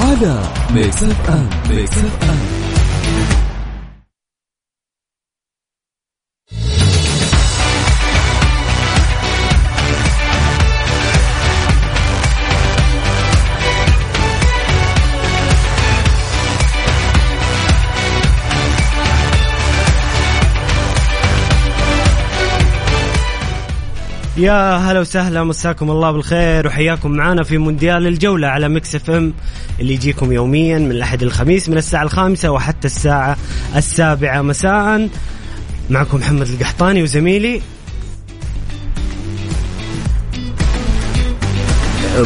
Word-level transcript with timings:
على 0.00 0.42
Mix 0.74 1.02
FM 1.02 1.48
Mix 1.70 1.98
FM 1.98 2.60
يا 24.36 24.76
هلا 24.76 25.00
وسهلا 25.00 25.44
مساكم 25.44 25.90
الله 25.90 26.10
بالخير 26.10 26.66
وحياكم 26.66 27.10
معنا 27.10 27.42
في 27.42 27.58
مونديال 27.58 28.06
الجولة 28.06 28.48
على 28.48 28.68
Mix 28.68 28.94
FM 28.94 29.32
اللي 29.80 29.94
يجيكم 29.94 30.32
يوميا 30.32 30.78
من 30.78 30.90
الأحد 30.90 31.22
الخميس 31.22 31.68
من 31.68 31.78
الساعة 31.78 32.02
الخامسة 32.02 32.50
وحتى 32.50 32.86
الساعة 32.86 33.36
السابعة 33.76 34.42
مساء. 34.42 35.08
معكم 35.90 36.18
محمد 36.18 36.48
القحطاني 36.48 37.02
وزميلي. 37.02 37.62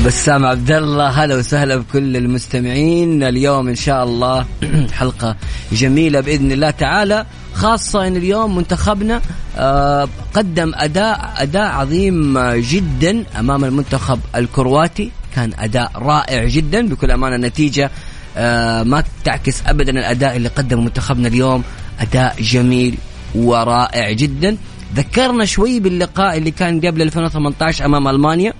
بسام 0.06 0.46
عبد 0.46 0.70
الله 0.70 1.08
هلا 1.08 1.36
وسهلا 1.36 1.76
بكل 1.76 2.16
المستمعين. 2.16 3.22
اليوم 3.22 3.68
إن 3.68 3.74
شاء 3.74 4.04
الله 4.04 4.46
حلقة 4.98 5.36
جميلة 5.72 6.20
بإذن 6.20 6.52
الله 6.52 6.70
تعالى 6.70 7.26
خاصة 7.54 8.06
إن 8.06 8.16
اليوم 8.16 8.56
منتخبنا 8.56 9.20
آه، 9.58 10.08
قدم 10.34 10.72
أداء 10.74 11.34
أداء 11.36 11.66
عظيم 11.72 12.38
جدا 12.50 13.24
أمام 13.38 13.64
المنتخب 13.64 14.20
الكرواتي. 14.36 15.10
كان 15.34 15.50
أداء 15.58 15.92
رائع 15.96 16.44
جدا. 16.44 16.88
بكل 16.88 17.10
أمانة 17.10 17.36
النتيجة 17.36 17.90
آه، 18.36 18.82
ما 18.82 19.04
تعكس 19.24 19.62
ابدا 19.66 19.92
الأداء 19.92 20.36
اللي 20.36 20.48
قدمه 20.48 20.82
منتخبنا 20.82 21.28
اليوم. 21.28 21.62
أداء 22.00 22.36
جميل 22.40 22.94
ورائع 23.34 24.12
جدا. 24.12 24.56
ذكرنا 24.96 25.44
شوي 25.44 25.80
باللقاء 25.80 26.36
اللي 26.38 26.50
كان 26.50 26.80
قبل 26.80 27.02
2018 27.02 27.84
أمام 27.84 28.08
ألمانيا. 28.08 28.50
ان 28.50 28.54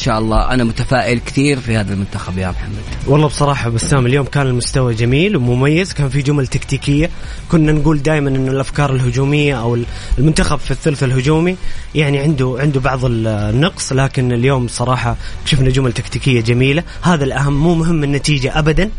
شاء 0.00 0.18
الله. 0.18 0.50
أنا 0.50 0.64
متفائل 0.64 1.20
كثير 1.26 1.60
في 1.60 1.76
هذا 1.76 1.92
المنتخب 1.94 2.38
يا 2.38 2.50
محمد. 2.50 2.82
والله 3.06 3.26
بصراحة 3.26 3.70
بسام 3.70 4.06
اليوم 4.06 4.26
كان 4.26 4.46
المستوى 4.46 4.94
جميل 4.94 5.36
ومميز 5.36 5.92
كان 5.92 6.08
في 6.08 6.22
جمل 6.22 6.46
تكتيكية. 6.46 7.10
كنا 7.50 7.72
نقول 7.72 8.02
دائما 8.02 8.28
إنه 8.28 8.50
الأفكار 8.50 8.94
الهجومية 8.94 9.60
أو 9.60 9.78
المنتخب 10.18 10.58
في 10.58 10.70
الثلث 10.70 11.02
الهجومي 11.02 11.56
يعني 11.94 12.18
عنده 12.18 12.56
عنده 12.60 12.80
بعض 12.80 13.00
النقص 13.04 13.92
لكن 13.92 14.32
اليوم 14.32 14.68
صراحة 14.68 15.16
شفنا 15.44 15.70
جمل 15.70 15.92
تكتيكية 15.92 16.40
جميلة. 16.40 16.82
هذا 17.02 17.24
الأهم 17.24 17.52
مو 17.52 17.74
مهم 17.74 18.04
النتيجة 18.04 18.58
ابدا 18.58 18.90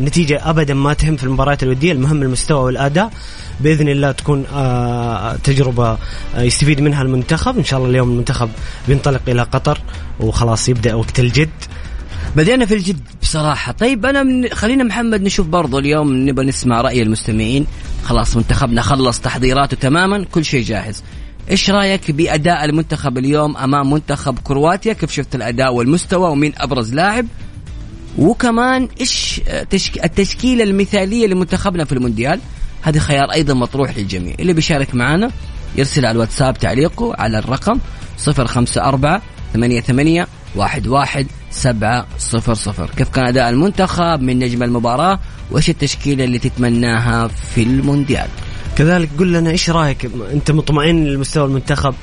النتيجة 0.00 0.50
ابدا 0.50 0.74
ما 0.74 0.94
تهم 0.94 1.16
في 1.16 1.24
المباريات 1.24 1.62
الودية 1.62 1.92
المهم 1.92 2.22
المستوى 2.22 2.64
والأداء. 2.64 3.10
بإذن 3.60 3.88
الله 3.88 4.12
تكون 4.12 4.44
آه، 4.54 5.36
تجربة 5.36 5.98
آه، 6.34 6.42
يستفيد 6.42 6.80
منها 6.80 7.02
المنتخب. 7.02 7.58
إن 7.58 7.64
شاء 7.64 7.78
الله 7.78 7.90
اليوم 7.90 8.10
المنتخب 8.10 8.48
بينطلق 8.88 9.20
إلى 9.28 9.42
قطر 9.42 9.78
وخلاص 10.20 10.68
يبدأ 10.68 10.94
وقت 10.94 11.20
الجد. 11.20 11.48
بدينا 12.36 12.66
في 12.66 12.74
الجد 12.74 13.00
بصراحة. 13.22 13.72
طيب 13.72 14.06
أنا 14.06 14.22
من 14.22 14.48
خلينا 14.48 14.84
محمد 14.84 15.22
نشوف 15.22 15.46
برضو 15.46 15.78
اليوم 15.78 16.28
نبغى 16.28 16.46
نسمع 16.46 16.80
رأي 16.80 17.02
المستمعين. 17.02 17.66
خلاص 18.04 18.36
منتخبنا 18.36 18.82
خلص 18.82 19.20
تحضيراته 19.20 19.76
تماما 19.76 20.24
كل 20.24 20.44
شيء 20.44 20.64
جاهز. 20.64 21.02
إيش 21.50 21.70
رأيك 21.70 22.10
بأداء 22.10 22.64
المنتخب 22.64 23.18
اليوم 23.18 23.56
أمام 23.56 23.90
منتخب 23.90 24.38
كرواتيا؟ 24.38 24.92
كيف 24.92 25.12
شفت 25.12 25.34
الأداء 25.34 25.74
والمستوى؟ 25.74 26.30
ومين 26.30 26.52
أبرز 26.56 26.94
لاعب؟ 26.94 27.26
وكمان 28.18 28.88
إيش 29.00 29.40
تشك... 29.70 30.04
التشكيلة 30.04 30.64
المثالية 30.64 31.26
لمنتخبنا 31.26 31.84
في 31.84 31.92
المونديال. 31.92 32.40
هذا 32.82 33.00
خيار 33.00 33.32
أيضا 33.32 33.54
مطروح 33.54 33.98
للجميع. 33.98 34.34
اللي 34.38 34.52
بيشارك 34.52 34.94
معنا 34.94 35.30
يرسل 35.76 36.06
على 36.06 36.14
الواتساب 36.14 36.58
تعليقه 36.58 37.14
على 37.18 37.38
الرقم 37.38 37.78
054 38.28 39.20
88 39.52 40.26
11 40.60 41.26
700 41.48 42.88
كيف 42.96 43.08
كان 43.08 43.26
أداء 43.26 43.50
المنتخب 43.50 44.20
من 44.20 44.38
نجم 44.38 44.62
المباراة؟ 44.62 45.20
وإيش 45.50 45.70
التشكيلة 45.70 46.24
اللي 46.24 46.38
تتمناها 46.38 47.28
في 47.28 47.62
المونديال؟ 47.62 48.28
كذلك 48.76 49.08
قل 49.18 49.32
لنا 49.32 49.50
إيش 49.50 49.70
رأيك؟ 49.70 50.10
أنت 50.32 50.50
مطمئن 50.50 51.04
لمستوى 51.04 51.44
المنتخب؟ 51.44 51.94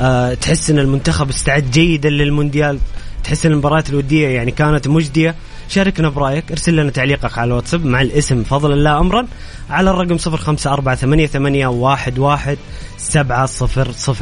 أه 0.00 0.34
تحس 0.34 0.70
إن 0.70 0.78
المنتخب 0.78 1.28
استعد 1.28 1.70
جيدا 1.70 2.08
للمونديال؟ 2.10 2.78
تحس 3.24 3.46
إن 3.46 3.52
المباريات 3.52 3.90
الودية 3.90 4.28
يعني 4.28 4.50
كانت 4.50 4.88
مجدية؟ 4.88 5.34
شاركنا 5.68 6.08
برأيك 6.08 6.50
ارسل 6.52 6.76
لنا 6.76 6.90
تعليقك 6.90 7.38
على 7.38 7.48
الواتساب 7.48 7.84
مع 7.84 8.00
الاسم 8.02 8.42
فضل 8.42 8.72
الله 8.72 8.98
أمرا 9.00 9.26
على 9.70 9.90
الرقم 9.90 10.18
0548811700 12.98 14.12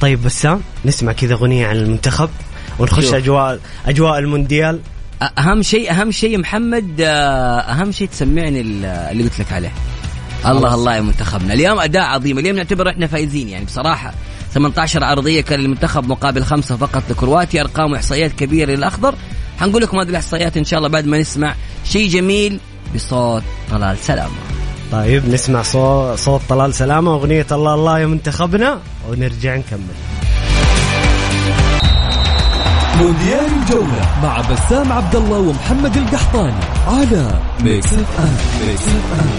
طيب 0.00 0.22
بسام 0.22 0.60
نسمع 0.84 1.12
كذا 1.12 1.34
أغنية 1.34 1.66
عن 1.66 1.76
المنتخب 1.76 2.28
ونخش 2.78 3.04
شوف. 3.04 3.14
أجواء 3.14 3.58
أجواء 3.86 4.18
المونديال. 4.18 4.80
أهم 5.38 5.62
شيء 5.62 5.90
أهم 5.92 6.10
شيء 6.10 6.38
محمد 6.38 7.00
آه، 7.00 7.60
أهم 7.60 7.92
شيء 7.92 8.08
تسمعني 8.08 8.60
ال- 8.60 8.84
اللي 8.84 9.22
قلت 9.22 9.38
لك 9.40 9.52
عليه. 9.52 9.72
الله 10.46 10.74
الله 10.74 10.96
يا 10.96 11.00
منتخبنا. 11.00 11.54
اليوم 11.54 11.78
أداء 11.80 12.02
عظيم 12.02 12.38
اليوم 12.38 12.56
نعتبر 12.56 12.90
إحنا 12.90 13.06
فايزين. 13.06 13.48
يعني 13.48 13.64
بصراحة 13.64 14.12
18 14.54 15.04
عرضية 15.04 15.40
كان 15.40 15.60
للمنتخب 15.60 16.08
مقابل 16.08 16.44
خمسة 16.44 16.76
فقط 16.76 17.02
لكرواتيا 17.10 17.60
أرقام 17.60 17.92
واحصائيات 17.92 18.32
كبيرة 18.32 18.70
للأخضر. 18.72 19.14
حنقول 19.60 19.82
لكم 19.82 19.98
هذه 19.98 20.08
الاحصائيات 20.08 20.56
إن 20.56 20.64
شاء 20.64 20.78
الله 20.78 20.88
بعد 20.88 21.06
ما 21.06 21.18
نسمع 21.18 21.54
شيء 21.84 22.08
جميل 22.08 22.60
بصوت 22.94 23.42
طلال 23.70 23.98
سلامة. 23.98 24.34
طيب 24.92 25.28
نسمع 25.28 25.62
صوت, 25.62 26.18
صوت 26.18 26.40
طلال 26.48 26.74
سلامة 26.74 27.14
أغنية 27.14 27.46
الله 27.52 27.74
الله 27.74 27.98
يا 27.98 28.06
منتخبنا 28.06 28.80
ونرجع 29.08 29.56
نكمل. 29.56 29.94
مونديال 32.98 33.46
الجولة 33.62 34.18
مع 34.22 34.40
بسام 34.40 34.92
عبد 34.92 35.16
الله 35.16 35.38
ومحمد 35.38 35.96
القحطاني 35.96 36.64
على 36.86 37.40
Mix 37.60 37.86
FM 37.92 38.36
Mix 38.66 38.82
FM 38.82 39.30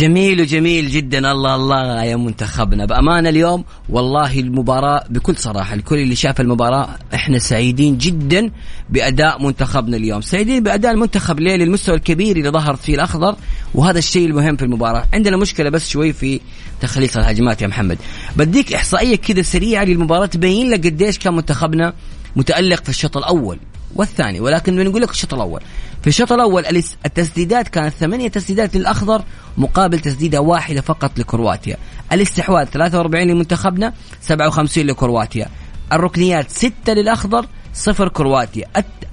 جميل 0.00 0.40
وجميل 0.40 0.88
جدا. 0.88 1.32
الله 1.32 1.54
الله 1.54 2.04
يا 2.04 2.16
منتخبنا. 2.16 2.86
بأمانة 2.86 3.28
اليوم 3.28 3.64
والله 3.88 4.40
المباراة 4.40 5.04
بكل 5.10 5.36
صراحة 5.36 5.74
الكل 5.74 5.98
اللي 5.98 6.14
شاف 6.14 6.40
المباراة 6.40 6.88
إحنا 7.14 7.38
سعيدين 7.38 7.98
جدا 7.98 8.50
بأداء 8.90 9.42
منتخبنا 9.42 9.96
اليوم. 9.96 10.20
سعيدين 10.20 10.62
بأداء 10.62 10.92
المنتخب 10.92 11.40
ليه 11.40 11.56
للمستوى 11.56 11.94
الكبير 11.94 12.36
اللي 12.36 12.50
ظهر 12.50 12.76
فيه 12.76 12.94
الأخضر 12.94 13.36
وهذا 13.74 13.98
الشيء 13.98 14.26
المهم 14.26 14.56
في 14.56 14.64
المباراة. 14.64 15.04
عندنا 15.12 15.36
مشكلة 15.36 15.70
بس 15.70 15.88
شوي 15.88 16.12
في 16.12 16.40
تخليص 16.80 17.16
الهجمات 17.16 17.62
يا 17.62 17.66
محمد. 17.66 17.98
بديك 18.36 18.72
إحصائية 18.72 19.16
كده 19.16 19.42
سريعة 19.42 19.84
للمباراة 19.84 20.26
تبين 20.26 20.70
لك 20.70 20.86
قديش 20.86 21.18
كان 21.18 21.34
منتخبنا 21.34 21.92
متألق 22.36 22.82
في 22.82 22.88
الشوط 22.88 23.16
الأول 23.16 23.58
والثاني 23.96 24.40
ولكن 24.40 24.76
بنقول 24.76 25.02
لك 25.02 25.10
الشوط 25.10 25.34
الأول. 25.34 25.60
في 26.02 26.06
الشوط 26.06 26.32
الأول 26.32 26.66
التسديدات 27.06 27.68
كانت 27.68 27.94
ثمانية 27.94 28.28
تسديدات 28.28 28.76
للأخضر 28.76 29.22
مقابل 29.58 30.00
تسديدة 30.00 30.40
واحدة 30.40 30.80
فقط 30.80 31.18
لكرواتيا. 31.18 31.76
الاستحواذ 32.12 32.66
43 32.66 33.28
لمنتخبنا 33.28 33.92
57 34.20 34.86
لكرواتيا. 34.86 35.48
الركنيات 35.92 36.50
6 36.50 36.92
للأخضر 36.92 37.46
صفر 37.74 38.08
كرواتيا. 38.08 38.66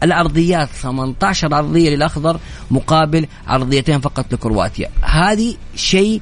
العرضيات 0.04 0.69
18 0.69 1.54
عرضيه 1.54 1.89
للأخضر 1.89 2.39
مقابل 2.72 3.28
عرضيتين 3.48 4.00
فقط 4.00 4.34
لكرواتيا. 4.34 4.89
هذه 5.01 5.56
شيء 5.75 6.22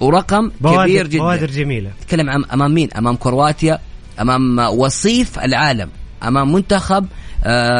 ورقم 0.00 0.48
كبير 0.48 0.60
بوادر 0.60 1.06
جدا. 1.06 1.18
بوادر 1.18 1.50
جميلة. 1.50 1.90
تتكلم 2.00 2.30
أمام 2.30 2.74
مين؟ 2.74 2.92
أمام 2.92 3.16
كرواتيا 3.16 3.78
أمام 4.20 4.58
وصيف 4.58 5.38
العالم 5.38 5.88
أمام 6.22 6.52
منتخب 6.52 7.06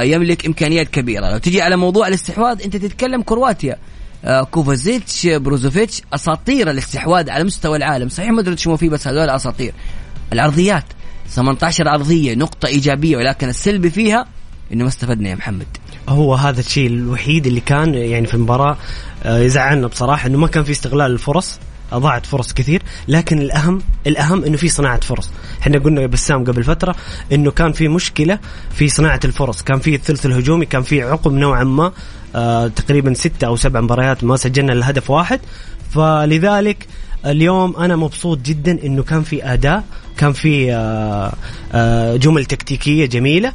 يملك 0.02 0.46
إمكانيات 0.46 0.88
كبيرة. 0.88 1.30
لو 1.30 1.38
تجي 1.38 1.62
على 1.62 1.76
موضوع 1.76 2.08
الاستحواذ 2.08 2.62
أنت 2.62 2.76
تتكلم 2.76 3.22
كرواتيا. 3.22 3.76
آه، 4.24 4.42
كوفازيتش 4.42 5.26
بروزوفيتش 5.26 6.02
أساطير 6.12 6.70
الاستحواذ 6.70 7.30
على 7.30 7.44
مستوى 7.44 7.76
العالم. 7.76 8.08
صحيح 8.08 8.30
مودريتش 8.30 8.66
مو 8.66 8.76
فيه 8.76 8.88
بس 8.88 9.08
هذول 9.08 9.30
أساطير. 9.30 9.74
العرضيات 10.32 10.84
18 11.28 11.88
عرضية 11.88 12.34
نقطة 12.34 12.66
إيجابية 12.66 13.16
ولكن 13.16 13.48
السلبي 13.48 13.90
فيها 13.90 14.26
إنه 14.72 14.82
ما 14.82 14.88
استفدنا 14.88 15.28
يا 15.28 15.34
محمد. 15.34 15.66
هو 16.08 16.34
هذا 16.34 16.60
الشيء 16.60 16.86
الوحيد 16.86 17.46
اللي 17.46 17.60
كان 17.60 17.94
يعني 17.94 18.26
في 18.26 18.34
المباراة 18.34 18.76
آه، 19.24 19.38
يزعلنا 19.38 19.86
بصراحة 19.86 20.26
إنه 20.26 20.38
ما 20.38 20.46
كان 20.46 20.64
في 20.64 20.72
استغلال 20.72 21.12
الفرص. 21.12 21.58
اضاعت 21.92 22.26
فرص 22.26 22.52
كثير 22.52 22.82
لكن 23.08 23.38
الاهم 23.38 23.82
الأهم 24.06 24.44
إنه 24.44 24.56
في 24.56 24.68
صناعة 24.68 25.00
فرص. 25.00 25.30
إحنا 25.60 25.78
قلنا 25.78 26.02
يا 26.02 26.06
بسام 26.06 26.44
قبل 26.44 26.64
فترة 26.64 26.94
إنه 27.32 27.50
كان 27.50 27.72
في 27.72 27.88
مشكلة 27.88 28.38
في 28.70 28.88
صناعة 28.88 29.20
الفرص. 29.24 29.62
كان 29.62 29.78
في 29.78 29.94
الثلث 29.94 30.26
الهجومي 30.26 30.66
كان 30.66 30.82
في 30.82 31.02
عقب 31.02 31.32
نوعا 31.32 31.64
ما 31.64 31.92
آه 32.36 32.68
تقريبا 32.68 33.14
ستة 33.14 33.46
أو 33.46 33.56
سبع 33.56 33.80
مباريات 33.80 34.24
ما 34.24 34.36
سجلنا 34.36 34.72
إلا 34.72 34.90
هدف 34.90 35.10
واحد. 35.10 35.40
فلذلك 35.90 36.86
اليوم 37.26 37.76
أنا 37.76 37.96
مبسوط 37.96 38.38
جدا 38.38 38.84
إنه 38.84 39.02
كان 39.02 39.22
في 39.22 39.52
أداء 39.52 39.84
كان 40.16 40.32
في 40.32 40.72
آه 40.74 41.32
آه 41.72 42.16
جمل 42.16 42.44
تكتيكية 42.44 43.06
جميلة. 43.06 43.52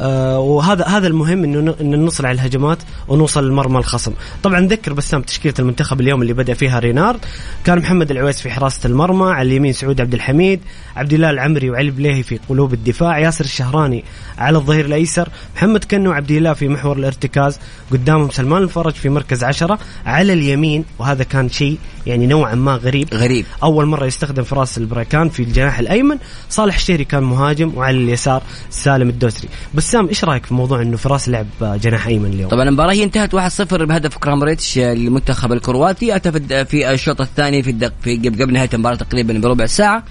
آه 0.00 0.38
وهذا 0.38 0.84
هذا 0.84 1.06
المهم 1.06 1.44
إنه 1.44 1.74
إن 1.80 2.08
على 2.20 2.34
الهجمات 2.34 2.78
ونوصل 3.08 3.48
لمرمى 3.48 3.78
الخصم. 3.78 4.12
طبعا 4.42 4.60
نذكر 4.60 4.92
بسام 4.92 5.22
تشكيلة 5.22 5.54
المنتخب 5.58 6.00
اليوم 6.00 6.22
اللي 6.22 6.32
بدأ 6.32 6.54
فيها 6.54 6.78
رينارد. 6.78 7.20
كان 7.64 7.78
محمد 7.78 8.10
العويس 8.10 8.40
في 8.40 8.50
حراسة 8.50 8.86
المرمى 8.86 9.30
على 9.30 9.48
اليمين 9.48 9.72
سعود 9.72 10.00
عبد 10.00 10.14
الحميد 10.14 10.60
عبد 10.96 11.12
الله 11.12 11.30
العمري 11.30 11.70
وعلي 11.70 11.90
بليهي 11.90 12.22
في 12.22 12.38
قلوب 12.48 12.74
الدفاع 12.74 13.18
ياسر 13.18 13.44
الشهراني 13.44 14.04
على 14.38 14.58
الظهير 14.58 14.84
الأيسر 14.84 15.28
محمد 15.56 15.84
كنو 15.84 16.10
وعبد 16.10 16.30
الله 16.30 16.52
في 16.52 16.68
محور 16.68 16.96
الارتكاز 16.96 17.58
قدامهم 17.90 18.30
سلمان 18.30 18.62
الفرج 18.62 18.92
في 18.92 19.08
مركز 19.08 19.44
عشرة 19.44 19.78
على 20.06 20.32
اليمين 20.32 20.84
وهذا 20.98 21.24
كان 21.24 21.48
شيء 21.48 21.78
يعني 22.08 22.26
نوعا 22.26 22.54
ما 22.54 22.72
غريب. 22.76 23.08
غريب. 23.14 23.44
أول 23.62 23.86
مرة 23.86 24.06
يستخدم 24.06 24.42
فراس 24.42 24.78
البريكان 24.78 25.28
في 25.28 25.42
الجناح 25.42 25.78
الأيمن. 25.78 26.18
صالح 26.50 26.74
الشهري 26.74 27.04
كان 27.04 27.22
مهاجم 27.22 27.72
وعلى 27.76 27.96
اليسار 27.96 28.42
سالم 28.70 29.08
الدوسري. 29.08 29.48
بسام 29.74 30.08
إيش 30.08 30.24
رأيك 30.24 30.46
في 30.46 30.54
موضوع 30.54 30.82
إنه 30.82 30.96
فراس 30.96 31.28
لعب 31.28 31.46
جناح 31.62 32.06
أيمن 32.06 32.32
اليوم؟ 32.32 32.50
طبعا 32.50 32.68
المباراة 32.68 32.92
هي 32.92 33.04
انتهت 33.04 33.34
1-0 33.36 33.74
بهدف 33.84 34.16
كرامريتش 34.16 34.78
للمنتخب 34.78 35.52
الكرواتي. 35.52 36.16
اتى 36.16 36.32
في 36.64 36.90
الشوط 36.92 37.20
الثاني 37.20 37.62
في 37.62 37.70
الدق 37.70 37.92
في 38.02 38.16
قبل 38.16 38.52
نهاية 38.52 38.70
المباراة 38.74 38.96
تقريبا 38.96 39.38
بربع 39.38 39.66
ساعة. 39.66 40.02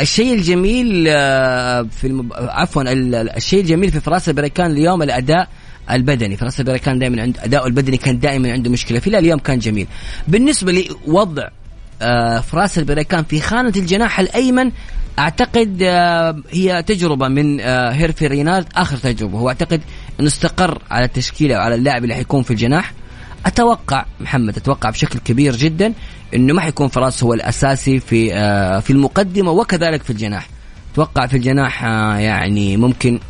الشيء 0.00 0.34
الجميل 0.34 1.04
آه، 1.08 1.82
في 2.00 2.06
المب... 2.06 2.32
عفوا 2.32 2.82
ال- 2.82 3.14
ال- 3.14 3.30
الشيء 3.36 3.60
الجميل 3.60 3.90
في 3.92 4.00
فراس 4.00 4.28
البريكان 4.28 4.70
اليوم 4.70 5.02
الأداء 5.02 5.48
البدني. 5.90 6.36
فراس 6.36 6.60
البريكان 6.60 6.98
دائما 6.98 7.22
عند 7.22 7.38
اداؤه 7.38 7.66
البدني 7.66 7.96
كان 7.96 8.18
دائما 8.18 8.52
عنده 8.52 8.70
مشكلة. 8.70 9.02
لا 9.06 9.18
اليوم 9.18 9.38
كان 9.38 9.58
جميل. 9.58 9.86
بالنسبة 10.28 10.84
لوضع 11.06 11.48
آه، 12.02 12.40
فراس 12.40 12.78
البريكان 12.78 13.24
في 13.24 13.40
خانة 13.40 13.72
الجناح 13.76 14.20
الأيمن. 14.20 14.70
أعتقد 15.18 15.78
آه، 15.82 16.42
هي 16.50 16.82
تجربة 16.82 17.28
من 17.28 17.60
آه، 17.60 17.90
هيرفي 17.90 18.26
رينارد. 18.26 18.66
آخر 18.76 18.96
تجربة. 18.96 19.38
هو 19.38 19.48
أعتقد 19.48 19.80
أنه 20.20 20.28
استقر 20.28 20.82
على 20.90 21.04
التشكيلة 21.04 21.56
وعلى 21.56 21.74
اللاعب 21.74 22.02
اللي 22.02 22.14
حيكون 22.14 22.42
في 22.42 22.50
الجناح. 22.50 22.92
أتوقع 23.46 24.04
محمد 24.20 24.56
أتوقع 24.56 24.90
بشكل 24.90 25.18
كبير 25.18 25.56
جدا 25.56 25.92
أنه 26.34 26.54
ما 26.54 26.60
حيكون 26.60 26.88
فراس 26.88 27.22
هو 27.24 27.34
الأساسي 27.34 28.00
في 28.00 28.30
في 28.80 28.90
المقدمة 28.90 29.50
وكذلك 29.50 30.02
في 30.02 30.10
الجناح. 30.10 30.48
أتوقع 30.92 31.26
في 31.26 31.36
الجناح 31.36 31.84
يعني 32.18 32.76
ممكن 32.76 33.20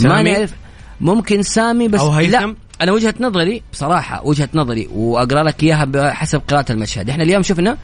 ما؟ 0.00 0.22
نعرف 0.22 0.61
ممكن 1.02 1.42
سامي 1.42 1.88
بس 1.88 2.00
أو 2.00 2.10
هيثم؟ 2.10 2.32
لا 2.32 2.54
أنا 2.80 2.92
وجهة 2.92 3.14
نظري 3.20 3.62
بصراحة 3.72 4.26
وجهة 4.26 4.48
نظري 4.54 4.88
وأقرأ 4.92 5.42
لك 5.42 5.62
إياها 5.62 5.84
بحسب 5.84 6.42
قراءة 6.48 6.72
المشهد. 6.72 7.10
إحنا 7.10 7.22
اليوم 7.22 7.42
شفنا 7.42 7.76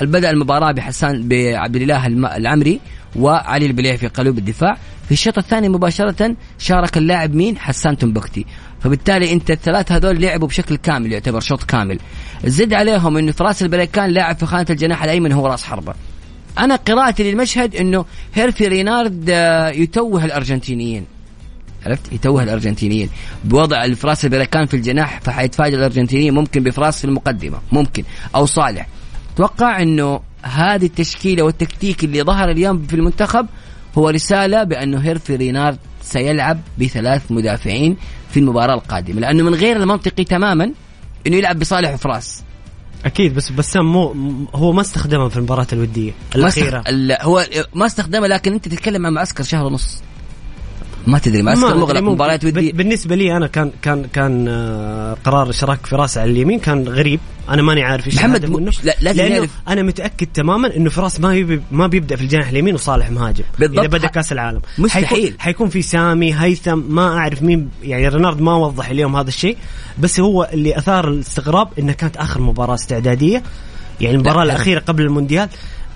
بدا 0.00 0.30
المباراة 0.30 0.72
بحسان 0.72 1.28
بعبد 1.28 1.76
الإله 1.76 2.06
العمري 2.36 2.80
وعلي 3.16 3.66
البليح 3.66 3.96
في 3.96 4.06
قلوب 4.06 4.38
الدفاع. 4.38 4.76
في 5.06 5.12
الشوط 5.12 5.38
الثاني 5.38 5.68
مباشرة 5.68 6.36
شارك 6.58 6.96
اللاعب 6.96 7.34
مين؟ 7.34 7.58
حسان 7.58 7.98
تنبكتي. 7.98 8.46
فبالتالي 8.80 9.32
أنت 9.32 9.50
الثلاث 9.50 9.92
هذول 9.92 10.20
لعبوا 10.20 10.48
بشكل 10.48 10.76
كامل 10.76 11.12
يعتبر 11.12 11.40
شوط 11.40 11.62
كامل. 11.62 11.98
زد 12.44 12.74
عليهم 12.74 13.16
إنه 13.16 13.32
في 13.32 13.44
راس 13.44 13.62
البريكان 13.62 14.10
لاعب 14.10 14.36
في 14.36 14.46
خانة 14.46 14.66
الجناح 14.70 15.04
الأيمن 15.04 15.32
هو 15.32 15.46
راس 15.46 15.64
حربة. 15.64 15.94
أنا 16.58 16.76
قراءتي 16.76 17.30
للمشهد 17.30 17.76
إنه 17.76 18.04
هيرفي 18.34 18.68
رينارد 18.68 19.30
آه، 19.30 19.68
يتوه 19.68 20.24
الأرجنتينيين. 20.24 21.11
عرفت؟ 21.86 22.12
يتوه 22.12 22.42
الأرجنتينيين. 22.42 23.08
بوضع 23.44 23.84
فراس 23.84 24.24
البريكان 24.24 24.66
في 24.66 24.74
الجناح 24.74 25.20
فحيتفاجئ 25.20 25.76
الأرجنتينيين 25.76 26.34
ممكن 26.34 26.62
بفراس 26.62 26.98
في 26.98 27.04
المقدمة 27.04 27.58
ممكن. 27.72 28.04
أو 28.34 28.46
صالح. 28.46 28.86
أتوقع 29.34 29.82
إنه 29.82 30.20
هذه 30.42 30.86
التشكيلة 30.86 31.42
والتكتيك 31.42 32.04
اللي 32.04 32.22
ظهر 32.22 32.50
اليوم 32.50 32.86
في 32.86 32.96
المنتخب 32.96 33.46
هو 33.98 34.08
رسالة 34.08 34.64
بأنه 34.64 34.98
هيرفي 34.98 35.36
رينارد 35.36 35.78
سيلعب 36.02 36.60
بثلاث 36.78 37.22
مدافعين 37.32 37.96
في 38.30 38.40
المباراة 38.40 38.74
القادمة. 38.74 39.20
لأنه 39.20 39.44
من 39.44 39.54
غير 39.54 39.76
المنطقي 39.76 40.24
تماما 40.24 40.72
إنه 41.26 41.36
يلعب 41.36 41.58
بصالح 41.58 41.94
وفراس. 41.94 42.42
أكيد 43.04 43.34
بس 43.34 43.50
بسام 43.52 43.92
مو 43.92 44.14
هو 44.54 44.72
ما 44.72 44.80
استخدمها 44.80 45.28
في 45.28 45.36
المباراة 45.36 45.66
الودية 45.72 46.10
ما. 46.10 46.36
الأخيرة. 46.36 46.84
ال- 46.88 47.16
هو 47.20 47.46
ما 47.74 47.86
استخدمه 47.86 48.26
لكن 48.26 48.52
أنت 48.52 48.68
تتكلم 48.68 49.06
عن 49.06 49.12
معسكر 49.12 49.44
شهر 49.44 49.66
ونص. 49.66 50.02
ما 51.06 51.18
تدري 51.18 51.42
ما 51.42 51.54
مغلق 51.54 51.88
أدري، 51.90 52.00
ممكن. 52.00 52.14
مباريات 52.14 52.44
وديه 52.44 52.72
ب- 52.72 52.76
بالنسبة 52.76 53.14
لي 53.16 53.36
أنا 53.36 53.46
كان 53.46 53.70
كان 53.82 54.04
كان 54.12 54.46
آه، 54.48 55.16
قرار 55.24 55.50
اشراك 55.50 55.86
فراس 55.86 56.18
على 56.18 56.30
اليمين 56.30 56.58
كان 56.58 56.88
غريب 56.88 57.20
أنا 57.48 57.62
ماني 57.62 57.82
عارف 57.82 58.06
إيش 58.06 58.16
محمد، 58.16 58.46
منه 58.46 58.72
لا- 58.84 58.96
لازم 59.00 59.22
لأنه 59.22 59.36
نعرف. 59.38 59.50
أنا 59.68 59.82
متأكد 59.82 60.26
تماما 60.34 60.76
إنه 60.76 60.90
فراس 60.90 61.20
ما 61.20 61.34
يبي 61.34 61.62
ما 61.72 61.86
بيبدأ 61.86 62.16
في 62.16 62.22
الجناح 62.22 62.48
اليمين 62.48 62.74
وصالح 62.74 63.10
مهاجم 63.10 63.44
بالضبط. 63.58 63.78
اذا 63.78 63.88
بدأ 63.88 64.08
كأس 64.08 64.32
العالم 64.32 64.60
مستحيل. 64.78 65.06
حيكون, 65.06 65.30
حيكون 65.38 65.68
في 65.68 65.82
سامي 65.82 66.34
هيثم 66.34 66.78
ما 66.88 67.18
أعرف 67.18 67.42
مين 67.42 67.68
يعني 67.82 68.08
رينارد 68.08 68.40
ما 68.40 68.54
وضح 68.56 68.88
اليوم 68.90 69.16
هذا 69.16 69.28
الشيء 69.28 69.56
بس 69.98 70.20
هو 70.20 70.48
اللي 70.52 70.78
أثار 70.78 71.08
الاستغراب 71.08 71.68
انها 71.78 71.94
كانت 71.94 72.16
آخر 72.16 72.40
مباراة 72.40 72.74
استعدادية 72.74 73.42
يعني 74.00 74.14
المباراة 74.14 74.44
لا. 74.44 74.52
الأخيرة 74.52 74.78
قبل 74.80 75.02
المونديال 75.02 75.48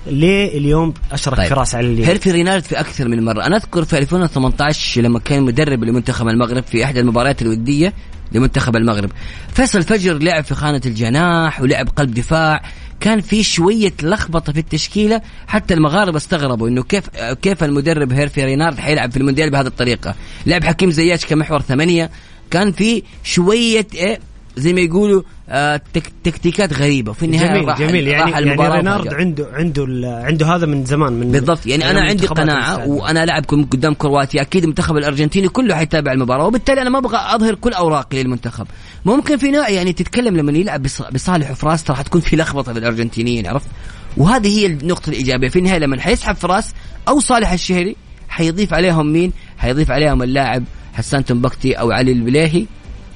ليه 0.06 0.58
اليوم 0.58 0.94
اشرك 1.12 1.36
طيب. 1.36 1.48
فراس 1.48 1.74
على 1.74 1.86
اليمين 1.86 2.04
هيرفي 2.04 2.30
رينارد 2.30 2.62
في 2.62 2.80
أكثر 2.80 3.08
من 3.08 3.24
مرة. 3.24 3.46
أنا 3.46 3.56
أذكر 3.56 3.84
في 3.84 3.98
2018 3.98 5.00
لما 5.00 5.18
كان 5.18 5.42
مدرب 5.42 5.84
لمنتخب 5.84 6.28
المغرب 6.28 6.62
في 6.62 6.84
إحدى 6.84 7.00
المباريات 7.00 7.42
الودية 7.42 7.92
لمنتخب 8.32 8.76
المغرب. 8.76 9.10
فيصل 9.54 9.82
فجر 9.82 10.18
لعب 10.18 10.44
في 10.44 10.54
خانة 10.54 10.80
الجناح 10.86 11.60
ولعب 11.60 11.88
قلب 11.88 12.14
دفاع. 12.14 12.62
كان 13.00 13.20
في 13.20 13.42
شوية 13.42 13.92
لخبطة 14.02 14.52
في 14.52 14.58
التشكيلة 14.58 15.20
حتى 15.46 15.74
المغاربة 15.74 16.16
استغربوا 16.16 16.68
إنه 16.68 16.82
كيف 16.82 17.08
كيف 17.42 17.64
المدرب 17.64 18.12
هيرفي 18.12 18.44
رينارد 18.44 18.78
حيلعب 18.78 19.10
في 19.10 19.16
المونديال 19.16 19.50
بهذه 19.50 19.66
الطريقة. 19.66 20.14
لعب 20.46 20.64
حكيم 20.64 20.90
زياش 20.90 21.26
كمحور 21.26 21.60
ثمانية. 21.60 22.10
كان 22.50 22.72
في 22.72 23.02
شوية 23.24 23.86
إيه 23.94 24.20
زي 24.56 24.72
ما 24.72 24.80
يقولوا 24.80 25.22
آه 25.48 25.80
تك 25.92 26.12
تكتيكات 26.24 26.72
غريبة. 26.72 27.10
وفي 27.10 27.24
النهاية 27.24 27.48
جميل 27.48 27.68
راح 27.68 27.78
جميل. 27.78 28.08
يعني, 28.08 28.22
راح 28.22 28.38
يعني 28.38 28.50
رينارد. 28.76 29.14
عنده 29.14 29.48
عنده 29.52 29.86
عنده 30.24 30.46
هذا 30.56 30.66
من 30.66 30.84
زمان 30.84 31.12
من 31.12 31.32
بالضبط. 31.32 31.66
يعني 31.66 31.90
أنا 31.90 32.00
عندي 32.00 32.26
قناعة. 32.26 32.88
وأنا 32.88 33.24
لاعب 33.26 33.44
قدام 33.44 33.94
كرواتيا. 33.94 34.42
أكيد 34.42 34.62
المنتخب 34.62 34.96
الأرجنتيني 34.96 35.48
كله 35.48 35.74
حيتابع 35.74 36.12
المباراة 36.12 36.46
وبالتالي 36.46 36.82
أنا 36.82 36.90
ما 36.90 36.98
أبغى 36.98 37.16
أظهر 37.34 37.54
كل 37.54 37.72
أوراقي 37.72 38.22
للمنتخب. 38.22 38.66
ممكن 39.04 39.36
في 39.36 39.50
نوع 39.50 39.68
يعني 39.68 39.92
تتكلم 39.92 40.36
لما 40.36 40.52
يلعب 40.52 40.82
بص- 40.82 41.02
بصالح 41.12 41.50
وفراس 41.50 41.84
ترى 41.84 41.96
حتكون 41.96 42.20
في 42.20 42.36
لخبطة 42.36 42.72
في 42.72 42.78
الأرجنتينيين 42.78 43.46
عرفت؟ 43.46 43.68
وهذه 44.16 44.58
هي 44.58 44.66
النقطة 44.66 45.10
الإيجابية. 45.10 45.48
في 45.48 45.58
النهاية 45.58 45.78
لما 45.78 46.00
حيسحب 46.00 46.34
فراس 46.36 46.74
أو 47.08 47.20
صالح 47.20 47.52
الشهري 47.52 47.96
حيضيف 48.28 48.74
عليهم 48.74 49.12
مين؟ 49.12 49.32
حيضيف 49.58 49.90
عليهم 49.90 50.22
اللاعب 50.22 50.64
حسان 50.94 51.24
تمبكتي 51.24 51.72
أو 51.72 51.90
علي 51.90 52.12
البليهي. 52.12 52.66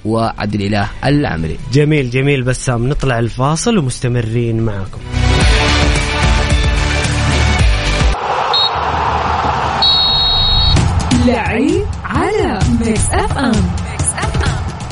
وعبد 0.05 0.55
الإله 0.55 0.91
العمري. 1.05 1.59
جميل 1.73 2.11
جميل 2.11 2.43
بسام. 2.43 2.89
نطلع 2.89 3.19
لفاصل 3.19 3.79
ومستمرين 3.79 4.61
معاكم. 4.61 5.01
لعيب 11.27 11.85
على 12.05 12.59
Mix 12.81 13.07
FM 13.11 13.53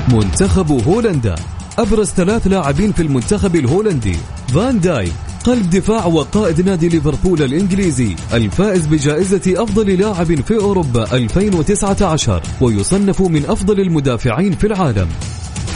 منتخب 0.08 0.88
هولندا. 0.88 1.34
أبرز 1.78 2.10
ثلاث 2.10 2.46
لاعبين 2.46 2.92
في 2.92 3.02
المنتخب 3.02 3.56
الهولندي. 3.56 4.16
فان 4.54 4.80
دايك. 4.80 5.12
قلب 5.48 5.70
دفاع 5.70 6.06
وقائد 6.06 6.68
نادي 6.68 6.88
ليفربول 6.88 7.42
الإنجليزي 7.42 8.16
الفائز 8.32 8.86
بجائزة 8.86 9.62
أفضل 9.62 10.00
لاعب 10.00 10.40
في 10.40 10.56
أوروبا 10.56 11.16
2019 11.16 12.42
ويصنف 12.60 13.20
من 13.20 13.44
أفضل 13.48 13.80
المدافعين 13.80 14.52
في 14.52 14.66
العالم. 14.66 15.08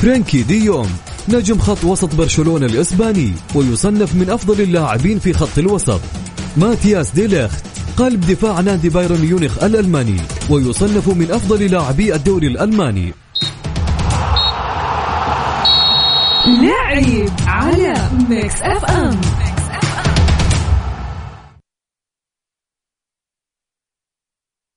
فرانكي 0.02 0.42
دي 0.42 0.64
يونغ 0.64 0.88
نجم 1.28 1.58
خط 1.58 1.84
وسط 1.84 2.14
برشلونة 2.14 2.66
الإسباني 2.66 3.32
ويصنف 3.54 4.14
من 4.14 4.30
أفضل 4.30 4.60
اللاعبين 4.60 5.18
في 5.18 5.32
خط 5.32 5.58
الوسط. 5.58 6.00
ماتياس 6.56 7.10
ديليخت 7.10 7.64
قلب 7.96 8.20
دفاع 8.20 8.60
نادي 8.60 8.88
بايرن 8.88 9.20
ميونخ 9.20 9.62
الألماني 9.62 10.16
ويصنف 10.50 11.08
من 11.08 11.30
أفضل 11.30 11.66
لاعبي 11.66 12.14
الدوري 12.14 12.46
الألماني. 12.46 13.14
لعيب 16.46 17.30
على 17.46 17.94
Mix 18.28 18.62
FM. 18.62 19.41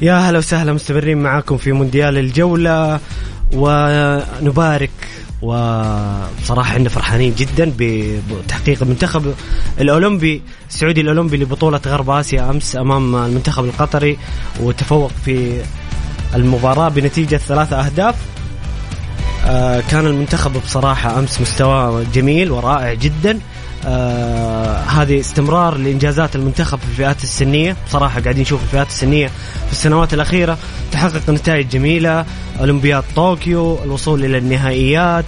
يا 0.00 0.14
هلا 0.14 0.38
وسهلا 0.38 0.72
مستمرين 0.72 1.18
معاكم 1.18 1.56
في 1.56 1.72
مونديال 1.72 2.18
الجولة 2.18 3.00
ونبارك 3.52 4.90
وبصراحة 5.42 6.72
إحنا 6.72 6.88
فرحانين 6.88 7.34
جدا 7.34 7.72
بتحقيق 7.78 8.82
المنتخب 8.82 9.34
الأولمبي 9.80 10.42
السعودي 10.70 11.00
الأولمبي 11.00 11.36
لبطولة 11.36 11.80
غرب 11.86 12.10
آسيا 12.10 12.50
أمس 12.50 12.76
أمام 12.76 13.16
المنتخب 13.16 13.64
القطري 13.64 14.18
وتفوق 14.60 15.10
في 15.24 15.62
المباراة 16.34 16.88
بنتيجة 16.88 17.36
ثلاثة 17.36 17.86
أهداف. 17.86 18.14
آه، 19.46 19.82
كان 19.90 20.06
المنتخب 20.06 20.52
بصراحة 20.64 21.18
أمس 21.18 21.40
مستواه 21.40 22.04
جميل 22.14 22.50
ورائع 22.50 22.94
جدا. 22.94 23.38
آه 23.86 24.76
هذه 24.76 25.20
استمرار 25.20 25.76
لإنجازات 25.76 26.36
المنتخب 26.36 26.78
في 26.78 26.84
الفئات 26.84 27.22
السنية. 27.22 27.76
بصراحة 27.86 28.20
قاعدين 28.20 28.42
نشوف 28.42 28.62
الفئات 28.62 28.86
السنية 28.86 29.28
في 29.66 29.72
السنوات 29.72 30.14
الأخيرة 30.14 30.58
تحقق 30.92 31.30
نتائج 31.30 31.68
جميلة. 31.68 32.24
أولمبياد 32.60 33.04
طوكيو 33.16 33.84
الوصول 33.84 34.24
إلى 34.24 34.38
النهائيات. 34.38 35.24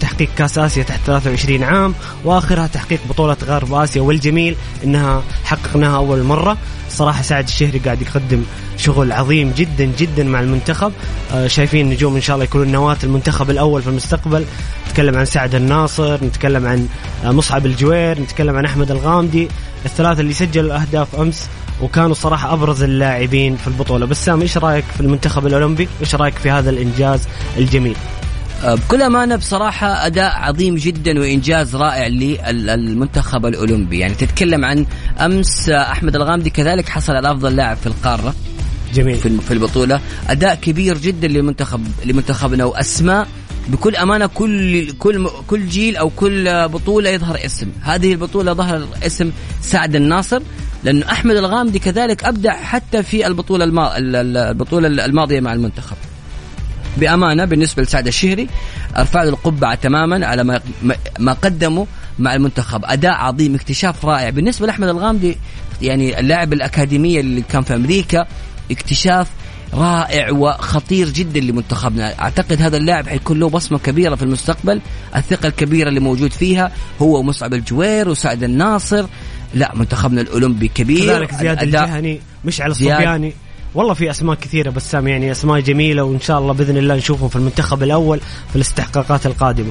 تحقيق 0.00 0.28
كأس 0.36 0.58
آسيا 0.58 0.82
تحت 0.82 1.00
23 1.06 1.62
عام 1.62 1.94
وآخرها 2.24 2.66
تحقيق 2.66 3.00
بطولة 3.08 3.36
غرب 3.44 3.74
آسيا 3.74 4.02
والجميل 4.02 4.56
إنها 4.84 5.22
حققناها 5.44 5.96
أول 5.96 6.22
مرة. 6.22 6.56
صراحة 6.90 7.22
سعد 7.22 7.44
الشهري 7.44 7.78
قاعد 7.78 8.02
يقدم 8.02 8.42
شغل 8.76 9.12
عظيم 9.12 9.52
جدا 9.56 9.92
جدا 9.98 10.24
مع 10.24 10.40
المنتخب. 10.40 10.92
آه، 11.32 11.46
شايفين 11.46 11.86
النجوم 11.86 12.14
إن 12.14 12.20
شاء 12.20 12.34
الله 12.36 12.44
يكونون 12.44 12.72
نواة 12.72 12.96
المنتخب 13.04 13.50
الأول 13.50 13.82
في 13.82 13.88
المستقبل. 13.88 14.44
نتكلم 14.88 15.16
عن 15.18 15.24
سعد 15.24 15.54
الناصر 15.54 16.24
نتكلم 16.24 16.66
عن 16.66 16.88
آه، 17.24 17.30
مصعب 17.30 17.66
الجوير 17.66 18.20
نتكلم 18.20 18.56
عن 18.56 18.64
أحمد 18.64 18.90
الغامدي. 18.90 19.48
الثلاثة 19.84 20.20
اللي 20.20 20.32
سجلوا 20.32 20.80
أهداف 20.80 21.14
أمس 21.14 21.48
وكانوا 21.82 22.14
صراحة 22.14 22.52
أبرز 22.52 22.82
اللاعبين 22.82 23.56
في 23.56 23.66
البطولة. 23.66 24.06
بسام 24.06 24.40
إيش 24.40 24.58
رأيك 24.58 24.84
في 24.94 25.00
المنتخب 25.00 25.46
الأولمبي؟ 25.46 25.88
إيش 26.00 26.14
رأيك 26.14 26.34
في 26.34 26.50
هذا 26.50 26.70
الإنجاز 26.70 27.20
الجميل؟ 27.56 27.96
آه، 27.96 28.19
بكل 28.64 29.02
أمانة 29.02 29.36
بصراحة 29.36 30.06
أداء 30.06 30.32
عظيم 30.36 30.74
جدا 30.74 31.20
وإنجاز 31.20 31.76
رائع 31.76 32.06
للمنتخب 32.06 33.46
الأولمبي. 33.46 33.98
يعني 33.98 34.14
تتكلم 34.14 34.64
عن 34.64 34.86
أمس 35.20 35.68
آه، 35.68 35.82
أحمد 35.82 36.16
الغامدي 36.16 36.50
كذلك 36.50 36.88
حصل 36.88 37.12
على 37.12 37.30
أفضل 37.30 37.56
لاعب 37.56 37.76
في 37.76 37.86
القارة 37.86 38.34
جميل. 38.94 39.16
في 39.16 39.50
البطولة. 39.50 40.00
أداء 40.28 40.54
كبير 40.54 40.98
جدا 40.98 41.28
لمنتخب 41.28 41.86
لمنتخبنا 42.04 42.64
وأسماء 42.64 43.28
بكل 43.68 43.96
أمانة 43.96 44.26
كل 44.26 44.92
كل 44.92 45.28
كل 45.46 45.68
جيل 45.68 45.96
أو 45.96 46.10
كل 46.10 46.68
بطولة 46.68 47.10
يظهر 47.10 47.38
اسم. 47.44 47.66
هذه 47.82 48.12
البطولة 48.12 48.52
ظهر 48.52 48.86
اسم 49.02 49.30
سعد 49.60 49.96
الناصر 49.96 50.42
لأنه 50.84 51.06
أحمد 51.12 51.36
الغامدي 51.36 51.78
كذلك 51.78 52.24
أبدع 52.24 52.56
حتى 52.56 53.02
في 53.02 53.26
البطولة 53.26 53.64
الما... 53.64 53.92
البطولة 53.98 54.88
الماضية 55.04 55.40
مع 55.40 55.52
المنتخب. 55.52 55.96
بأمانة 56.96 57.44
بالنسبة 57.44 57.82
لسعد 57.82 58.06
الشهري 58.06 58.48
أرفع 58.96 59.22
له 59.22 59.28
القبعة 59.28 59.74
تماما 59.74 60.26
على 60.26 60.44
ما 60.44 60.60
ما 61.18 61.32
قدمه 61.32 61.86
مع 62.18 62.34
المنتخب. 62.34 62.84
أداء 62.84 63.12
عظيم 63.12 63.54
اكتشاف 63.54 64.04
رائع. 64.04 64.30
بالنسبة 64.30 64.66
لأحمد 64.66 64.88
الغامدي 64.88 65.36
يعني 65.82 66.20
اللاعب 66.20 66.52
الأكاديمية 66.52 67.20
اللي 67.20 67.42
كان 67.42 67.62
في 67.62 67.74
أمريكا 67.74 68.26
اكتشاف 68.70 69.28
رائع 69.74 70.30
وخطير 70.32 71.08
جدا 71.08 71.40
لمنتخبنا. 71.40 72.20
أعتقد 72.20 72.62
هذا 72.62 72.76
اللاعب 72.76 73.08
حيكون 73.08 73.40
له 73.40 73.48
بصمة 73.48 73.78
كبيرة 73.78 74.14
في 74.14 74.22
المستقبل. 74.22 74.80
الثقة 75.16 75.46
الكبيرة 75.46 75.88
اللي 75.88 76.00
موجود 76.00 76.32
فيها 76.32 76.72
هو 77.02 77.18
ومصعب 77.18 77.54
الجوير 77.54 78.08
وسعد 78.08 78.42
الناصر. 78.42 79.06
لا 79.54 79.72
منتخبنا 79.74 80.20
الأولمبي 80.20 80.68
كبير. 80.68 81.26
كذلك 81.26 81.34
زياد 81.34 81.62
الجهني 81.62 82.20
مشعل 82.44 82.70
الصبياني. 82.70 83.34
والله 83.74 83.94
في 83.94 84.10
أسماء 84.10 84.36
كثيرة 84.36 84.70
بسام 84.70 85.08
يعني 85.08 85.30
أسماء 85.30 85.60
جميلة 85.60 86.02
وإن 86.02 86.20
شاء 86.20 86.38
الله 86.38 86.52
بإذن 86.52 86.76
الله 86.76 86.94
نشوفهم 86.94 87.28
في 87.28 87.36
المنتخب 87.36 87.82
الأول 87.82 88.20
في 88.50 88.56
الاستحقاقات 88.56 89.26
القادمة. 89.26 89.70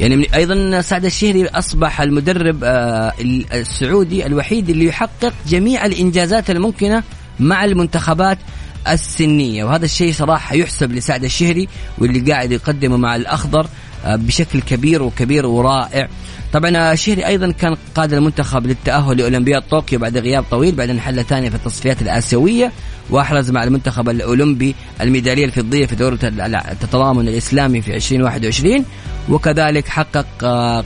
يعني 0.00 0.34
أيضا 0.34 0.80
سعد 0.80 1.04
الشهري 1.04 1.46
أصبح 1.46 2.00
المدرب 2.00 2.64
آه، 2.64 3.12
السعودي 3.52 4.26
الوحيد 4.26 4.70
اللي 4.70 4.84
يحقق 4.84 5.32
جميع 5.46 5.86
الإنجازات 5.86 6.50
الممكنة 6.50 7.02
مع 7.40 7.64
المنتخبات 7.64 8.38
السنية. 8.88 9.64
وهذا 9.64 9.84
الشيء 9.84 10.12
صراحة 10.12 10.54
يحسب 10.54 10.92
لسعد 10.92 11.24
الشهري 11.24 11.68
واللي 11.98 12.32
قاعد 12.32 12.52
يقدمه 12.52 12.96
مع 12.96 13.16
الأخضر 13.16 13.66
بشكل 14.06 14.60
كبير 14.60 15.02
وكبير 15.02 15.46
ورائع. 15.46 16.08
طبعا 16.52 16.92
الشهري 16.92 17.26
أيضا 17.26 17.52
كان 17.52 17.76
قاد 17.94 18.12
المنتخب 18.12 18.66
للتأهل 18.66 19.16
لأولمبياد 19.16 19.62
طوكيو 19.62 19.98
بعد 19.98 20.16
غياب 20.16 20.44
طويل 20.50 20.74
بعدين 20.74 21.00
حل 21.00 21.24
ثاني 21.24 21.50
في 21.50 21.56
التصفيات 21.56 22.02
الآسيوية 22.02 22.72
وأحرز 23.10 23.50
مع 23.50 23.64
المنتخب 23.64 24.08
الأولمبي 24.08 24.74
الميدالية 25.00 25.44
الفضية 25.44 25.86
في 25.86 25.96
دورة 25.96 26.18
التضامن 26.72 27.28
الإسلامي 27.28 27.82
في 27.82 27.94
2021 27.96 28.84
وكذلك 29.28 29.88
حقق 29.88 30.26
آه، 30.44 30.84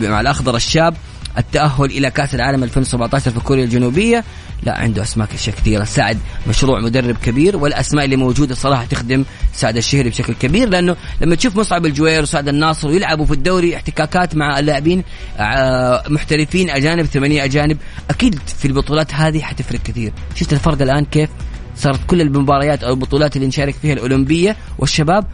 مع 0.00 0.20
الأخضر 0.20 0.56
الشاب 0.56 0.94
التأهل 1.38 1.84
إلى 1.84 2.10
كأس 2.10 2.34
العالم 2.34 2.64
2017 2.64 3.30
في 3.30 3.40
كوريا 3.40 3.64
الجنوبية. 3.64 4.24
لا 4.62 4.78
عنده 4.78 5.02
أسماء 5.02 5.28
أشياء 5.34 5.56
كثيرة. 5.56 5.84
سعد 5.84 6.18
مشروع 6.48 6.80
مدرب 6.80 7.16
كبير 7.16 7.56
والأسماء 7.56 8.04
اللي 8.04 8.16
موجودة 8.16 8.54
صراحة 8.54 8.84
تخدم 8.84 9.24
سعد 9.52 9.76
الشهري 9.76 10.10
بشكل 10.10 10.34
كبير 10.34 10.68
لأنه 10.68 10.96
لما 11.20 11.34
تشوف 11.34 11.56
مصعب 11.56 11.86
الجوير 11.86 12.22
وسعد 12.22 12.48
الناصر 12.48 12.88
ويلعبوا 12.88 13.26
في 13.26 13.32
الدوري 13.32 13.76
احتكاكات 13.76 14.36
مع 14.36 14.58
اللاعبين 14.58 15.04
آه، 15.38 16.02
محترفين 16.08 16.70
أجانب 16.70 17.06
ثمانية 17.06 17.44
أجانب 17.44 17.78
أكيد 18.10 18.38
في 18.58 18.64
البطولات 18.64 19.14
هذه 19.14 19.40
حتفرق 19.40 19.80
كثير. 19.82 20.12
شفت 20.34 20.52
الفرق 20.52 20.82
الآن 20.82 21.04
كيف 21.04 21.30
صارت 21.76 22.00
كل 22.06 22.20
المباريات 22.20 22.84
أو 22.84 22.92
البطولات 22.92 23.36
اللي 23.36 23.46
نشارك 23.46 23.74
فيها 23.74 23.92
الأولمبية 23.92 24.56
والشباب 24.78 25.26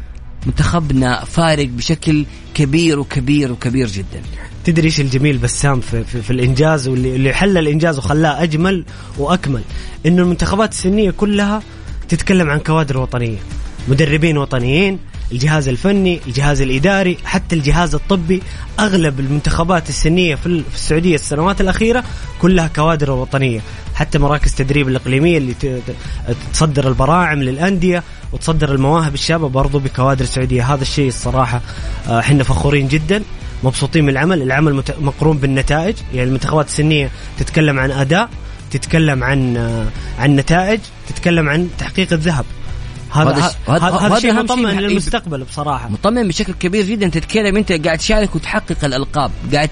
منتخبنا 0.48 1.24
فارق 1.24 1.66
بشكل 1.66 2.24
كبير 2.54 2.98
وكبير 2.98 3.52
وكبير 3.52 3.88
جدا. 3.88 4.22
تدري 4.64 4.86
إيش 4.86 5.00
الجميل 5.00 5.38
بسام 5.38 5.80
في, 5.80 6.04
في, 6.04 6.22
في 6.22 6.30
الإنجاز 6.30 6.88
واللي 6.88 7.16
اللي 7.16 7.32
حل 7.32 7.58
الإنجاز 7.58 7.98
وخلاه 7.98 8.42
أجمل 8.42 8.84
وأكمل؟ 9.18 9.62
إنه 10.06 10.22
المنتخبات 10.22 10.72
السنية 10.72 11.10
كلها 11.10 11.62
تتكلم 12.08 12.50
عن 12.50 12.58
كوادر 12.58 12.98
وطنية 12.98 13.38
مدربين 13.88 14.38
وطنيين 14.38 14.98
الجهاز 15.32 15.68
الفني 15.68 16.20
الجهاز 16.26 16.60
الإداري 16.60 17.18
حتى 17.24 17.56
الجهاز 17.56 17.94
الطبي. 17.94 18.42
أغلب 18.80 19.20
المنتخبات 19.20 19.88
السنية 19.88 20.34
في 20.34 20.46
السعودية 20.74 21.14
السنوات 21.14 21.60
الأخيرة 21.60 22.04
كلها 22.40 22.68
كوادر 22.68 23.10
وطنية. 23.10 23.60
حتى 23.94 24.18
مراكز 24.18 24.54
تدريب 24.54 24.88
الإقليمية 24.88 25.38
اللي 25.38 25.54
تصدر 26.52 26.88
البراعم 26.88 27.42
للأندية 27.42 28.02
وتصدر 28.32 28.74
المواهب 28.74 29.14
الشابة 29.14 29.48
برضو 29.48 29.78
بكوادر 29.78 30.24
سعودية 30.24 30.74
هذا 30.74 30.82
الشيء 30.82 31.08
الصراحة 31.08 31.60
آه، 32.08 32.18
إحنا 32.20 32.44
فخورين 32.44 32.88
جدا 32.88 33.22
مبسوطين 33.64 34.04
من 34.04 34.08
العمل. 34.10 34.42
العمل 34.42 34.82
مقرون 35.00 35.38
بالنتائج. 35.38 35.94
يعني 36.14 36.28
المنتخبات 36.28 36.66
السنية 36.66 37.10
تتكلم 37.38 37.78
عن 37.78 37.90
أداء 37.90 38.28
تتكلم 38.70 39.24
عن 39.24 39.56
آه، 39.56 39.86
عن 40.18 40.36
نتائج 40.36 40.80
تتكلم 41.08 41.48
عن 41.48 41.68
تحقيق 41.78 42.12
الذهب. 42.12 42.44
هذا 43.12 43.52
هذا 43.68 44.18
شيء 44.20 44.32
مطمئن 44.32 44.76
من- 44.76 44.82
للمستقبل 44.82 45.44
بصراحة. 45.44 45.88
مطمئن 45.88 46.28
بشكل 46.28 46.52
كبير 46.52 46.84
جدا. 46.84 47.08
تتكلم 47.08 47.56
أنت 47.56 47.72
قاعد 47.72 47.98
تشارك 47.98 48.34
وتحقق 48.36 48.84
الألقاب. 48.84 49.30
قاعد 49.52 49.70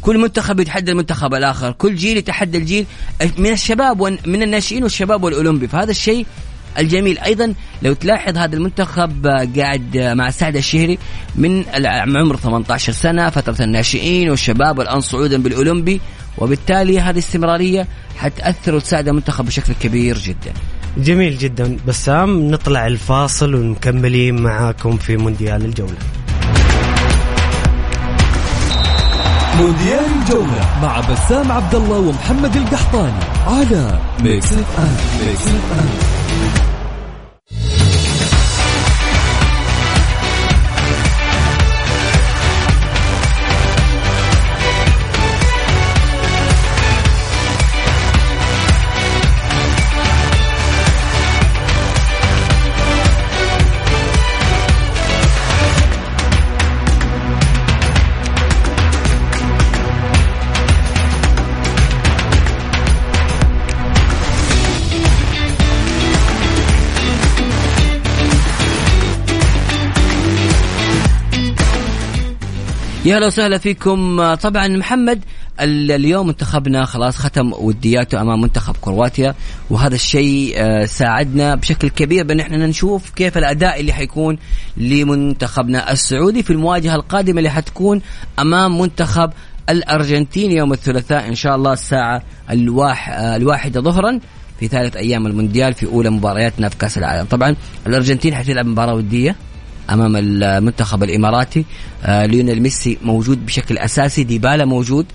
كل 0.00 0.18
منتخب 0.18 0.60
يتحدى 0.60 0.90
المنتخب 0.90 1.34
الآخر. 1.34 1.72
كل 1.72 1.94
جيل 1.94 2.16
يتحدى 2.16 2.58
الجيل 2.58 2.86
من 3.38 3.52
الشباب 3.52 4.00
ومن 4.00 4.42
الناشئين 4.42 4.82
والشباب 4.82 5.24
والأولمبي. 5.24 5.68
فهذا 5.68 5.90
الشيء 5.90 6.26
الجميل. 6.78 7.18
أيضا 7.18 7.54
لو 7.82 7.92
تلاحظ 7.92 8.38
هذا 8.38 8.56
المنتخب 8.56 9.26
قاعد 9.56 9.98
مع 9.98 10.30
سعد 10.30 10.56
الشهري 10.56 10.98
من 11.36 11.64
عمر 12.16 12.36
18 12.36 12.92
سنة 12.92 13.30
فترة 13.30 13.64
الناشئين 13.64 14.30
والشباب 14.30 14.78
والآن 14.78 15.00
صعودا 15.00 15.42
بالأولمبي 15.42 16.00
وبالتالي 16.38 17.00
هذه 17.00 17.18
استمراريه 17.18 17.86
حتأثر 18.16 18.74
وتساعد 18.74 19.08
المنتخب 19.08 19.44
بشكل 19.44 19.72
كبير 19.80 20.18
جدا. 20.18 20.52
جميل 20.98 21.38
جدا. 21.38 21.76
بسام 21.86 22.50
نطلع 22.50 22.86
لفاصل 22.86 23.54
ومكملين 23.54 24.42
معاكم 24.42 24.96
في 24.96 25.16
مونديال 25.16 25.64
الجولة. 25.64 25.96
مونديال 29.58 30.04
الجولة 30.22 30.80
مع 30.82 31.00
بسام 31.00 31.52
عبد 31.52 31.74
الله 31.74 31.98
ومحمد 31.98 32.56
القحطاني 32.56 33.24
على 33.46 33.98
Mix 34.24 34.52
FM 34.52 35.26
Mix 35.26 35.46
FM 35.46 36.11
يا 73.04 73.16
أهلا 73.16 73.26
وسهلا 73.26 73.58
فيكم. 73.58 74.34
طبعا 74.34 74.68
محمد 74.68 75.24
ال- 75.60 75.90
اليوم 75.92 76.26
منتخبنا 76.26 76.84
خلاص 76.84 77.16
ختم 77.16 77.52
ودياته 77.52 78.20
أمام 78.20 78.40
منتخب 78.40 78.76
كرواتيا 78.80 79.34
وهذا 79.70 79.94
الشيء 79.94 80.52
آه، 80.56 80.84
ساعدنا 80.84 81.54
بشكل 81.54 81.88
كبير 81.88 82.24
بأن 82.26 82.40
إحنا 82.40 82.66
نشوف 82.66 83.10
كيف 83.10 83.38
الأداء 83.38 83.80
اللي 83.80 83.92
حيكون 83.92 84.38
لمنتخبنا 84.76 85.92
السعودي 85.92 86.42
في 86.42 86.50
المواجهة 86.52 86.94
القادمة 86.94 87.38
اللي 87.38 87.50
حتكون 87.50 88.00
أمام 88.38 88.78
منتخب 88.80 89.30
الأرجنتين 89.70 90.50
يوم 90.52 90.72
الثلاثاء 90.72 91.28
إن 91.28 91.34
شاء 91.34 91.56
الله 91.56 91.72
الساعة 91.72 92.22
الواح 92.50 93.08
آه، 93.10 93.36
الواحدة 93.36 93.80
ظهرا 93.80 94.20
في 94.60 94.68
ثالث 94.68 94.96
أيام 94.96 95.26
المونديال 95.26 95.74
في 95.74 95.86
أولى 95.86 96.10
مبارياتنا 96.10 96.68
في 96.68 96.76
كأس 96.76 96.98
العالم. 96.98 97.24
طبعا 97.26 97.56
الأرجنتين 97.86 98.34
حتلعب 98.34 98.66
مباراة 98.66 98.94
ودية. 98.94 99.36
أمام 99.90 100.16
المنتخب 100.16 101.02
الإماراتي. 101.02 101.64
آه 102.04 102.26
ليونيل 102.26 102.62
ميسي 102.62 102.98
موجود 103.02 103.46
بشكل 103.46 103.78
أساسي. 103.78 104.24
ديبالا 104.24 104.64
موجود. 104.64 105.06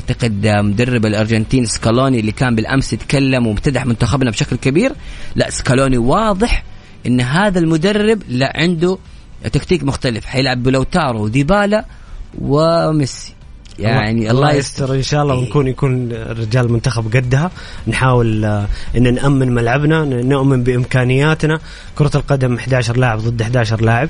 أعتقد 0.00 0.46
آه، 0.46 0.62
مدرب 0.62 1.06
الأرجنتين 1.06 1.66
سكالوني 1.66 2.20
اللي 2.20 2.32
كان 2.32 2.54
بالأمس 2.54 2.92
يتكلم 2.92 3.46
وامتدح 3.46 3.86
منتخبنا 3.86 4.30
بشكل 4.30 4.56
كبير. 4.56 4.92
لا 5.36 5.50
سكالوني 5.50 5.98
واضح 5.98 6.64
إن 7.06 7.20
هذا 7.20 7.58
المدرب 7.58 8.22
لا 8.28 8.52
عنده 8.56 8.98
تكتيك 9.52 9.84
مختلف. 9.84 10.26
حيلعب 10.26 10.62
بلوتارو 10.62 11.24
وديبالا 11.24 11.84
وميسي. 12.38 13.37
يعني 13.78 14.30
الله 14.30 14.52
يستر 14.52 14.94
إن 14.94 15.02
شاء 15.02 15.22
الله 15.22 15.34
ونكون 15.34 15.66
يكون 15.66 16.12
رجال 16.12 16.66
المنتخب 16.66 17.16
قدها. 17.16 17.50
نحاول 17.88 18.44
آه، 18.44 18.68
إن 18.96 19.14
نأمن 19.14 19.54
ملعبنا 19.54 20.04
نؤمن 20.04 20.62
بإمكانياتنا. 20.62 21.60
كرة 21.94 22.10
القدم 22.14 22.54
11 22.54 22.96
لاعب 22.96 23.18
ضد 23.18 23.42
11 23.42 23.80
لاعب. 23.80 24.08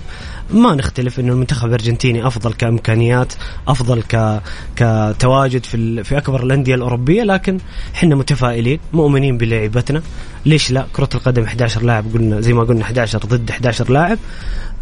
ما 0.50 0.74
نختلف 0.74 1.20
انه 1.20 1.32
المنتخب 1.32 1.68
الأرجنتيني 1.68 2.26
أفضل 2.26 2.52
كإمكانيات 2.52 3.32
أفضل 3.68 4.02
ك 4.02 4.40
كتواجد 4.76 5.64
في. 5.64 6.04
في 6.04 6.18
أكبر 6.18 6.42
الأندية 6.42 6.74
الأوروبية. 6.74 7.22
لكن 7.22 7.58
إحنا 7.94 8.14
متفائلين 8.14 8.80
مؤمنين 8.92 9.38
بلعيبتنا 9.38 10.02
ليش 10.46 10.70
لا؟ 10.70 10.86
كرة 10.92 11.08
القدم 11.14 11.42
11 11.42 11.82
لاعب 11.82 12.04
قلنا 12.14 12.40
زي 12.40 12.52
ما 12.52 12.64
قلنا 12.64 12.82
11 12.82 13.18
ضد 13.18 13.50
11 13.50 13.90
لاعب. 13.90 14.18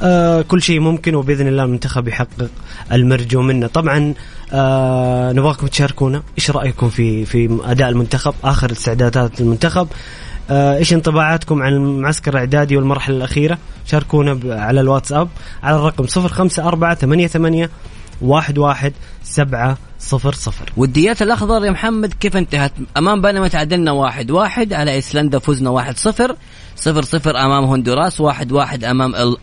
آه 0.03 0.43
كل 0.43 0.63
شيء 0.63 0.81
ممكن 0.81 1.15
وبإذن 1.15 1.49
الله 1.49 1.65
المنتخب 1.65 2.09
يحقق 2.09 2.51
المرجو 2.93 3.43
منه. 3.43 3.67
طبعا 3.67 4.15
آه 4.53 5.33
نبغاكم 5.33 5.67
تشاركونا. 5.67 6.23
إيش 6.39 6.51
رأيكم 6.51 6.89
في 6.89 7.25
في 7.25 7.59
أداء 7.65 7.89
المنتخب؟ 7.89 8.35
آخر 8.45 8.73
استعدادات 8.73 9.41
المنتخب. 9.41 9.89
آه 10.51 10.77
إيش 10.77 10.93
انطباعاتكم 10.93 11.63
عن 11.63 11.73
المعسكر 11.73 12.33
الإعدادي 12.33 12.77
والمرحلة 12.77 13.17
الأخيرة؟ 13.17 13.59
شاركونا 13.87 14.41
على 14.45 14.81
الواتساب. 14.81 15.29
على 15.63 15.77
الرقم 15.77 16.05
054 16.05 16.95
88 16.95 17.69
واحد 18.23 18.59
واحد 18.59 18.93
سبعة 19.25 19.77
صفر 20.01 20.33
صفر. 20.33 20.73
والديات 20.77 21.23
الأخضر 21.23 21.65
يا 21.65 21.71
محمد 21.71 22.13
كيف 22.13 22.37
انتهت؟ 22.37 22.73
أمام 22.97 23.21
بنما 23.21 23.49
تعادلنا 23.49 23.93
واحد 23.93 24.31
واحد 24.31 24.73
على 24.73 24.93
ايسلندا 24.93 25.39
فزنا 25.39 25.71
واحد 25.71 25.99
صفر. 25.99 26.37
صفر 26.77 27.03
صفر 27.03 27.37
أمام 27.37 27.65
هندوراس 27.65 28.21
واحد 28.21 28.53
واحد 28.53 28.85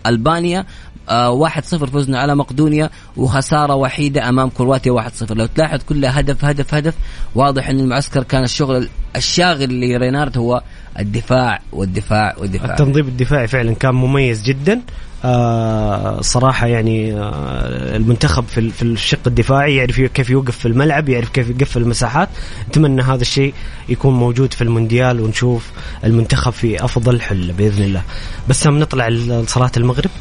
ألبانيا. 0.06 0.60
آه 0.60 0.66
واحد 1.12 1.66
صفر 1.66 1.88
فزنا 1.88 2.20
على 2.20 2.36
مقدونيا 2.36 2.90
وخسارة 3.18 3.76
وحيدة 3.76 4.30
أمام 4.30 4.50
كرواتيا 4.50 4.92
واحد 4.92 5.12
صفر. 5.14 5.38
لو 5.38 5.46
تلاحظ 5.46 5.80
كلها 5.90 6.20
هدف 6.20 6.46
هدف 6.46 6.74
هدف 6.74 6.94
واضح 7.36 7.70
أن 7.70 7.80
المعسكر 7.80 8.24
كان 8.24 8.44
الشغل 8.44 8.90
الشاغل 9.16 9.80
لرينارد 9.80 10.38
هو 10.38 10.62
الدفاع 11.00 11.60
والدفاع 11.72 12.36
والدفاع. 12.38 12.72
التنظيم 12.72 13.08
الدفاعي 13.08 13.48
فعلا 13.48 13.74
كان 13.74 13.96
مميز 13.96 14.44
جدا. 14.44 14.82
آه 15.26 16.22
صراحة 16.22 16.68
يعني 16.68 17.14
آه 17.14 17.96
المنتخب 17.96 18.44
في, 18.48 18.70
في 18.70 18.82
الشق 18.82 19.20
الدفاعي 19.28 19.76
يعرف 19.76 20.02
كيف 20.02 20.30
يوقف 20.30 20.58
في 20.58 20.68
الملعب 20.68 21.10
يعرف 21.10 21.30
كيف 21.30 21.50
يقفل 21.50 21.82
المساحات. 21.82 22.30
أتمنى 22.70 23.02
هذا 23.02 23.22
الشيء 23.22 23.54
يكون 23.90 24.14
موجود 24.14 24.54
في 24.54 24.62
المونديال 24.62 25.20
ونشوف 25.20 25.72
المنتخب 26.04 26.52
في 26.52 26.86
أفضل 26.86 27.22
حل 27.22 27.52
بإذن 27.52 27.84
الله. 27.84 28.02
بس 28.50 28.68
نطلع 28.68 29.08
لصلاة 29.08 29.72
المغرب. 29.78 30.12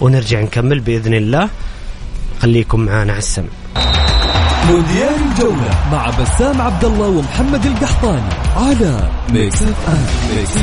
ونرجع 0.00 0.40
نكمل 0.40 0.80
بإذن 0.80 1.14
الله. 1.14 1.48
خليكم 2.42 2.80
معانا 2.80 3.12
على 3.12 3.18
السمع. 3.18 3.48
مونديال 4.68 5.14
الجولة 5.30 5.88
مع 5.92 6.10
بسام 6.10 6.60
عبد 6.60 6.84
الله 6.84 7.08
ومحمد 7.08 7.66
القحطاني 7.66 8.32
على 8.56 9.10
Mix 9.32 9.62
FM 9.62 10.06
Mix 10.36 10.56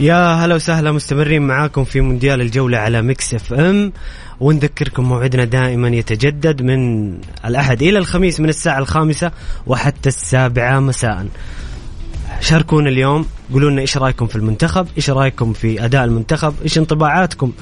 يا 0.00 0.34
هلا 0.34 0.54
وسهلا 0.54 0.92
مستمرين 0.92 1.42
معاكم 1.42 1.84
في 1.84 2.00
مونديال 2.00 2.40
الجولة 2.40 2.78
على 2.78 3.02
Mix 3.02 3.34
FM. 3.34 3.92
ونذكركم 4.40 5.04
موعدنا 5.04 5.44
دائما 5.44 5.88
يتجدد 5.88 6.62
من 6.62 7.10
الأحد 7.44 7.82
إلى 7.82 7.98
الخميس 7.98 8.40
من 8.40 8.48
الساعة 8.48 8.78
الخامسة 8.78 9.30
وحتى 9.66 10.08
السابعة 10.08 10.80
مساء. 10.80 11.26
شاركونا 12.40 12.88
اليوم 12.88 13.26
قولوا 13.52 13.70
لنا 13.70 13.80
إيش 13.80 13.96
رأيكم 13.96 14.26
في 14.26 14.36
المنتخب 14.36 14.86
إيش 14.96 15.10
رأيكم 15.10 15.52
في 15.52 15.84
أداء 15.84 16.04
المنتخب 16.04 16.54
إيش 16.62 16.78
انطباعاتكم 16.78 17.52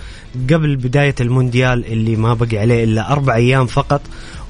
قبل 0.51 0.77
بداية 0.77 1.15
المونديال 1.21 1.87
اللي 1.87 2.17
ما 2.17 2.35
بقي 2.35 2.59
عليه 2.59 2.85
إلا 2.85 3.13
أربع 3.13 3.35
أيام 3.35 3.67
فقط 3.67 4.01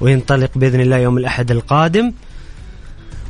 وينطلق 0.01 0.51
بإذن 0.55 0.81
الله 0.81 0.97
يوم 0.97 1.17
الأحد 1.17 1.51
القادم. 1.51 2.13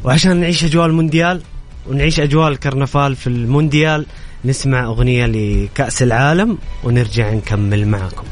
وعشان 0.03 0.37
نعيش 0.37 0.63
أجواء 0.63 0.85
المونديال 0.85 1.41
ونعيش 1.89 2.19
أجواء 2.19 2.49
الكرنفال 2.49 3.15
في 3.15 3.27
المونديال 3.27 4.05
نسمع 4.45 4.85
أغنية 4.85 5.25
لكأس 5.25 6.03
العالم 6.03 6.57
ونرجع 6.83 7.33
نكمل 7.33 7.87
معكم. 7.87 8.23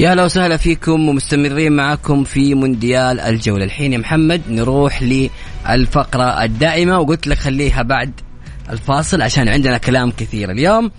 يا 0.00 0.10
أهلا 0.10 0.24
وسهلا 0.24 0.56
فيكم 0.56 1.08
ومستمرين 1.08 1.72
معكم 1.72 2.24
في 2.24 2.54
مونديال 2.54 3.20
الجولة. 3.20 3.64
الحين 3.64 3.92
يا 3.92 3.98
محمد 3.98 4.42
نروح 4.48 5.02
للفقرة 5.02 6.44
الدائمة 6.44 6.98
وقلت 6.98 7.26
لك 7.26 7.38
خليها 7.38 7.82
بعد 7.82 8.12
الفاصل 8.70 9.22
عشان 9.22 9.48
عندنا 9.48 9.78
كلام 9.78 10.10
كثير. 10.10 10.50
اليوم 10.50 10.90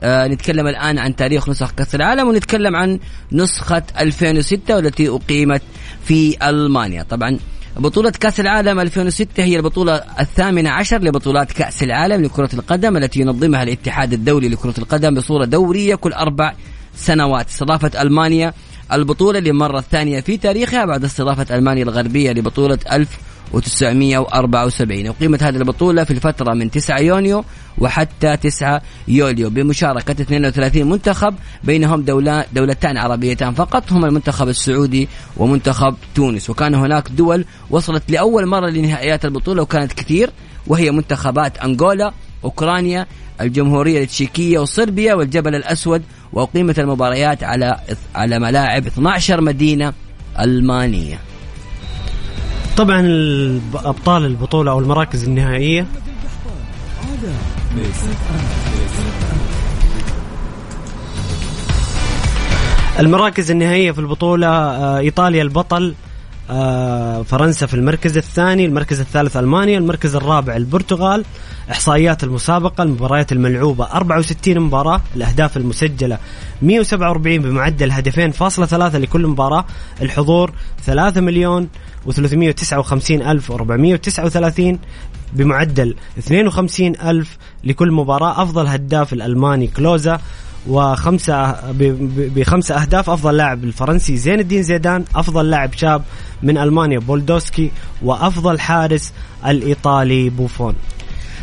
آه 0.00 0.26
نتكلم 0.26 0.66
الآن 0.66 0.98
عن 0.98 1.16
تاريخ 1.16 1.48
نسخ 1.48 1.70
كأس 1.70 1.94
العالم 1.94 2.28
ونتكلم 2.28 2.76
عن 2.76 2.98
نسخة 3.32 3.82
2006 4.00 4.76
والتي 4.76 5.08
أقيمت 5.08 5.62
في 6.04 6.48
ألمانيا. 6.48 7.02
طبعا 7.02 7.38
بطولة 7.76 8.10
كأس 8.10 8.40
العالم 8.40 8.80
2006 8.80 9.42
هي 9.44 9.56
البطولة 9.56 10.02
الثامنة 10.20 10.70
عشر 10.70 10.98
لبطولات 11.02 11.52
كأس 11.52 11.82
العالم 11.82 12.22
لكرة 12.22 12.50
القدم 12.54 12.96
التي 12.96 13.20
ينظمها 13.20 13.62
الاتحاد 13.62 14.12
الدولي 14.12 14.48
لكرة 14.48 14.74
القدم 14.78 15.14
بصورة 15.14 15.44
دورية 15.44 15.94
كل 15.94 16.12
أربع 16.12 16.54
سنوات. 16.96 17.48
استضافت 17.48 17.96
ألمانيا 17.96 18.52
البطولة 18.92 19.38
للمرة 19.38 19.78
الثانية 19.78 20.20
في 20.20 20.36
تاريخها 20.36 20.84
بعد 20.84 21.04
استضافة 21.04 21.56
ألمانيا 21.56 21.82
الغربية 21.82 22.32
لبطولة 22.32 22.78
1974 23.54 25.06
أقيمت 25.06 25.42
هذه 25.42 25.56
البطولة 25.56 26.04
في 26.04 26.10
الفترة 26.10 26.54
من 26.54 26.70
9 26.70 26.98
يونيو 26.98 27.44
وحتى 27.78 28.36
9 28.36 28.82
يوليو. 29.08 29.50
بمشاركة 29.50 30.12
32 30.12 30.88
منتخب 30.88 31.34
بينهم 31.64 32.02
دولة 32.02 32.44
دولتان 32.52 32.96
عربيتان 32.96 33.54
فقط. 33.54 33.92
هما 33.92 34.06
المنتخب 34.06 34.48
السعودي 34.48 35.08
ومنتخب 35.36 35.94
تونس. 36.14 36.50
وكان 36.50 36.74
هناك 36.74 37.08
دول 37.08 37.44
وصلت 37.70 38.10
لأول 38.10 38.46
مرة 38.46 38.70
لنهائيات 38.70 39.24
البطولة 39.24 39.62
وكانت 39.62 39.92
كثير 39.92 40.30
وهي 40.66 40.90
منتخبات 40.90 41.58
أنغولا 41.58 42.12
أوكرانيا 42.44 43.06
الجمهورية 43.40 44.02
التشيكية 44.02 44.58
وصربيا 44.58 45.14
والجبل 45.14 45.54
الأسود 45.54 46.02
وأقيمت 46.32 46.78
المباريات 46.78 47.44
على 47.44 47.76
على 48.14 48.38
ملاعب 48.38 48.86
12 48.86 49.40
مدينة 49.40 49.92
ألمانية. 50.40 51.27
طبعا 52.78 53.00
ابطال 53.74 54.24
البطولة 54.24 54.70
أو 54.70 54.78
المراكز 54.78 55.24
النهائية. 55.24 55.86
المراكز 62.98 63.50
النهائية 63.50 63.92
في 63.92 63.98
البطولة 63.98 64.48
آه، 64.48 64.98
إيطاليا 64.98 65.42
البطل 65.42 65.94
آه، 66.50 67.22
فرنسا 67.22 67.66
في 67.66 67.74
المركز 67.74 68.16
الثاني 68.16 68.64
المركز 68.66 69.00
الثالث 69.00 69.36
ألمانيا 69.36 69.78
المركز 69.78 70.16
الرابع 70.16 70.56
البرتغال 70.56 71.24
إحصائيات 71.70 72.24
المسابقة 72.24 72.82
المباريات 72.82 73.32
الملعوبة 73.32 73.84
64 73.84 74.60
مباراة 74.60 75.00
الأهداف 75.16 75.56
المسجلة 75.56 76.18
147 76.62 77.38
بمعدل 77.38 77.92
هدفين 77.92 78.30
فاصلة 78.30 78.66
ثلاثة 78.66 78.98
لكل 78.98 79.26
مباراة 79.26 79.64
الحضور 80.02 80.52
3 80.84 81.20
مليون 81.20 81.68
و359 82.06 83.10
ألف 83.10 83.52
و439 83.52 84.76
بمعدل 85.32 85.94
52 86.18 86.92
ألف 87.04 87.38
لكل 87.64 87.92
مباراة 87.92 88.42
أفضل 88.42 88.66
هداف 88.66 89.12
الألماني 89.12 89.66
كلوزا 89.66 90.20
وخمسة 90.68 91.56
بخمسة 92.36 92.82
أهداف 92.82 93.10
أفضل 93.10 93.36
لاعب 93.36 93.64
الفرنسي 93.64 94.16
زين 94.16 94.40
الدين 94.40 94.62
زيدان 94.62 95.04
أفضل 95.14 95.50
لاعب 95.50 95.72
شاب 95.72 96.02
من 96.42 96.58
ألمانيا 96.58 96.98
بولدوسكي 96.98 97.70
وأفضل 98.02 98.60
حارس 98.60 99.12
الإيطالي 99.46 100.30
بوفون. 100.30 100.74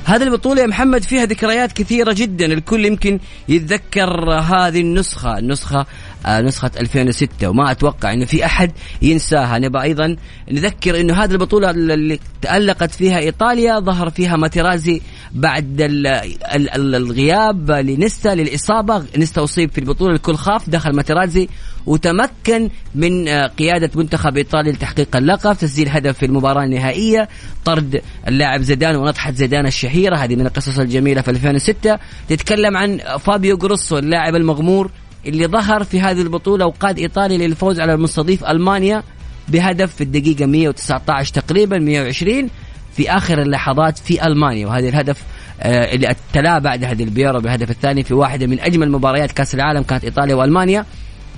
هذه 0.06 0.24
البطولة 0.24 0.62
يا 0.62 0.68
محمد 0.68 1.04
فيها 1.04 1.26
ذكريات 1.26 1.72
كثيرة 1.72 2.14
جدا. 2.14 2.46
الكل 2.46 2.86
يمكن 2.86 3.20
يتذكر 3.50 4.32
هذه 4.32 4.82
النسخة. 4.82 5.38
النسخة 5.38 5.86
آه 6.26 6.42
نسخة 6.42 6.72
2006 6.80 7.50
وما 7.50 7.72
أتوقع 7.72 8.14
أنه 8.14 8.26
في 8.26 8.46
أحد 8.46 8.72
ينساها. 9.02 9.60
نبغى 9.60 9.84
أيضا 9.84 10.16
نذكر 10.52 11.00
أنه 11.00 11.14
هذه 11.14 11.32
البطولة 11.32 11.70
اللي 11.70 12.20
تألقت 12.42 12.92
فيها 12.92 13.18
إيطاليا 13.18 13.80
ظهر 13.80 14.10
فيها 14.10 14.36
ماتيرازي 14.36 15.02
بعد 15.32 15.82
ال 15.82 16.08
ال 16.08 16.70
ال 16.70 16.96
الغياب 16.96 17.72
لنستا 17.72 18.36
للإصابة. 18.36 19.04
نستا 19.18 19.44
أصيب 19.44 19.72
في 19.72 19.78
البطولة 19.78 20.16
الكل 20.16 20.36
خاف 20.36 20.70
دخل 20.70 20.96
ماتيرازي 20.96 21.50
وتمكن 21.86 22.70
من 22.96 23.28
آه، 23.28 23.48
قيادة 23.48 23.90
منتخب 23.96 24.38
إيطاليا 24.38 24.72
لتحقيق 24.72 25.16
اللقب. 25.16 25.58
تسجيل 25.58 25.90
هدف 25.90 26.18
في 26.18 26.26
المباراة 26.26 26.64
النهائية. 26.64 27.30
طرد 27.66 28.02
اللاعب 28.28 28.62
زيدان 28.62 28.96
ونطحة 28.96 29.32
زيدان 29.32 29.66
الشهيرة. 29.66 30.16
هذه 30.16 30.36
من 30.36 30.46
القصص 30.46 30.80
الجميلة 30.80 31.22
في 31.22 31.32
2006 31.32 32.00
تتكلم 32.30 32.78
عن 32.78 32.98
فابيو 33.20 33.58
جروسو 33.58 33.98
اللاعب 33.98 34.36
المغمور 34.36 34.92
اللي 35.28 35.48
ظهر 35.48 35.84
في 35.84 36.02
هذه 36.02 36.22
البطولة 36.22 36.66
وقاد 36.66 37.00
إيطاليا 37.00 37.48
للفوز 37.48 37.80
على 37.80 37.94
المستضيف 37.94 38.44
ألمانيا 38.44 39.04
بهدف 39.48 39.96
في 39.96 40.02
الدقيقة 40.02 40.46
119 40.46 41.34
تقريبا 41.34 41.80
120 41.80 42.50
في 42.96 43.12
آخر 43.12 43.42
اللحظات 43.42 43.98
في 43.98 44.28
ألمانيا. 44.28 44.68
وهذا 44.68 44.90
الهدف 44.90 45.24
آه، 45.62 45.94
اللي 45.96 46.16
تلا 46.34 46.60
بعده 46.60 46.84
ديل 46.84 47.04
بييرو 47.04 47.40
بهدف 47.40 47.70
الثاني 47.70 48.04
في 48.04 48.14
واحدة 48.14 48.48
من 48.48 48.60
أجمل 48.60 48.92
مباريات 48.92 49.32
كأس 49.32 49.56
العالم 49.56 49.84
كانت 49.84 50.04
إيطاليا 50.04 50.36
وألمانيا. 50.36 50.86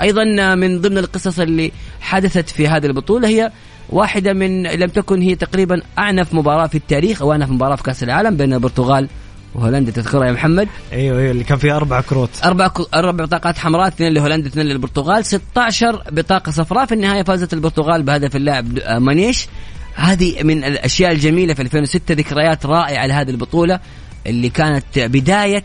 أيضا 0.02 0.56
من 0.56 0.82
ضمن 0.82 0.98
القصص 0.98 1.40
اللي 1.40 1.72
حدثت 2.02 2.50
في 2.50 2.68
هذه 2.68 2.86
البطولة 2.86 3.28
هي 3.28 3.52
واحدة 3.90 4.34
من 4.34 4.64
لم 4.64 4.90
تكن 4.90 5.22
هي 5.22 5.36
تقريبا 5.36 5.82
أعنف 5.98 6.34
مباراة 6.34 6.68
في 6.68 6.76
التاريخ 6.76 7.22
أو 7.22 7.32
أعنف 7.32 7.50
مباراة 7.50 7.76
في 7.76 7.84
كأس 7.84 8.04
العالم 8.04 8.38
بين 8.38 8.54
البرتغال 8.54 9.08
وهولندا 9.58 9.92
تذكرها 9.92 10.28
يا 10.28 10.32
محمد؟ 10.32 10.68
أيوه 10.94 11.20
أيوه 11.20 11.32
اللي 11.32 11.44
كان 11.44 11.58
فيها 11.58 11.76
أربع 11.76 12.02
كروت. 12.02 12.30
أربع 12.44 12.72
أربع 12.94 13.26
بطاقات 13.26 13.58
حمراء 13.58 13.88
اثنين 13.88 14.14
لهولندا 14.14 14.48
اثنين 14.48 14.66
للبرتغال 14.66 15.26
16 15.26 16.04
بطاقة 16.12 16.52
صفراء. 16.52 16.86
في 16.86 16.94
النهاية 16.94 17.24
فازت 17.24 17.54
البرتغال 17.54 18.04
بهدف 18.04 18.36
اللاعب 18.36 18.78
آه، 18.80 19.00
مانيش. 19.00 19.48
هذه 19.96 20.44
من 20.44 20.64
الأشياء 20.64 21.12
الجميلة 21.12 21.54
في 21.54 21.62
2006 21.62 22.14
ذكريات 22.14 22.66
رائعة 22.66 23.06
لهذه 23.06 23.30
البطولة 23.30 23.80
اللي 24.28 24.50
كانت 24.50 25.00
بداية 25.00 25.64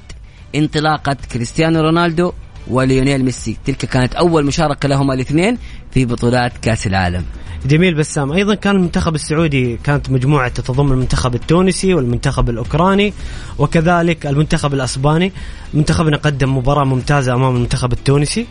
انطلاقة 0.55 1.17
كريستيانو 1.33 1.81
رونالدو 1.81 2.33
وليونيل 2.69 3.25
ميسي. 3.25 3.57
تلك 3.65 3.77
كانت 3.77 4.15
أول 4.15 4.47
مشاركة 4.47 4.89
لهما 4.89 5.15
الاثنين 5.15 5.59
في 5.91 6.05
بطولات 6.05 6.53
كأس 6.63 6.87
العالم. 6.87 7.25
جميل 7.67 7.95
بسام. 7.95 8.33
أيضا 8.33 8.55
كان 8.55 8.77
المنتخب 8.77 9.15
السعودي 9.15 9.77
كانت 9.85 10.11
مجموعة 10.11 10.49
تتضمن 10.49 10.93
المنتخب 10.93 11.35
التونسي 11.35 11.95
والمنتخب 11.95 12.51
الأوكراني 12.51 13.13
وكذلك 13.59 14.27
المنتخب 14.27 14.75
الأسباني. 14.75 15.33
منتخبنا 15.75 16.17
قدم 16.17 16.57
مباراة 16.57 16.85
ممتازة 16.85 17.35
أمام 17.35 17.57
المنتخب 17.57 17.93
التونسي. 17.93 18.47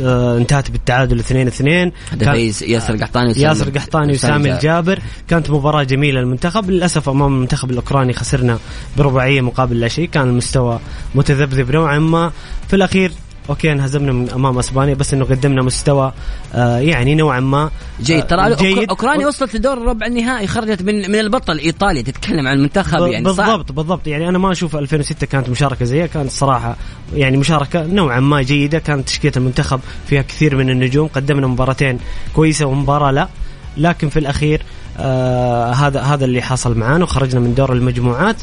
انتهت 0.00 0.70
بالتعادل 0.70 1.18
2 1.18 1.46
2 1.46 1.92
ياسر 2.62 2.96
قحطاني 2.96 3.32
ياسر 3.36 3.70
قحطاني 3.70 4.12
وسامي 4.12 4.52
الجابر. 4.52 4.98
كانت 5.28 5.50
مباراة 5.50 5.82
جميلة 5.82 6.20
للمنتخب. 6.20 6.70
للأسف 6.70 7.08
أمام 7.08 7.34
المنتخب 7.34 7.70
الأوكراني 7.70 8.12
خسرنا 8.12 8.58
برباعية 8.96 9.40
مقابل 9.40 9.80
لا 9.80 9.88
شيء. 9.88 10.08
كان 10.08 10.28
المستوى 10.28 10.80
متذبذب 11.14 11.70
نوعا 11.70 11.98
ما. 11.98 12.32
في 12.68 12.76
الأخير 12.76 13.12
okay 13.50 13.72
انهزمنا 13.72 14.12
من 14.12 14.30
أمام 14.30 14.58
أسبانيا 14.58 14.94
بس 14.94 15.14
إنه 15.14 15.24
قدمنا 15.24 15.62
مستوى 15.62 16.12
آه 16.54 16.78
يعني 16.78 17.14
نوعا 17.14 17.40
ما 17.40 17.70
جيد. 18.02 18.26
ترى 18.26 18.40
آه 18.40 18.54
جيد. 18.54 18.88
أوكرانيا 18.88 19.26
وصلت 19.26 19.54
لدور 19.56 19.72
الربع 19.72 20.06
النهائي 20.06 20.46
خرجت 20.46 20.82
من 20.82 21.10
من 21.10 21.18
البطل. 21.18 21.58
إيطاليا 21.58 22.02
تتكلم 22.02 22.46
عن 22.48 22.56
المنتخب 22.56 23.06
يعني 23.06 23.24
بالضبط 23.24 23.46
صعب. 23.46 23.66
بالضبط 23.66 24.06
يعني 24.06 24.28
أنا 24.28 24.38
ما 24.38 24.52
أشوف 24.52 24.76
2006 24.76 25.26
كانت 25.26 25.48
مشاركة 25.48 25.84
زيها 25.84 26.06
كانت 26.06 26.30
صراحة 26.30 26.76
يعني 27.14 27.36
مشاركة 27.36 27.86
نوعا 27.86 28.20
ما 28.20 28.42
جيدة. 28.42 28.78
كانت 28.78 29.06
تشكيلة 29.06 29.32
المنتخب 29.36 29.80
فيها 30.06 30.22
كثير 30.22 30.56
من 30.56 30.70
النجوم. 30.70 31.08
قدمنا 31.08 31.46
مباراتين 31.46 31.98
كويسة 32.34 32.66
ومباراة 32.66 33.10
لا. 33.10 33.28
لكن 33.76 34.08
في 34.08 34.18
الأخير 34.18 34.62
آه 34.98 35.72
هذا 35.72 36.00
هذا 36.00 36.24
اللي 36.24 36.42
حصل 36.42 36.78
معانا 36.78 37.04
وخرجنا 37.04 37.40
من 37.40 37.54
دور 37.54 37.72
المجموعات. 37.72 38.36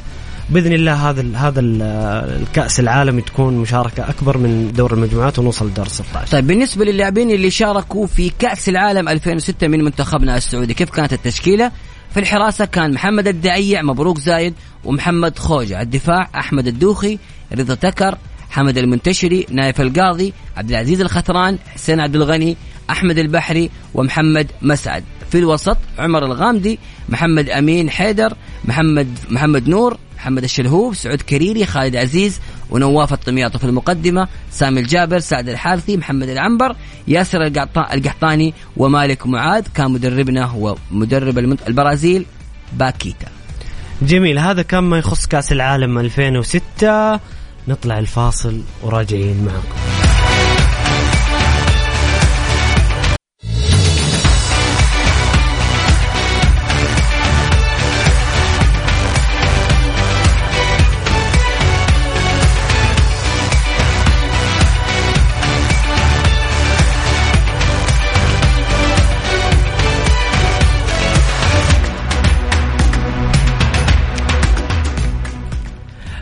بإذن 0.52 0.74
الله 0.74 1.10
هذا 1.10 1.38
هذا 1.38 1.60
الكأس 1.60 2.80
العالمي 2.80 3.22
تكون 3.22 3.58
مشاركة 3.58 4.10
أكبر 4.10 4.38
من 4.38 4.72
دور 4.72 4.94
المجموعات 4.94 5.40
ونوصل 5.40 5.68
لدور 5.68 5.88
16 5.88 6.32
طيب 6.32 6.48
بالنسبة 6.48 6.86
للاعبين 6.86 7.32
اللي 7.32 7.50
شاركوا 7.50 8.08
في 8.08 8.32
كأس 8.40 8.70
العالم 8.70 9.10
2006 9.10 9.68
من 9.68 9.84
منتخبنا 9.84 10.38
السعودي 10.38 10.74
كيف 10.74 10.90
كانت 10.90 11.14
التشكيلة؟ 11.14 11.72
في 12.14 12.20
الحراسة 12.20 12.66
كان 12.66 12.94
محمد 12.94 13.28
الدعيع 13.28 13.82
مبروك 13.82 14.20
زايد 14.20 14.54
ومحمد 14.86 15.40
خوجة. 15.40 15.82
الدفاع 15.82 16.30
أحمد 16.36 16.68
الدوخي 16.68 17.20
رضا 17.54 17.76
تكر 17.76 18.18
حمد 18.50 18.78
المنتشري 18.78 19.46
نايف 19.52 19.82
القاضي 19.82 20.34
عبد 20.58 20.70
العزيز 20.70 21.02
الخثران 21.02 21.58
حسين 21.74 22.00
عبد 22.00 22.16
الغني 22.16 22.58
أحمد 22.90 23.18
البحري 23.18 23.70
ومحمد 23.94 24.48
مسعد. 24.62 25.04
في 25.32 25.38
الوسط 25.38 25.78
عمر 26.00 26.26
الغامدي 26.26 26.80
محمد 27.10 27.50
أمين 27.50 27.90
حيدر 27.90 28.34
محمد 28.66 29.08
محمد 29.30 29.70
نور 29.70 29.98
محمد 30.20 30.44
الشلهوب 30.44 30.94
سعود 30.96 31.22
كريري 31.22 31.66
خالد 31.66 31.96
عزيز 31.96 32.40
ونواف 32.70 33.14
الطمياطي 33.14 33.60
في 33.60 33.64
المقدمة 33.64 34.28
سامي 34.52 34.80
الجابر 34.80 35.20
سعد 35.20 35.50
الحارثي 35.50 35.98
محمد 35.98 36.30
العنبر 36.30 36.76
ياسر 37.08 37.44
القحطاني 37.94 38.54
ومالك 38.78 39.28
معاذ 39.28 39.64
كان 39.74 39.92
مدربنا 39.92 40.46
هو 40.46 40.76
مدرب 40.92 41.38
البرازيل 41.68 42.26
باكيتا. 42.74 43.28
جميل 44.02 44.40
هذا 44.40 44.62
كان 44.62 44.84
ما 44.84 44.98
يخص 44.98 45.26
كأس 45.26 45.52
العالم 45.52 45.98
2006 45.98 47.20
نطلع 47.68 48.00
الفاصل 48.00 48.62
وراجعين 48.84 49.46
معكم. 49.46 49.99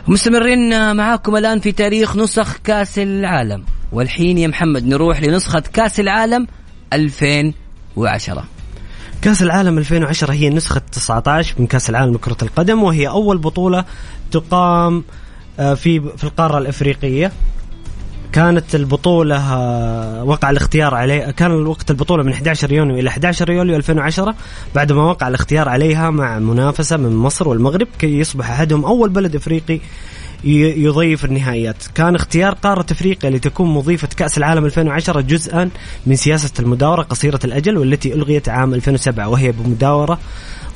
مستمرين 0.08 0.96
معاكم 0.96 1.36
الآن 1.36 1.60
في 1.60 1.72
تاريخ 1.72 2.16
نسخ 2.16 2.56
كأس 2.56 2.98
العالم. 2.98 3.64
والحين 3.92 4.38
يا 4.38 4.48
محمد 4.48 4.86
نروح 4.86 5.22
لنسخة 5.22 5.62
كأس 5.72 6.00
العالم 6.00 6.46
2010 6.92 8.44
كأس 9.22 9.42
العالم 9.42 9.78
2010 9.78 10.32
هي 10.32 10.48
النسخة 10.48 10.80
19 10.92 11.54
من 11.58 11.66
كأس 11.66 11.90
العالم 11.90 12.14
لكرة 12.14 12.36
القدم 12.42 12.82
وهي 12.82 13.08
أول 13.08 13.38
بطولة 13.38 13.84
تقام 14.30 15.04
آه، 15.58 15.74
في 15.74 16.00
في 16.16 16.24
القارة 16.24 16.58
الأفريقية. 16.58 17.32
كانت 18.32 18.74
البطولة 18.74 19.38
وقع 20.24 20.50
الاختيار 20.50 20.94
عليه 20.94 21.30
كان 21.30 21.66
وقت 21.66 21.90
البطولة 21.90 22.22
من 22.22 22.32
11 22.32 22.72
يونيو 22.72 22.98
إلى 22.98 23.08
11 23.08 23.50
يوليو 23.50 23.76
2010 23.76 24.34
بعدما 24.74 25.02
وقع 25.02 25.28
الاختيار 25.28 25.68
عليها 25.68 26.10
مع 26.10 26.38
منافسة 26.38 26.96
من 26.96 27.16
مصر 27.16 27.48
والمغرب 27.48 27.88
كي 27.98 28.18
يصبح 28.18 28.50
أحدهم 28.50 28.84
أول 28.84 29.10
بلد 29.10 29.36
أفريقي 29.36 29.80
يضيف 30.44 31.24
النهائيات. 31.24 31.76
كان 31.94 32.14
اختيار 32.14 32.54
قارة 32.54 32.86
أفريقيا 32.92 33.30
لتكون 33.30 33.74
مضيفة 33.74 34.08
كأس 34.16 34.38
العالم 34.38 34.64
2010 34.64 35.20
جزءا 35.20 35.70
من 36.06 36.16
سياسة 36.16 36.50
المداورة 36.58 37.02
قصيرة 37.02 37.40
الأجل 37.44 37.78
والتي 37.78 38.14
ألغيت 38.14 38.48
عام 38.48 38.74
2007 38.74 39.28
وهي 39.28 39.52
بمداورة 39.52 40.18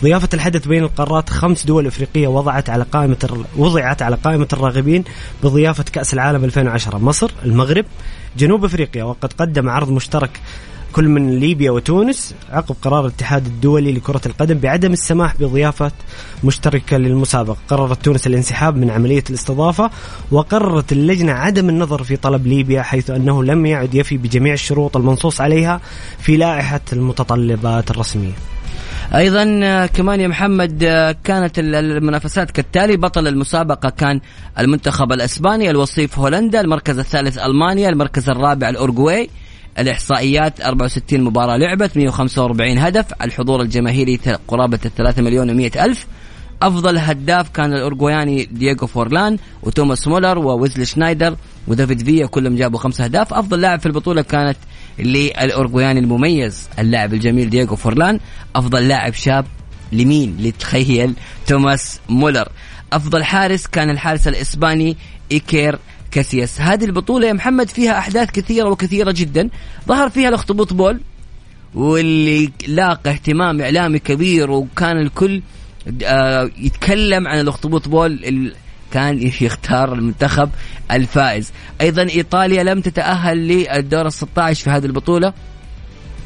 ضيافة 0.03 0.29
الحدث 0.35 0.67
بين 0.69 0.83
القارات 0.85 1.31
خمس 1.31 1.67
دول 1.67 1.87
أفريقية 1.87 2.27
وضعت 2.29 2.71
على 2.71 2.85
قائمة 2.93 3.17
الر- 3.25 3.45
وضعت 3.57 4.03
على 4.03 4.17
قائمة 4.17 4.49
الراغبين 4.53 5.05
بضيافة 5.45 5.85
كأس 5.93 6.15
العالم 6.15 6.45
2010 6.45 6.99
مصر 6.99 7.31
المغرب 7.45 7.85
جنوب 8.39 8.65
أفريقيا. 8.65 9.05
وقد 9.05 9.33
قدم 9.33 9.69
عرض 9.69 9.91
مشترك 9.91 10.41
كل 10.93 11.09
من 11.09 11.41
ليبيا 11.41 11.71
وتونس 11.71 12.35
عقب 12.51 12.77
قرار 12.83 13.01
الاتحاد 13.07 13.47
الدولي 13.47 13.93
لكرة 13.93 14.21
القدم 14.27 14.59
بعدم 14.59 14.93
السماح 14.93 15.35
بضيافة 15.41 15.93
مشتركة 16.45 16.97
للمسابقة. 16.97 17.57
قررت 17.69 18.05
تونس 18.05 18.27
الانسحاب 18.27 18.77
من 18.77 18.91
عملية 18.91 19.25
الاستضافة 19.31 19.91
وقررت 20.31 20.93
اللجنة 20.93 21.33
عدم 21.33 21.69
النظر 21.69 22.03
في 22.03 22.17
طلب 22.17 22.47
ليبيا 22.47 22.83
حيث 22.83 23.11
أنه 23.11 23.45
لم 23.45 23.67
يعد 23.67 23.95
يفي 23.95 24.17
بجميع 24.17 24.53
الشروط 24.55 24.97
المنصوص 24.97 25.41
عليها 25.41 25.81
في 26.19 26.37
لائحة 26.37 26.81
المتطلبات 26.93 27.91
الرسمية. 27.91 28.33
أيضا 29.15 29.61
آه، 29.63 29.87
كمان 29.87 30.21
يا 30.21 30.29
محمد 30.29 30.85
آه، 30.85 31.17
كانت 31.25 31.59
ال- 31.59 31.75
المنافسات 31.75 32.51
كالتالي. 32.51 32.97
بطل 32.97 33.29
المسابقة 33.29 33.91
كان 33.91 34.21
المنتخب 34.59 35.13
الإسباني 35.13 35.71
الوصيف 35.71 36.19
هولندا 36.19 36.61
المركز 36.61 36.99
الثالث 36.99 37.39
ألمانيا 37.39 37.89
المركز 37.89 38.29
الرابع 38.31 38.69
الاورجواي 38.69 39.31
الإحصائيات 39.79 40.61
64 40.61 41.21
مباراة 41.21 41.57
لعبت 41.57 41.97
145 41.97 42.79
هدف. 42.79 43.07
الحضور 43.23 43.61
الجماهيري 43.63 44.21
قرابة 44.49 44.77
3 44.77 45.23
مليون 45.23 45.71
و100 45.71 45.77
ألف. 45.77 46.07
أفضل 46.63 46.99
هداف 46.99 47.49
كان 47.49 47.73
الاورجواياني 47.73 48.45
دييغو 48.45 48.87
فورلان 48.87 49.39
وتوماس 49.63 50.09
مولر 50.09 50.39
وويزلي 50.39 50.85
شنايدر 50.85 51.37
وديفيد 51.69 52.03
فيا 52.05 52.27
كلهم 52.27 52.57
جابوا 52.57 52.79
خمس 52.79 53.01
أهداف. 53.01 53.35
أفضل 53.35 53.61
لاعب 53.61 53.81
في 53.81 53.87
البطولة 53.87 54.23
كان 54.23 54.57
الاورجواياني 55.03 56.01
المميز 56.01 56.69
اللاعب 56.79 57.15
الجميل 57.15 57.51
دييغو 57.51 57.77
فورلان 57.77 58.21
أفضل 58.57 58.89
لاعب 58.89 59.15
شاب 59.15 59.47
لمين؟ 59.93 60.37
لتخيل 60.41 61.15
توماس 61.47 62.01
مولر. 62.09 62.49
أفضل 62.93 63.25
حارس 63.25 63.67
كان 63.67 63.91
الحارس 63.91 64.29
الإسباني 64.29 64.97
إيكير 65.33 65.79
كاسياس. 66.11 66.61
هذه 66.61 66.85
البطولة 66.85 67.29
يا 67.29 67.33
محمد 67.33 67.69
فيها 67.69 67.99
أحداث 67.99 68.31
كثيرة 68.31 68.69
وكثيرة 68.69 69.13
جدا. 69.13 69.49
ظهر 69.89 70.11
فيها 70.11 70.29
الاخطبوط 70.29 70.73
بول 70.73 71.01
واللي 71.75 72.53
لاقى 72.69 73.11
اهتمام 73.11 73.61
إعلامي 73.61 73.99
كبير 73.99 74.51
وكان 74.51 74.99
الكل 74.99 75.43
آه، 76.05 76.51
يتكلم 76.59 77.29
عن 77.29 77.41
الاخطبوط 77.41 77.89
بول 77.89 78.53
كان 78.93 79.23
يختار 79.23 79.93
المنتخب 79.93 80.51
الفائز. 80.91 81.53
أيضا 81.81 82.03
إيطاليا 82.03 82.63
لم 82.63 82.81
تتأهل 82.81 83.49
للدور 83.49 84.07
ال 84.07 84.13
16 84.13 84.65
في 84.65 84.71
هذه 84.71 84.87
البطولة. 84.87 85.33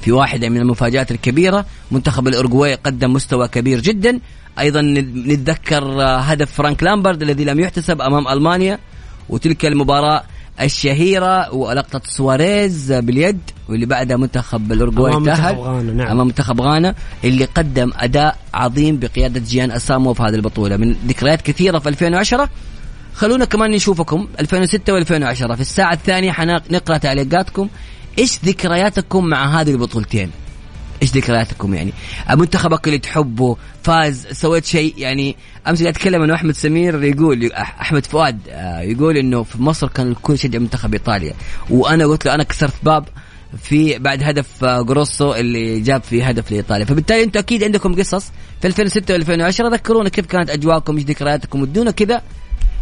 في 0.02 0.12
واحدة 0.12 0.48
من 0.48 0.56
المفاجآت 0.56 1.10
الكبيرة 1.10 1.66
منتخب 1.90 2.28
الأورجواي 2.28 2.74
قدم 2.74 3.12
مستوى 3.12 3.48
كبير 3.48 3.80
جدا. 3.80 4.20
أيضا 4.58 4.80
نتذكر 4.82 6.02
آه، 6.02 6.18
هدف 6.18 6.52
فرانك 6.52 6.82
لامبرد 6.82 7.22
الذي 7.22 7.44
لم 7.44 7.60
يحتسب 7.60 8.00
أمام 8.00 8.28
ألمانيا. 8.28 8.78
وتلك 9.28 9.66
المباراة 9.66 10.22
الشهيرة 10.60 11.54
ولقطة 11.54 12.00
سواريز 12.04 12.92
باليد 12.92 13.40
واللي 13.68 13.86
بعدها 13.86 14.16
منتخب 14.16 14.72
الأورجواي 14.72 15.24
تأهل 15.24 15.54
غانا، 15.54 15.92
نعم. 15.92 16.06
أمام 16.06 16.26
منتخب 16.26 16.60
غانا 16.60 16.94
اللي 17.24 17.44
قدم 17.44 17.92
أداء 17.96 18.36
عظيم 18.54 18.98
بقيادة 18.98 19.40
جيان 19.40 19.70
أسامو 19.70 20.14
في 20.14 20.22
هذه 20.22 20.34
البطولة 20.34 20.76
من 20.76 20.92
ذكريات 20.92 21.42
كثيرة 21.42 21.78
في 21.78 21.88
2010 21.88 22.48
خلونا 23.14 23.44
كمان 23.44 23.70
نشوفكم 23.70 24.28
2006 24.40 25.00
و2010 25.00 25.54
في 25.54 25.60
الساعة 25.60 25.92
الثانية 25.92 26.32
حنقرأ 26.32 26.96
تعليقاتكم 26.98 27.68
إيش 28.18 28.38
ذكرياتكم 28.44 29.24
مع 29.24 29.60
هذه 29.60 29.70
البطولتين؟ 29.70 30.30
إيش 31.02 31.10
ذكرياتكم 31.10 31.74
يعني؟ 31.74 31.92
منتخبك 32.30 32.86
اللي 32.86 32.98
تحبه 32.98 33.56
فاز 33.82 34.26
سويت 34.32 34.64
شيء 34.64 34.94
يعني؟ 34.98 35.36
أمس 35.68 35.82
قاعد 35.82 35.94
أتكلم 35.94 36.22
أنا 36.22 36.32
واحمد 36.32 36.54
سمير 36.54 37.04
يقول 37.04 37.52
أحمد 37.52 38.06
فؤاد 38.06 38.38
آه، 38.48 38.80
يقول 38.80 39.16
إنه 39.16 39.42
في 39.42 39.62
مصر 39.62 39.88
كان 39.88 40.08
الكل 40.08 40.34
يشجع 40.34 40.58
منتخب 40.58 40.92
إيطاليا. 40.92 41.34
وأنا 41.70 42.06
قلت 42.06 42.26
له 42.26 42.34
أنا 42.34 42.42
كسرت 42.42 42.74
باب 42.82 43.04
في 43.62 43.98
بعد 43.98 44.22
هدف 44.22 44.64
آه، 44.64 44.82
جروسو 44.82 45.34
اللي 45.34 45.80
جاب 45.80 46.02
في 46.02 46.22
هدف 46.22 46.50
لإيطاليا. 46.50 46.84
فبالتالي 46.84 47.22
أنتم 47.22 47.40
أكيد 47.40 47.64
عندكم 47.64 47.94
قصص 47.94 48.32
في 48.60 48.66
2006 48.66 49.18
و2010 49.18 49.72
ذكرونا 49.72 50.08
كيف 50.08 50.26
كانت 50.26 50.50
أجواءكم 50.50 50.96
إيش 50.96 51.04
ذكرياتكم 51.04 51.62
ودونا 51.62 51.90
كذا 51.90 52.22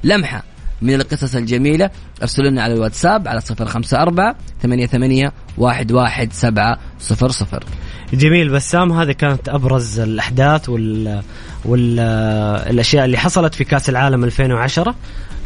لمحة 0.05 0.42
من 0.83 0.94
القصص 0.94 1.35
الجميلة. 1.35 1.90
أرسلوا 2.22 2.50
لنا 2.50 2.62
على 2.62 2.74
الواتساب 2.74 3.29
على 3.29 3.40
054 3.61 4.35
88 4.62 5.31
11700 5.59 7.61
جميل 8.12 8.48
بسام 8.48 8.92
هذه 8.92 9.12
كانت 9.12 9.48
أبرز 9.48 10.00
الأحداث 10.00 10.68
وال 10.68 11.22
والاشياء 11.64 13.04
اللي 13.04 13.18
حصلت 13.18 13.54
في 13.54 13.64
كأس 13.64 13.88
العالم 13.88 14.24
2010 14.24 14.94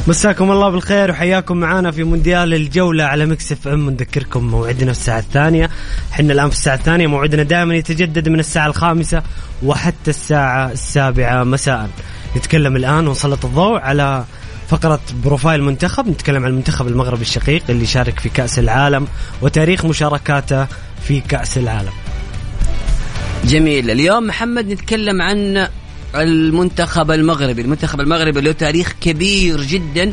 مساكم 0.08 0.50
الله 0.50 0.68
بالخير 0.68 1.10
وحياكم 1.10 1.56
معنا 1.56 1.90
في 1.90 2.04
مونديال 2.04 2.54
الجولة 2.54 3.04
على 3.04 3.26
Mix 3.26 3.52
FM. 3.52 3.90
نذكركم 3.90 4.44
موعدنا 4.44 4.92
في 4.92 4.98
الساعة 4.98 5.18
الثانية. 5.18 5.70
إحنا 6.12 6.32
الآن 6.32 6.50
في 6.50 6.56
الساعة 6.56 6.74
الثانية. 6.74 7.06
موعدنا 7.06 7.42
دائما 7.42 7.74
يتجدد 7.74 8.28
من 8.28 8.40
الساعة 8.40 8.66
الخامسة 8.66 9.22
وحتى 9.62 10.10
الساعة 10.10 10.72
السابعة 10.72 11.44
مساء. 11.44 11.90
نتكلم 12.36 12.76
الآن 12.76 13.08
ونسلط 13.08 13.44
الضوء 13.44 13.80
على 13.80 14.24
فقرة 14.68 15.00
profile 15.24 15.62
منتخب. 15.62 16.08
نتكلم 16.08 16.44
عن 16.44 16.50
المنتخب 16.50 16.86
المغربي 16.86 17.22
الشقيق 17.22 17.62
اللي 17.68 17.86
شارك 17.86 18.20
في 18.20 18.28
كأس 18.28 18.58
العالم 18.58 19.06
وتاريخ 19.42 19.84
مشاركاته 19.84 20.66
في 21.02 21.20
كأس 21.20 21.58
العالم. 21.58 21.92
جميل. 23.44 23.90
اليوم 23.90 24.26
محمد 24.26 24.66
نتكلم 24.66 25.22
عن 25.22 25.68
المنتخب 26.14 27.10
المغربي. 27.10 27.62
المنتخب 27.62 28.00
المغربي 28.00 28.40
له 28.40 28.52
تاريخ 28.52 28.94
كبير 29.00 29.60
جدا 29.60 30.12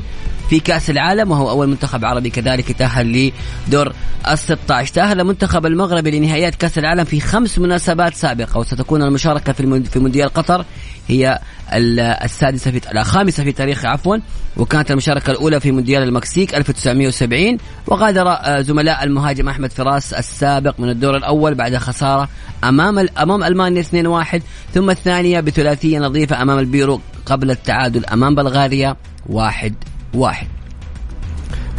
في 0.50 0.60
كأس 0.60 0.90
العالم 0.90 1.32
وهو 1.32 1.50
أول 1.50 1.68
منتخب 1.68 2.06
عربي 2.06 2.30
كذلك 2.30 2.70
يتأهل 2.70 3.32
لدور 3.68 3.94
ال 4.28 4.38
16 4.40 4.94
تأهل 4.94 5.24
منتخب 5.24 5.66
المغرب 5.66 6.08
لنهائيات 6.08 6.56
كأس 6.56 6.78
العالم 6.78 7.04
في 7.04 7.20
خمس 7.20 7.60
مناسبات 7.60 8.16
سابقة 8.16 8.60
وستكون 8.60 9.02
المشاركة 9.02 9.54
في 9.54 9.84
في 9.84 10.00
مونديال 10.00 10.30
قطر 10.34 10.66
هي 11.08 11.40
ال- 11.74 12.00
السادسة 12.00 12.72
في 12.72 12.82
الخامسة 13.00 13.44
في 13.44 13.52
تاريخ 13.52 13.86
عفوا 13.86 14.18
وكانت 14.58 14.92
المشاركة 14.92 15.32
الأولى 15.32 15.60
في 15.60 15.72
مونديال 15.72 16.04
المكسيك 16.04 16.56
1970 16.56 17.58
وغادر 17.88 18.28
آه، 18.30 18.62
زملاء 18.62 19.04
المهاجم 19.04 19.50
أحمد 19.50 19.72
فراس 19.74 20.14
السابق 20.14 20.80
من 20.80 20.90
الدور 20.90 21.18
الأول 21.18 21.56
بعد 21.56 21.76
خسارة 21.78 22.30
أمام 22.64 23.08
أمام 23.20 23.44
ألمانيا 23.44 23.84
2-1 23.84 24.42
ثم 24.74 24.90
الثانية 24.90 25.40
بثلاثية 25.40 26.00
نظيفة 26.00 26.42
أمام 26.42 26.60
البيرو 26.60 27.02
قبل 27.26 27.52
التعادل 27.52 28.06
أمام 28.06 28.36
بلغاريا 28.36 28.96
1-1 29.30 29.36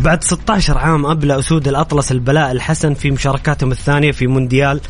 بعد 0.00 0.24
16 0.24 0.78
عام 0.78 1.06
أبلى 1.06 1.38
أسود 1.38 1.68
الأطلس 1.68 2.12
البلاء 2.12 2.52
الحسن 2.52 2.94
في 2.94 3.10
مشاركاتهم 3.10 3.70
الثانية 3.72 4.12
في 4.12 4.26
مونديال 4.26 4.80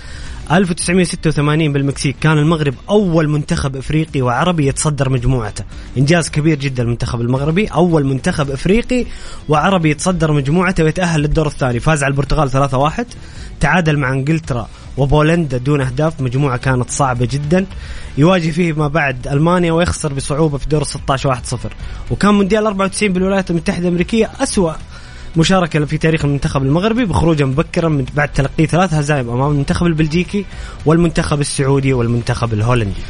1986 0.52 1.72
بالمكسيك. 1.72 2.16
كان 2.20 2.38
المغرب 2.38 2.74
أول 2.88 3.28
منتخب 3.28 3.76
إفريقي 3.76 4.22
وعربي 4.22 4.66
يتصدر 4.66 5.08
مجموعته. 5.08 5.64
إنجاز 5.98 6.28
كبير 6.30 6.58
جدا 6.58 6.82
المنتخب 6.82 7.20
المغربي. 7.20 7.66
أول 7.66 8.04
منتخب 8.04 8.50
إفريقي 8.50 9.04
وعربي 9.48 9.90
يتصدر 9.90 10.32
مجموعته 10.32 10.84
ويتأهل 10.84 11.20
للدور 11.20 11.46
الثاني. 11.46 11.80
فاز 11.80 12.02
على 12.02 12.10
البرتغال 12.10 12.50
3-1 12.50 13.06
تعادل 13.60 13.98
مع 13.98 14.12
إنجلترا 14.12 14.68
وبولندا 14.96 15.58
دون 15.58 15.80
أهداف. 15.80 16.20
مجموعة 16.20 16.56
كانت 16.56 16.90
صعبة 16.90 17.28
جدا. 17.30 17.66
يواجه 18.18 18.50
فيه 18.50 18.72
ما 18.72 18.88
بعد 18.88 19.28
ألمانيا 19.28 19.72
ويخسر 19.72 20.12
بصعوبة 20.12 20.58
في 20.58 20.68
دور 20.68 20.84
16 20.84 21.34
1-0 21.34 21.56
وكان 22.10 22.34
مونديال 22.34 22.66
94 22.66 23.12
بالولايات 23.12 23.50
المتحدة 23.50 23.88
الأمريكية 23.88 24.30
أسوأ 24.40 24.72
مشاركة 25.36 25.84
في 25.84 25.98
تاريخ 25.98 26.24
المنتخب 26.24 26.62
المغربي 26.62 27.04
بخروجه 27.04 27.44
مبكرا 27.44 28.04
بعد 28.14 28.28
تلقي 28.28 28.66
ثلاث 28.66 28.94
هزائم 28.94 29.30
أمام 29.30 29.50
المنتخب 29.50 29.86
البلجيكي 29.86 30.44
والمنتخب 30.86 31.40
السعودي 31.40 31.92
والمنتخب 31.92 32.52
الهولندي. 32.52 33.00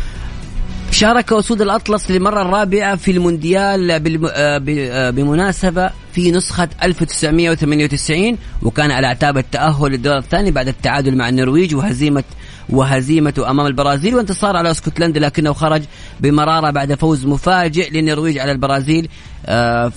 شارك 0.90 1.32
أسود 1.32 1.62
الأطلس 1.62 2.10
للمرة 2.10 2.42
الرابعة 2.42 2.96
في 2.96 3.10
المونديال. 3.10 3.90
آه. 3.90 4.00
آه 4.30 5.10
بمناسبة 5.10 5.90
في 6.12 6.30
نسخة 6.30 6.68
1998 6.82 8.38
وكان 8.62 8.90
على 8.90 9.06
أعتاب 9.06 9.38
التأهل 9.38 9.90
للدور 9.90 10.18
الثاني 10.18 10.50
بعد 10.50 10.68
التعادل 10.68 11.16
مع 11.16 11.28
النرويج 11.28 11.74
وهزيمة 11.74 12.24
وهزيمته 12.70 13.50
أمام 13.50 13.66
البرازيل 13.66 14.14
وانتصار 14.14 14.56
على 14.56 14.70
اسكتلندا 14.70 15.20
لكنه 15.20 15.52
خرج 15.52 15.82
بمرارة 16.20 16.70
بعد 16.70 16.94
فوز 16.94 17.26
مفاجئ 17.26 17.90
للنرويج 17.90 18.38
على 18.38 18.52
البرازيل. 18.52 19.08
آه 19.46 19.92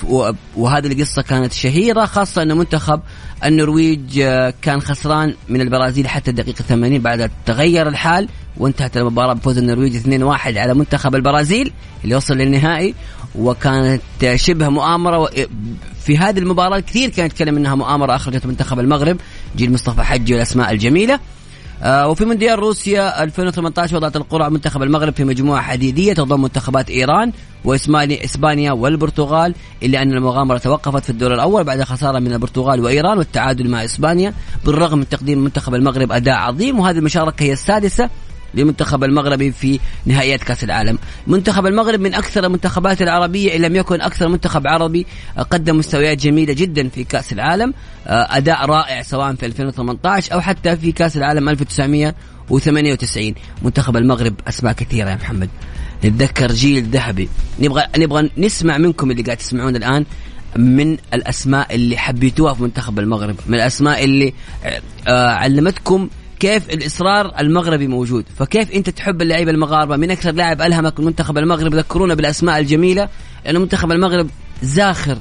وهذه 0.58 0.88
القصة 0.88 1.22
كانت 1.22 1.54
شهيرة 1.54 2.06
خاصة 2.06 2.42
أن 2.42 2.58
منتخب 2.58 3.02
النرويج 3.46 4.20
آه 4.20 4.54
كان 4.62 4.82
خسران 4.82 5.34
من 5.50 5.62
البرازيل 5.62 6.08
حتى 6.08 6.32
الدقيقة 6.32 6.62
80 6.62 7.00
بعد 7.00 7.32
تغير 7.46 7.88
الحال 7.88 8.30
وانتهت 8.58 8.98
المباراة 8.98 9.34
بفوز 9.34 9.58
النرويج 9.58 9.98
2-1 9.98 10.58
على 10.58 10.74
منتخب 10.74 11.16
البرازيل 11.16 11.72
اللي 12.04 12.16
وصل 12.16 12.34
للنهائي. 12.34 12.96
وكانت 13.36 14.02
شبه 14.36 14.70
مؤامرة 14.70 15.30
في 16.04 16.18
هذه 16.18 16.40
المباراة 16.40 16.80
كثير 16.80 17.10
كان 17.10 17.26
يتكلم 17.26 17.58
إنها 17.58 17.76
مؤامرة 17.76 18.16
أخرجت 18.16 18.46
منتخب 18.46 18.80
المغرب 18.80 19.18
جيل 19.58 19.74
مصطفى 19.74 20.04
حجي 20.04 20.34
والأسماء 20.34 20.72
الجميلة. 20.72 21.20
وفي 21.86 22.26
مونديال 22.26 22.60
روسيا 22.60 23.24
2018 23.24 23.96
وضعت 23.96 24.16
القرعة 24.16 24.50
منتخب 24.50 24.84
المغرب 24.84 25.14
في 25.14 25.24
مجموعة 25.24 25.62
حديدية 25.62 26.14
تضم 26.14 26.42
منتخبات 26.42 26.90
إيران 26.90 27.32
واسبانيا 27.66 28.26
إسبانيا 28.26 28.72
والبرتغال 28.72 29.56
إلا 29.84 30.02
أن 30.02 30.14
المغامرة 30.14 30.58
توقفت 30.58 31.04
في 31.04 31.10
الدور 31.10 31.34
الأول 31.34 31.64
بعد 31.64 31.84
خسارة 31.84 32.20
من 32.20 32.34
البرتغال 32.34 32.80
وإيران 32.80 33.18
والتعادل 33.18 33.70
مع 33.70 33.84
إسبانيا 33.84 34.34
بالرغم 34.66 34.98
من 34.98 35.10
تقديم 35.10 35.44
منتخب 35.44 35.76
المغرب 35.76 36.12
أداء 36.12 36.36
عظيم 36.36 36.80
وهذه 36.80 36.98
المشاركة 36.98 37.44
هي 37.44 37.54
السادسة 37.54 38.10
لمنتخب 38.54 39.04
المغربي 39.04 39.52
في 39.52 39.80
نهائيات 40.06 40.44
كأس 40.44 40.64
العالم. 40.64 40.98
منتخب 41.28 41.66
المغرب 41.66 42.00
من 42.00 42.14
أكثر 42.14 42.46
المنتخبات 42.46 43.02
العربية 43.02 43.56
إن 43.56 43.62
لم 43.62 43.76
يكن 43.76 44.02
أكثر 44.02 44.28
منتخب 44.28 44.68
عربي 44.68 45.06
قدم 45.38 45.78
مستويات 45.78 46.18
جميلة 46.18 46.54
جدا 46.54 46.90
في 46.90 47.04
كأس 47.04 47.34
العالم. 47.34 47.74
أداء 48.08 48.66
رائع 48.66 49.02
سواء 49.02 49.36
في 49.36 49.46
2018 49.46 50.34
أو 50.34 50.42
حتى 50.42 50.78
في 50.78 50.92
كأس 50.92 51.18
العالم 51.18 51.50
1998 51.50 53.34
منتخب 53.62 53.98
المغرب 53.98 54.36
أسماء 54.48 54.74
كثيرة 54.74 55.10
يا 55.10 55.16
محمد. 55.16 55.50
نتذكر 56.06 56.52
جيل 56.52 56.84
ذهبي. 56.84 57.30
نبغى 57.60 57.84
نبغى 57.98 58.30
نسمع 58.38 58.78
منكم 58.78 59.12
اللي 59.12 59.24
قاعد 59.24 59.38
تسمعون 59.38 59.76
الآن 59.76 60.06
من 60.56 60.98
الأسماء 61.14 61.76
اللي 61.76 61.98
حبيتوها 61.98 62.54
في 62.54 62.64
منتخب 62.64 63.00
المغرب 63.00 63.36
من 63.48 63.56
الأسماء 63.56 64.04
اللي 64.04 64.34
آه 65.08 65.30
علمتكم 65.30 66.10
كيف 66.42 66.70
الإصرار 66.70 67.40
المغربي 67.40 67.88
موجود. 67.88 68.26
فكيف 68.36 68.72
أنت 68.72 68.90
تحب 68.90 69.22
اللعيبة 69.22 69.52
المغاربة؟ 69.52 69.98
من 69.98 70.12
أكثر 70.12 70.32
لاعب 70.32 70.62
ألهمك 70.62 71.00
من 71.00 71.06
منتخب 71.06 71.38
المغرب 71.38 71.76
ذكرونا 71.76 72.14
بالأسماء 72.14 72.60
الجميلة 72.60 73.10
لأنه 73.46 73.60
منتخب 73.60 73.92
المغرب 73.92 74.30
زاخر 74.64 75.18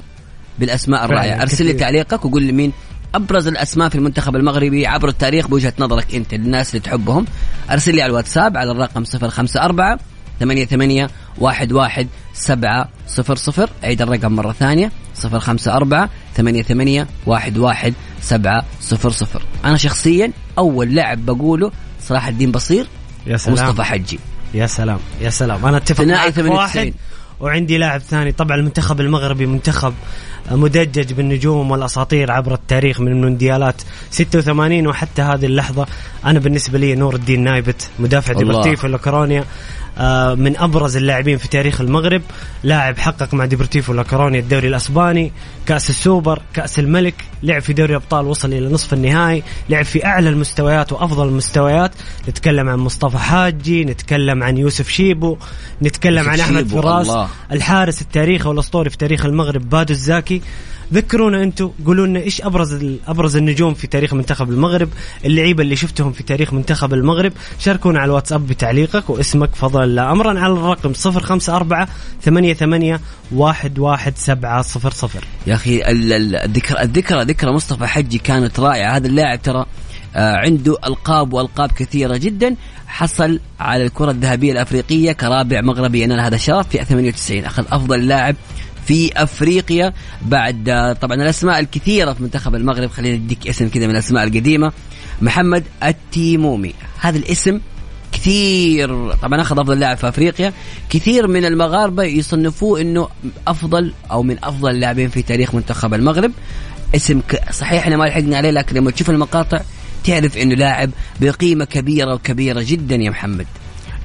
بالأسماء 0.59 1.05
الرائعة. 1.05 1.41
أرسل 1.41 1.65
لي 1.65 1.73
تعليقك 1.73 2.25
وقول 2.25 2.43
لي 2.43 2.51
مين 2.51 2.71
أبرز 3.15 3.47
الأسماء 3.47 3.89
في 3.89 3.95
المنتخب 3.95 4.35
المغربي 4.35 4.87
عبر 4.87 5.09
التاريخ 5.09 5.47
بوجهة 5.47 5.73
نظرك 5.79 6.15
أنت 6.15 6.33
للناس 6.33 6.69
اللي 6.69 6.79
تحبهم. 6.79 7.25
أرسل 7.71 7.95
لي 7.95 8.01
على 8.01 8.09
الواتساب 8.09 8.57
على 8.57 8.71
الرقم 8.71 9.03
054 9.15 9.97
ثمانية 10.39 10.65
ثمانية 10.65 11.09
واحد 11.37 11.71
واحد 11.71 12.07
سبعة 12.33 12.89
صفر 13.07 13.35
صفر. 13.35 13.69
عيد 13.83 14.01
الرقم 14.01 14.31
مرة 14.31 14.51
ثانية. 14.51 14.91
صفر 15.15 15.39
خمسة 15.39 15.73
أربعة 15.73 16.09
ثمانية 16.35 16.61
ثمانية 16.61 17.07
واحد 17.25 17.57
واحد 17.57 17.93
سبعة 18.21 18.65
صفر 18.81 19.09
صفر. 19.09 19.41
أنا 19.65 19.77
شخصيا 19.77 20.31
أول 20.57 20.95
لاعب 20.95 21.25
بقوله 21.25 21.71
صلاح 22.03 22.27
الدين 22.27 22.51
بصير 22.51 22.87
يا 23.27 23.37
سلام. 23.37 23.53
مصطفى 23.53 23.83
حجي. 23.83 24.19
يا 24.53 24.67
سلام 24.67 24.99
يا 25.21 25.29
سلام. 25.29 25.65
أنا 25.65 25.77
أتفق 25.77 26.03
معك 26.03 26.29
في 26.29 26.41
98. 26.41 26.85
واحد 26.85 26.93
وعندي 27.39 27.77
لاعب 27.77 28.01
ثاني. 28.01 28.31
طبعا 28.31 28.57
المنتخب 28.57 29.01
المغربي 29.01 29.45
منتخب 29.45 29.93
مدجج 30.51 31.13
بالنجوم 31.13 31.71
والأساطير 31.71 32.31
عبر 32.31 32.53
التاريخ 32.53 33.01
من 33.01 33.07
المونديالات 33.07 33.81
86 34.11 34.87
وحتى 34.87 35.21
هذه 35.21 35.45
اللحظة. 35.45 35.87
أنا 36.25 36.39
بالنسبة 36.39 36.77
لي 36.79 36.95
نور 36.95 37.15
الدين 37.15 37.43
نايبت 37.43 37.89
مدافع 37.99 38.33
لاكورونيا 38.87 39.39
آه، 39.39 39.45
من 40.35 40.57
أبرز 40.57 40.97
اللاعبين 40.97 41.37
في 41.37 41.47
تاريخ 41.47 41.81
المغرب. 41.81 42.21
لاعب 42.63 42.97
حقق 42.97 43.33
مع 43.33 43.45
ديبورتيفو 43.45 43.93
لاكورونيا 43.93 44.39
الدوري 44.39 44.67
الأسباني 44.67 45.31
كأس 45.65 45.89
السوبر 45.89 46.41
كأس 46.53 46.79
الملك 46.79 47.15
لعب 47.43 47.61
في 47.61 47.73
دوري 47.73 47.91
الابطال 47.91 48.25
وصل 48.25 48.53
إلى 48.53 48.69
نصف 48.69 48.93
النهائي 48.93 49.43
لعب 49.69 49.85
في 49.85 50.05
أعلى 50.05 50.29
المستويات 50.29 50.91
وأفضل 50.91 51.27
المستويات. 51.27 51.91
نتكلم 52.29 52.69
عن 52.69 52.79
مصطفى 52.79 53.17
حاجي 53.17 53.85
نتكلم 53.85 54.43
عن 54.43 54.57
يوسف 54.57 54.89
شيبو 54.89 55.37
نتكلم 55.81 56.17
يوسف 56.17 56.29
عن 56.29 56.39
أحمد 56.39 56.67
فراس. 56.67 57.29
الحارس 57.51 58.01
التاريخي 58.01 58.49
والأسطوري 58.49 58.89
في 58.89 58.97
تاريخ 58.97 59.25
المغرب 59.25 59.69
بادو 59.69 59.93
الزاكي. 59.93 60.41
ذكرونا 60.93 61.43
أنتم 61.43 61.71
قولوا 61.85 62.07
لنا 62.07 62.19
إيش 62.19 62.41
أبرز 62.41 62.85
أبرز 63.07 63.35
النجوم 63.37 63.73
في 63.73 63.87
تاريخ 63.87 64.13
منتخب 64.13 64.49
المغرب 64.49 64.89
اللعيبة 65.25 65.63
اللي 65.63 65.75
شفتهم 65.75 66.11
في 66.11 66.23
تاريخ 66.23 66.53
منتخب 66.53 66.93
المغرب. 66.93 67.33
شاركونا 67.59 67.99
على 67.99 68.09
الواتساب 68.09 68.47
بتعليقك 68.47 69.09
واسمك 69.09 69.55
فضلا 69.55 69.85
لا 69.85 70.11
امرا 70.11 70.39
على 70.39 70.53
الرقم 70.53 70.93
054 71.05 71.87
88 72.21 72.99
11700 73.31 75.23
يا 75.47 75.53
أخي 75.55 75.81
ال- 75.81 76.13
ال- 76.13 76.35
الذكرى 76.35 76.81
الذكرى 76.81 77.23
ذكرى 77.23 77.51
مصطفى 77.51 77.85
حجي 77.87 78.17
كانت 78.17 78.59
رائعة. 78.59 78.95
هذا 78.97 79.07
اللاعب 79.07 79.41
ترى 79.41 79.65
آه، 80.15 80.35
عنده 80.35 80.77
ألقاب 80.87 81.33
وألقاب 81.33 81.71
كثيرة 81.71 82.17
جدا. 82.17 82.55
حصل 82.87 83.39
على 83.59 83.83
الكرة 83.85 84.11
الذهبية 84.11 84.51
الأفريقية 84.51 85.11
كرابع 85.11 85.61
مغربي 85.61 86.01
ينال 86.01 86.19
هذا 86.19 86.35
الشرف 86.35 86.67
في 86.67 86.85
98 86.85 87.45
أخذ 87.45 87.63
أفضل 87.71 88.07
لاعب 88.07 88.35
في 88.85 89.23
أفريقيا 89.23 89.93
بعد 90.21 90.95
طبعا 91.01 91.15
الأسماء 91.15 91.59
الكثيرة 91.59 92.13
في 92.13 92.23
منتخب 92.23 92.55
المغرب 92.55 92.89
خلينا 92.89 93.17
نديك 93.17 93.47
اسم 93.47 93.67
كذا 93.67 93.85
من 93.87 93.91
الأسماء 93.91 94.23
القديمة. 94.23 94.71
محمد 95.21 95.63
التيمومي. 95.83 96.73
هذا 96.99 97.17
الاسم 97.17 97.59
كثير 98.11 99.13
طبعا 99.13 99.41
أخذ 99.41 99.59
أفضل 99.59 99.79
لاعب 99.79 99.97
في 99.97 100.07
أفريقيا. 100.09 100.53
كثير 100.89 101.27
من 101.27 101.45
المغاربة 101.45 102.03
يصنفوه 102.03 102.81
إنه 102.81 103.07
أفضل 103.47 103.93
أو 104.11 104.23
من 104.23 104.37
أفضل 104.43 104.69
اللاعبين 104.69 105.09
في 105.09 105.21
تاريخ 105.21 105.55
منتخب 105.55 105.93
المغرب. 105.93 106.31
اسم. 106.95 107.21
صحيح 107.51 107.83
إحنا 107.83 107.97
ما 107.97 108.03
لحقنا 108.03 108.37
عليه 108.37 108.51
لكن 108.51 108.75
لما 108.75 108.91
تشوف 108.91 109.09
المقاطع 109.09 109.61
تعرف 110.03 110.37
إنه 110.37 110.55
لاعب 110.55 110.91
بقيمة 111.21 111.65
كبيرة 111.65 112.13
وكبيرة 112.13 112.63
جدا 112.67 112.95
يا 112.95 113.09
محمد. 113.09 113.47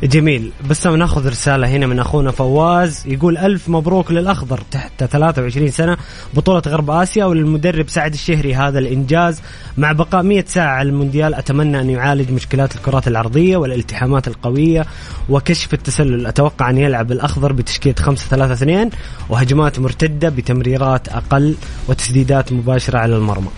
جميل. 0.02 0.52
بس 0.70 0.86
ناخذ 0.86 1.28
رسالة 1.28 1.68
هنا 1.68 1.86
من 1.86 1.98
أخونا 1.98 2.30
فواز 2.30 3.02
يقول 3.06 3.38
ألف 3.38 3.68
مبروك 3.68 4.12
للأخضر 4.12 4.60
تحت 4.70 5.04
23 5.04 5.70
سنة 5.70 5.96
بطولة 6.34 6.62
غرب 6.66 6.90
آسيا 6.90 7.24
وللمدرب 7.24 7.88
سعد 7.88 8.12
الشهري 8.12 8.54
هذا 8.54 8.78
الإنجاز. 8.78 9.40
مع 9.78 9.92
بقاء 9.92 10.22
100 10.22 10.44
ساعة 10.46 10.76
على 10.76 10.88
المونديال 10.88 11.34
أتمنى 11.34 11.80
أن 11.80 11.90
يعالج 11.90 12.30
مشكلات 12.30 12.76
الكرات 12.76 13.08
العرضية 13.08 13.56
والالتحامات 13.56 14.28
القوية 14.28 14.86
وكشف 15.28 15.74
التسلل. 15.74 16.26
أتوقع 16.26 16.70
أن 16.70 16.78
يلعب 16.78 17.12
الأخضر 17.12 17.52
بتشكيلة 17.52 17.96
5 17.98 18.28
3 18.28 18.52
2 18.52 18.90
وهجمات 19.28 19.78
مرتدة 19.78 20.28
بتمريرات 20.28 21.08
أقل 21.08 21.54
وتسديدات 21.88 22.52
مباشرة 22.52 22.98
على 22.98 23.16
المرمى. 23.16 23.48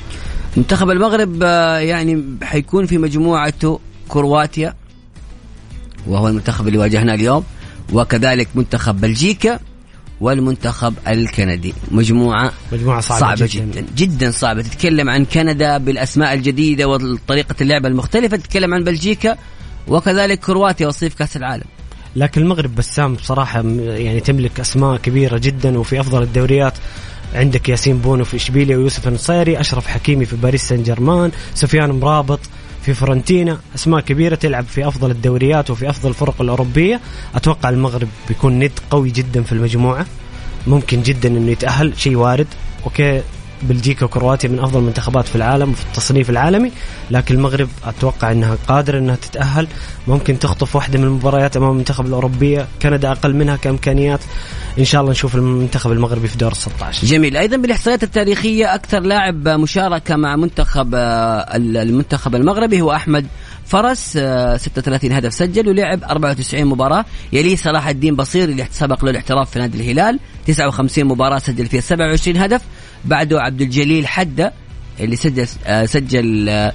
منتخب 0.57 0.91
المغرب 0.91 1.39
آه، 1.43 1.79
يعني 1.79 2.25
حيكون 2.43 2.87
في 2.87 2.99
مجموعته 2.99 3.81
كرواتيا. 4.09 4.75
وهو 6.09 6.29
المنتخب 6.29 6.69
اللي 6.69 6.79
واجهناه 6.79 7.15
اليوم 7.15 7.45
وكذلك 7.93 8.49
منتخب 8.55 9.01
بلجيكا 9.01 9.61
والمنتخب 10.21 10.95
الكندي. 11.09 11.75
مجموعة 11.91 12.53
مجموعة 12.73 13.01
صعبة, 13.01 13.21
صعبة 13.21 13.49
جدا. 13.53 13.65
جدا 13.65 13.87
جدا 13.97 14.31
صعبة. 14.31 14.63
تتكلم 14.63 15.11
عن 15.11 15.25
كندا 15.25 15.79
بالأسماء 15.79 16.35
الجديدة 16.35 16.89
وطريقة 16.89 17.55
اللعبة 17.61 17.89
المختلفة 17.89 18.37
تتكلم 18.37 18.75
عن 18.75 18.85
بلجيكا 18.85 19.37
وكذلك 19.89 20.41
كرواتيا 20.41 20.87
وصيف 20.87 21.15
كأس 21.15 21.37
العالم. 21.37 21.65
لكن 22.17 22.41
المغرب 22.41 22.75
بسام 22.75 23.15
بصراحة 23.15 23.61
يعني 23.79 24.21
تملك 24.21 24.61
أسماء 24.61 24.97
كبيرة 24.97 25.39
جدا 25.39 25.79
وفي 25.79 26.01
أفضل 26.01 26.23
الدوريات. 26.23 26.75
عندك 27.35 27.69
ياسين 27.69 27.99
بونو 27.99 28.25
في 28.25 28.37
إشبيليا 28.37 28.77
ويوسف 28.77 29.09
النصيري 29.09 29.61
أشرف 29.61 29.87
حكيمي 29.87 30.25
في 30.25 30.37
باريس 30.37 30.69
سان 30.69 30.83
جيرمان 30.83 31.31
سفيان 31.55 31.91
مرابط 31.91 32.41
في 32.83 32.95
فيورنتينا. 32.95 33.59
أسماء 33.75 34.01
كبيرة 34.01 34.35
تلعب 34.35 34.65
في 34.65 34.89
أفضل 34.89 35.11
الدوريات 35.11 35.71
وفي 35.71 35.91
أفضل 35.91 36.09
الفرق 36.09 36.41
الأوروبية. 36.43 37.01
أتوقع 37.35 37.69
المغرب 37.69 38.09
بيكون 38.29 38.59
ند 38.59 38.73
قوي 38.91 39.11
جدا 39.11 39.43
في 39.43 39.53
المجموعة. 39.53 40.07
ممكن 40.67 41.03
جدا 41.03 41.29
إنه 41.29 41.51
يتأهل. 41.51 41.93
شيء 42.01 42.17
وارد. 42.17 42.47
okay. 42.85 43.23
بلجيكا 43.63 44.05
وكرواتيا 44.05 44.49
من 44.49 44.59
أفضل 44.59 44.79
المنتخبات 44.79 45.29
في 45.29 45.37
العالم 45.37 45.73
في 45.73 45.85
التصنيف 45.85 46.31
العالمي 46.31 46.73
لكن 47.11 47.35
المغرب 47.35 47.69
أتوقع 47.85 48.33
إنها 48.33 48.59
قادرة 48.69 48.99
إنها 48.99 49.17
تتأهل. 49.17 49.69
ممكن 50.09 50.39
تخطف 50.39 50.77
واحدة 50.77 50.99
من 50.99 51.05
المباريات 51.05 51.57
أمام 51.57 51.71
المنتخب 51.71 52.07
الاوروبيه 52.07 52.67
كندا 52.83 53.11
أقل 53.11 53.35
منها 53.35 53.57
كإمكانيات. 53.57 54.21
إن 54.79 54.85
شاء 54.85 55.01
الله 55.01 55.13
نشوف 55.13 55.35
المنتخب 55.35 55.93
المغربي 55.93 56.29
في 56.29 56.39
دور 56.39 56.55
16 56.55 57.07
جميل. 57.07 57.37
أيضا 57.37 57.57
بالإحصائيات 57.57 58.03
التاريخية 58.03 58.75
أكثر 58.75 59.01
لاعب 59.01 59.49
مشاركة 59.49 60.17
مع 60.17 60.37
منتخب 60.37 60.91
آه، 60.95 61.57
المنتخب 61.57 62.35
المغربي 62.35 62.81
هو 62.81 62.93
أحمد 62.93 63.27
فرس 63.67 64.17
آه، 64.17 64.57
36 64.57 65.13
هدف 65.13 65.35
سجل 65.35 65.69
ولعب 65.69 66.05
94 66.05 66.65
مباراة. 66.65 67.05
يليه 67.33 67.57
صلاح 67.57 67.89
الدين 67.89 68.17
بصير 68.17 68.49
اللي 68.49 68.67
سبق 68.71 69.05
له 69.05 69.11
الاحتراف 69.11 69.51
في 69.51 69.59
نادي 69.59 69.79
الهلال 69.79 70.19
59 70.47 71.05
مباراة 71.05 71.39
سجل 71.39 71.67
فيها 71.67 71.81
27 71.81 72.37
هدف. 72.37 72.63
بعده 73.05 73.41
عبد 73.41 73.61
الجليل 73.61 74.07
حدة 74.07 74.53
اللي 75.01 75.17
سجل 75.17 75.47
آه، 75.67 75.85
سجل 75.85 76.49
آه، 76.49 76.73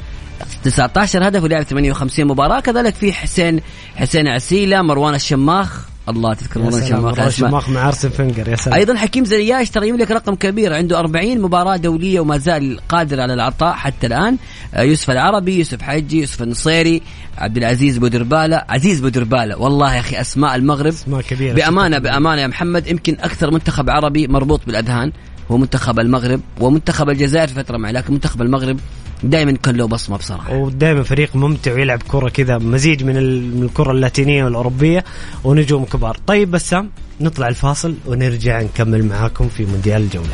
19 0.64 1.28
هدف 1.28 1.44
ولعب 1.44 1.64
58 1.64 2.26
مباراة. 2.28 2.60
كذلك 2.60 2.96
في 2.96 3.14
حسين 3.14 3.60
حسين 3.96 4.28
عسيلة 4.28 4.82
مروان 4.82 5.16
الشماخ. 5.16 5.86
الله 6.10 6.34
تذكر 6.34 6.60
مروان 6.60 6.82
الشماخ. 6.82 7.00
مروان 7.00 7.20
أسماء. 7.20 7.50
شماخ 7.50 7.70
مع 7.70 7.88
أرسن 7.88 8.10
فنجر 8.10 8.48
يا 8.50 8.56
سلام. 8.56 8.80
أيضا 8.80 8.96
حكيم 8.96 9.26
زرياش 9.26 9.70
ترى 9.70 9.90
يملك 9.90 10.12
رقم 10.12 10.36
كبير 10.36 10.74
عنده 10.74 11.00
40 11.00 11.42
مباراة 11.42 11.76
دولية 11.76 12.20
وما 12.20 12.38
زال 12.38 12.80
قادر 12.90 13.20
على 13.22 13.34
العطاء 13.34 13.74
حتى 13.74 14.08
الآن. 14.08 14.38
آه، 14.74 14.82
يوسف 14.82 15.12
العربي 15.12 15.58
يوسف 15.58 15.82
حجي 15.82 16.20
يوسف 16.20 16.42
النصيري 16.42 17.02
عبد 17.38 17.58
العزيز 17.58 17.98
بودربالة 17.98 18.62
عزيز 18.70 19.00
بودربالة. 19.00 19.58
والله 19.58 19.96
يا 19.96 20.00
أخي 20.00 20.22
أسماء 20.22 20.56
المغرب. 20.56 20.94
أسماء 20.94 21.22
كبيرة 21.22 21.54
بأمانة 21.54 21.98
بأمانة 22.00 22.42
يا 22.42 22.48
محمد 22.48 22.88
يمكن 22.88 23.18
أكثر 23.20 23.52
منتخب 23.52 23.90
عربي 23.90 24.28
مربوط 24.28 24.62
بالأذهان. 24.66 25.12
هو 25.54 25.58
منتخب 25.58 26.00
المغرب 26.00 26.42
ومنتخب 26.60 27.10
الجزائر 27.10 27.48
في 27.48 27.54
فترة 27.54 27.78
معه 27.78 27.92
لكن 27.92 28.14
منتخب 28.14 28.42
المغرب 28.42 28.80
دائما 29.24 29.52
كان 29.52 29.76
له 29.76 29.88
بصمة 29.88 30.18
بصراحة. 30.18 30.54
ودائما 30.56 31.04
فريق 31.04 31.36
ممتع 31.36 31.74
ويلعب 31.74 32.04
كرة 32.08 32.30
كذا 32.30 32.58
مزيج 32.58 33.04
من 33.04 33.18
ال- 33.18 33.56
من 33.58 33.64
الكرة 33.64 33.92
اللاتينية 33.92 34.44
والأوروبية 34.44 35.04
ونجوم 35.44 35.86
كبار. 35.86 36.18
طيب 36.28 36.52
بسام 36.52 36.90
نطلع 37.22 37.48
الفاصل 37.48 37.96
ونرجع 38.06 38.62
نكمل 38.62 39.06
معاكم 39.06 39.48
في 39.50 39.66
مونديال 39.66 40.02
الجولة. 40.02 40.30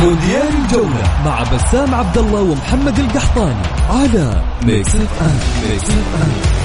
مونديال 0.00 0.48
الجولة 0.64 1.22
مع 1.24 1.42
بسام 1.42 1.94
عبد 1.94 2.18
الله 2.18 2.42
ومحمد 2.42 2.98
القحطاني 2.98 3.62
على 3.90 4.42
Mix 4.62 4.94
FM 4.94 5.38
Mix 5.70 5.90
FM 5.90 6.55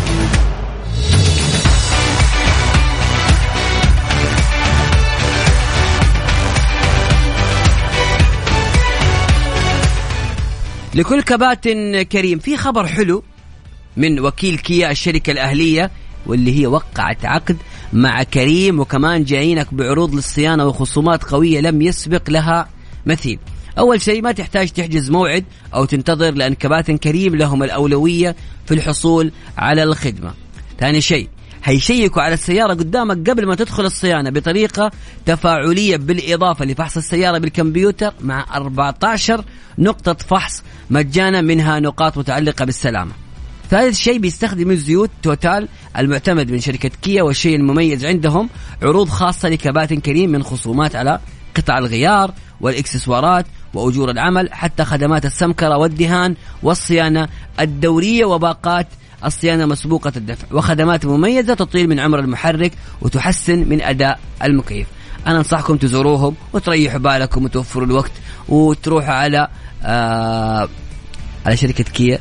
لكل 10.96 11.22
كباتن 11.22 12.02
كريم. 12.02 12.40
في 12.40 12.58
خبر 12.58 12.88
حلو 12.88 13.24
من 13.98 14.20
وكيل 14.20 14.58
كيا 14.58 14.92
الشركة 14.92 15.32
الأهلية 15.32 15.92
واللي 16.26 16.60
هي 16.60 16.68
وقعت 16.68 17.26
عقد 17.26 17.58
مع 17.94 18.24
كريم 18.24 18.80
وكمان 18.80 19.24
جايينك 19.24 19.74
بعروض 19.74 20.16
للصيانة 20.16 20.66
وخصومات 20.66 21.24
قوية 21.24 21.60
لم 21.62 21.82
يسبق 21.82 22.30
لها 22.30 22.70
مثيل. 23.06 23.40
أول 23.78 24.02
شيء 24.02 24.22
ما 24.22 24.32
تحتاج 24.32 24.70
تحجز 24.70 25.10
موعد 25.10 25.46
أو 25.74 25.86
تنتظر 25.86 26.32
لأن 26.32 26.54
كباتن 26.54 26.98
كريم 26.98 27.36
لهم 27.36 27.64
الأولوية 27.64 28.36
في 28.66 28.74
الحصول 28.74 29.32
على 29.58 29.84
الخدمة. 29.84 30.34
ثاني 30.80 31.02
شيء 31.02 31.30
هيشيكوا 31.64 32.22
على 32.22 32.34
السيارة 32.34 32.74
قدامك 32.74 33.30
قبل 33.30 33.46
ما 33.46 33.56
تدخل 33.56 33.86
الصيانة 33.86 34.30
بطريقة 34.30 34.92
تفاعلية 35.26 35.98
بالإضافة 35.98 36.66
لفحص 36.66 36.98
السيارة 36.98 37.38
بالكمبيوتر 37.38 38.14
مع 38.22 38.46
14 38.54 39.46
نقطة 39.78 40.14
فحص 40.14 40.64
مجانا 40.90 41.42
منها 41.42 41.80
نقاط 41.80 42.18
متعلقة 42.18 42.66
بالسلامة. 42.66 43.12
ثالث 43.70 43.98
شيء 43.98 44.20
بيستخدم 44.20 44.72
الزيوت 44.72 45.10
توتال 45.24 45.68
المعتمد 45.98 46.52
من 46.52 46.60
شركة 46.60 46.92
كيا 47.02 47.24
والشيء 47.24 47.56
المميز 47.56 48.06
عندهم 48.06 48.50
عروض 48.82 49.10
خاصة 49.10 49.50
لكباتن 49.50 50.00
كريم 50.00 50.30
من 50.30 50.44
خصومات 50.44 50.96
على 50.96 51.20
قطع 51.56 51.78
الغيار 51.78 52.34
والإكسسوارات 52.62 53.46
وأجور 53.74 54.12
العمل 54.12 54.54
حتى 54.54 54.86
خدمات 54.86 55.26
السمكرة 55.26 55.78
والدهان 55.78 56.36
والصيانة 56.64 57.28
الدورية 57.60 58.26
وباقات 58.26 58.88
الصيانة 59.26 59.66
مسبوقة 59.66 60.12
الدفع 60.18 60.48
وخدمات 60.52 61.06
مميزة 61.06 61.54
تطيل 61.54 61.90
من 61.90 62.00
عمر 62.00 62.20
المحرك 62.20 62.72
وتحسن 63.02 63.70
من 63.70 63.82
أداء 63.82 64.20
المكيف. 64.44 64.88
أنا 65.28 65.38
أنصحكم 65.38 65.78
تزوروهم 65.78 66.36
وتريحوا 66.54 67.00
بالكم 67.00 67.44
وتوفروا 67.44 67.86
الوقت 67.86 68.12
وتروحوا 68.50 69.14
على 69.14 69.48
آه 69.84 70.70
على 71.46 71.58
شركة 71.58 71.84
كيا 71.84 72.20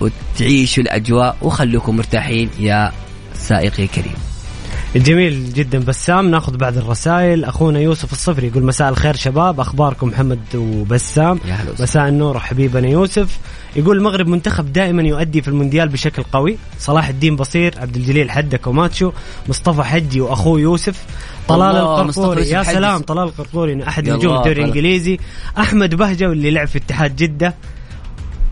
وتعيشوا 0.00 0.82
الأجواء 0.82 1.36
وخلوكم 1.42 1.96
مرتاحين 1.96 2.50
يا 2.58 2.92
سائقي 3.34 3.86
كريم 3.86 4.35
جميل 4.96 5.52
جدا. 5.52 5.78
بسام 5.78 6.30
ناخذ 6.30 6.56
بعض 6.56 6.76
الرسائل. 6.76 7.44
أخونا 7.44 7.80
يوسف 7.80 8.12
الصفري 8.12 8.46
يقول 8.46 8.62
مساء 8.62 8.88
الخير 8.88 9.16
شباب. 9.16 9.60
أخباركم 9.60 10.08
محمد 10.08 10.38
وبسام. 10.54 11.40
مساء 11.80 12.08
النور 12.08 12.38
حبيبنا 12.38 12.88
يوسف. 12.88 13.38
يقول 13.76 13.96
المغرب 13.96 14.28
منتخب 14.28 14.72
دائما 14.72 15.02
يؤدي 15.02 15.42
في 15.42 15.48
المونديال 15.48 15.88
بشكل 15.88 16.22
قوي. 16.22 16.56
صلاح 16.78 17.08
الدين 17.08 17.36
بصير 17.36 17.74
عبد 17.76 17.96
الجليل 17.96 18.30
حده 18.30 18.58
كماتشو 18.58 19.12
مصطفى 19.48 19.82
حجي 19.82 20.20
وأخوه 20.20 20.60
يوسف. 20.60 21.02
طلال 21.48 21.76
القرقوري. 21.76 22.40
يوسف 22.40 22.52
يا. 22.52 22.62
سلام 22.62 23.00
طلال 23.00 23.24
القرقوري 23.24 23.88
أحد 23.88 24.10
نجوم 24.10 24.36
الدوري. 24.36 24.52
الإنجليزي. 24.52 25.18
أحمد 25.58 25.94
بهجة 25.94 26.28
واللي 26.28 26.50
لعب 26.50 26.66
في 26.66 26.78
اتحاد 26.78 27.16
جدة. 27.16 27.54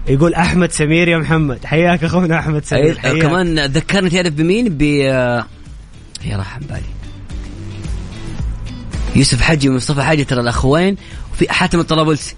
يقول 0.08 0.34
أحمد 0.34 0.72
سمير 0.72 1.08
يا 1.08 1.18
محمد. 1.18 1.64
حياك 1.64 2.04
أخونا 2.04 2.38
أحمد 2.38 2.64
سمير. 2.64 2.98
حياك. 2.98 3.22
كمان 3.22 3.64
ذكرني 3.64 4.10
تعرف 4.10 4.32
بمين؟ 4.32 4.68
ب 4.68 4.82
آه، 6.24 6.28
يا 6.28 6.36
راح 6.36 6.54
عن 6.54 6.60
بالي. 6.60 6.82
يوسف 9.16 9.42
حجي 9.42 9.68
ومصطفى 9.68 10.02
حجي 10.02 10.24
ترى 10.24 10.40
الأخوين 10.40 10.96
وفي 11.32 11.52
حاتم 11.52 11.80
الطرابلسي. 11.80 12.34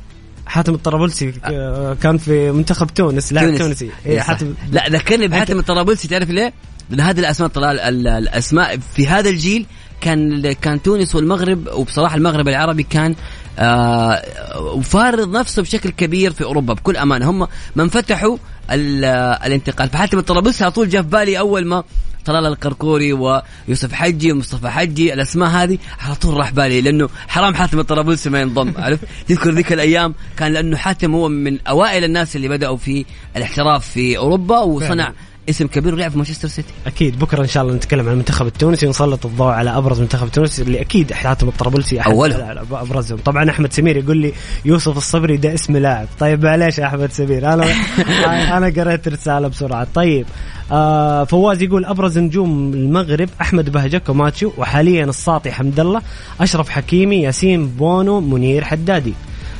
حاتم 0.47 0.75
الطرابلسي 0.75 1.33
آه، 1.45 1.95
كان 2.03 2.19
في 2.19 2.53
منتخب 2.53 2.87
تونس 2.87 3.33
لاعب 3.33 3.57
تونسي. 3.59 3.91
إيه،. 4.07 4.21
حاتم. 4.21 4.55
لا 4.73 4.89
ذكرني 4.89 5.29
بحاتم 5.29 5.59
الطرابلسي 5.59 6.09
تعرف 6.09 6.31
ليه؟ 6.31 6.53
لأن 6.91 7.01
هذه 7.01 7.19
الأسماء 7.21 7.49
طلال 7.51 7.81
ال- 7.81 8.09
الأسماء 8.09 8.79
في 8.95 9.09
هذا 9.09 9.29
الجيل 9.31 9.67
كان 10.01 10.53
كان 10.53 10.83
تونس 10.83 11.15
والمغرب 11.15 11.69
وبصراحة 11.73 12.17
المغرب 12.17 12.49
العربي 12.49 12.83
كان 12.83 13.15
آه 13.59 14.23
وفارض 14.61 15.37
نفسه 15.37 15.63
بشكل 15.63 15.91
كبير 15.91 16.33
في 16.33 16.45
أوروبا 16.45 16.75
بكل 16.75 16.97
أمانة. 16.97 17.31
هم 17.31 17.49
من 17.77 17.89
فتحوا 17.89 18.37
ال- 18.71 19.05
الانتقال. 19.47 19.89
فحاتم 19.89 20.19
الطرابلسي 20.19 20.65
على 20.65 20.73
طول 20.73 20.89
جاء 20.89 21.03
في 21.03 21.09
بالي 21.09 21.39
أول 21.39 21.67
ما 21.67 21.85
طلال 22.27 22.47
القرقوري 22.47 23.13
ويوسف 23.13 23.93
حجي 23.93 24.33
ومصطفى 24.33 24.69
حجي 24.69 25.15
الأسماء 25.15 25.49
هذه 25.49 25.79
على 26.01 26.15
طول 26.15 26.35
راح 26.37 26.51
بالي 26.51 26.81
لأنه 26.81 27.09
حرام 27.29 27.55
حاتم 27.55 27.79
الطرابلسي 27.79 28.31
ما 28.31 28.41
ينضم 28.41 28.73
عرفت 28.85 29.05
تذكر 29.29 29.51
ذيك 29.51 29.73
الأيام 29.73 30.15
كان 30.37 30.53
لأنه 30.53 30.77
حاتم 30.77 31.15
هو 31.15 31.29
من 31.29 31.59
أوائل 31.67 32.05
الناس 32.05 32.37
اللي 32.37 32.49
بدأوا 32.49 32.77
في 32.77 33.05
الاحتراف 33.37 33.89
في 33.89 34.19
أوروبا 34.19 34.59
وصنع 34.59 35.05
فعلا. 35.05 35.15
اسم 35.51 35.67
كبير 35.67 35.95
ولعب 35.95 36.11
في 36.11 36.17
مانشستر 36.17 36.49
سيتي. 36.49 36.73
أكيد. 36.87 37.19
بكرة 37.19 37.43
إن 37.43 37.49
شاء 37.49 37.63
الله 37.63 37.75
نتكلم 37.75 38.07
عن 38.07 38.13
المنتخب 38.13 38.47
التونسي 38.47 38.87
ونسلط 38.87 39.27
الضوء 39.27 39.47
على 39.47 39.71
أبرز 39.71 40.01
منتخب 40.01 40.29
تونس 40.29 40.61
اللي 40.61 40.81
أكيد 40.81 41.13
حاتم 41.13 41.49
الطرابلسي 41.49 42.01
أحد 42.01 42.11
أولهم. 42.11 42.59
أبرزهم. 42.73 43.19
طبعا 43.19 43.51
أحمد 43.51 43.73
سمير 43.73 43.97
يقول 43.97 44.17
لي 44.17 44.33
يوسف 44.65 44.97
الصفري 44.97 45.37
ده 45.37 45.55
اسم 45.55 45.77
لاعب. 45.77 46.09
طيب 46.19 46.45
معليش 46.45 46.79
يا 46.79 46.87
أحمد 46.87 47.13
سمير. 47.13 47.53
أنا 47.53 47.67
أنا 48.57 48.67
قريت 48.67 49.09
رسالة 49.09 49.49
بسرعة. 49.49 49.87
طيب 49.95 50.27
آه 50.73 51.25
فواز 51.25 51.63
يقول 51.63 51.85
أبرز 51.85 52.19
نجوم 52.19 52.75
المغرب 52.75 53.29
أحمد 53.41 53.71
بهجه 53.71 53.99
كوماتشو 53.99 54.51
وحاليا 54.57 55.05
الساطي 55.05 55.51
حمد 55.51 55.81
الله 55.81 56.03
أشرف 56.41 56.69
حكيمي 56.69 57.23
ياسين 57.23 57.67
بونو 57.69 58.21
منير 58.21 58.65
حدادي. 58.65 59.15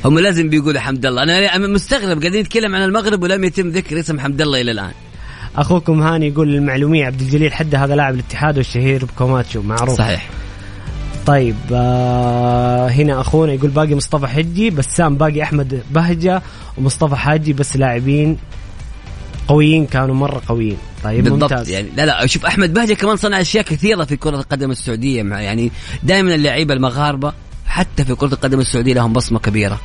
هم 0.05 0.19
لازم 0.19 0.49
بيقولوا 0.49 0.81
حمد 0.81 1.05
الله. 1.05 1.23
أنا 1.55 1.67
مستغرب 1.67 2.19
قاعدين 2.19 2.41
نتكلم 2.41 2.75
عن 2.75 2.83
المغرب 2.83 3.23
ولم 3.23 3.43
يتم 3.43 3.69
ذكر 3.69 3.99
اسم 3.99 4.19
حمد 4.19 4.41
الله 4.41 4.61
إلى 4.61 4.71
الآن. 4.71 4.91
أخوكم 5.57 6.01
هاني 6.01 6.27
يقول 6.27 6.47
للمعلومية 6.47 7.05
عبد 7.05 7.21
الجليل 7.21 7.53
حده 7.53 7.83
هذا 7.83 7.95
لاعب 7.95 8.13
الاتحاد 8.13 8.57
والشهير 8.57 9.05
بكوماتشو 9.05 9.61
معروف. 9.61 9.97
صحيح. 9.97 10.29
طيب 11.25 11.55
آه 11.73 12.87
هنا 12.87 13.21
أخونا 13.21 13.53
يقول 13.53 13.69
باقي 13.69 13.95
مصطفى 13.95 14.27
حجي 14.27 14.69
بسام 14.69 15.15
باقي 15.15 15.43
أحمد 15.43 15.83
بهجة 15.91 16.41
ومصطفى 16.77 17.15
حاجي 17.15 17.53
بس 17.53 17.77
لاعبين 17.77 18.37
قويين 19.47 19.85
كانوا 19.85 20.15
مرة 20.15 20.41
قويين. 20.47 20.77
طيب 21.03 21.23
بالضبط. 21.23 21.51
ممتاز. 21.51 21.69
يعني 21.69 21.87
لا 21.95 22.05
لا 22.05 22.25
شوف 22.25 22.45
أحمد 22.45 22.73
بهجة 22.73 22.93
كمان 22.93 23.15
صنع 23.15 23.41
أشياء 23.41 23.63
كثيرة 23.63 24.03
في 24.03 24.15
كرة 24.15 24.35
القدم 24.35 24.71
السعودية 24.71 25.23
مع 25.23 25.41
يعني 25.41 25.71
دائما 26.03 26.35
اللعيبة 26.35 26.73
المغاربة 26.73 27.33
حتى 27.65 28.05
في 28.05 28.15
كرة 28.15 28.33
القدم 28.33 28.59
السعودية 28.59 28.93
لهم 28.93 29.13
بصمة 29.13 29.39
كبيرة. 29.39 29.79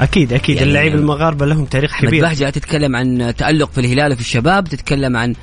أكيد 0.00 0.32
أكيد. 0.32 0.56
يعني- 0.56 0.68
اللعيبه 0.68 0.98
المغاربة 0.98 1.46
لهم 1.46 1.64
تاريخ 1.64 2.00
كبير. 2.00 2.22
بهجة 2.22 2.50
تتكلم 2.50 2.96
عن 2.96 3.34
تألق 3.38 3.70
في 3.72 3.80
الهلال 3.80 4.12
وفي 4.12 4.20
الشباب 4.20 4.68
تتكلم 4.68 5.16
عن 5.16 5.34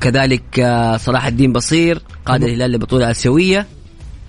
كذلك 0.00 0.42
آه، 0.60 0.96
صلاح 0.96 1.26
الدين 1.26 1.52
بصير 1.52 2.00
قاد 2.26 2.42
الهلال 2.42 2.72
لبطوله 2.72 3.10
اسيويه 3.10 3.66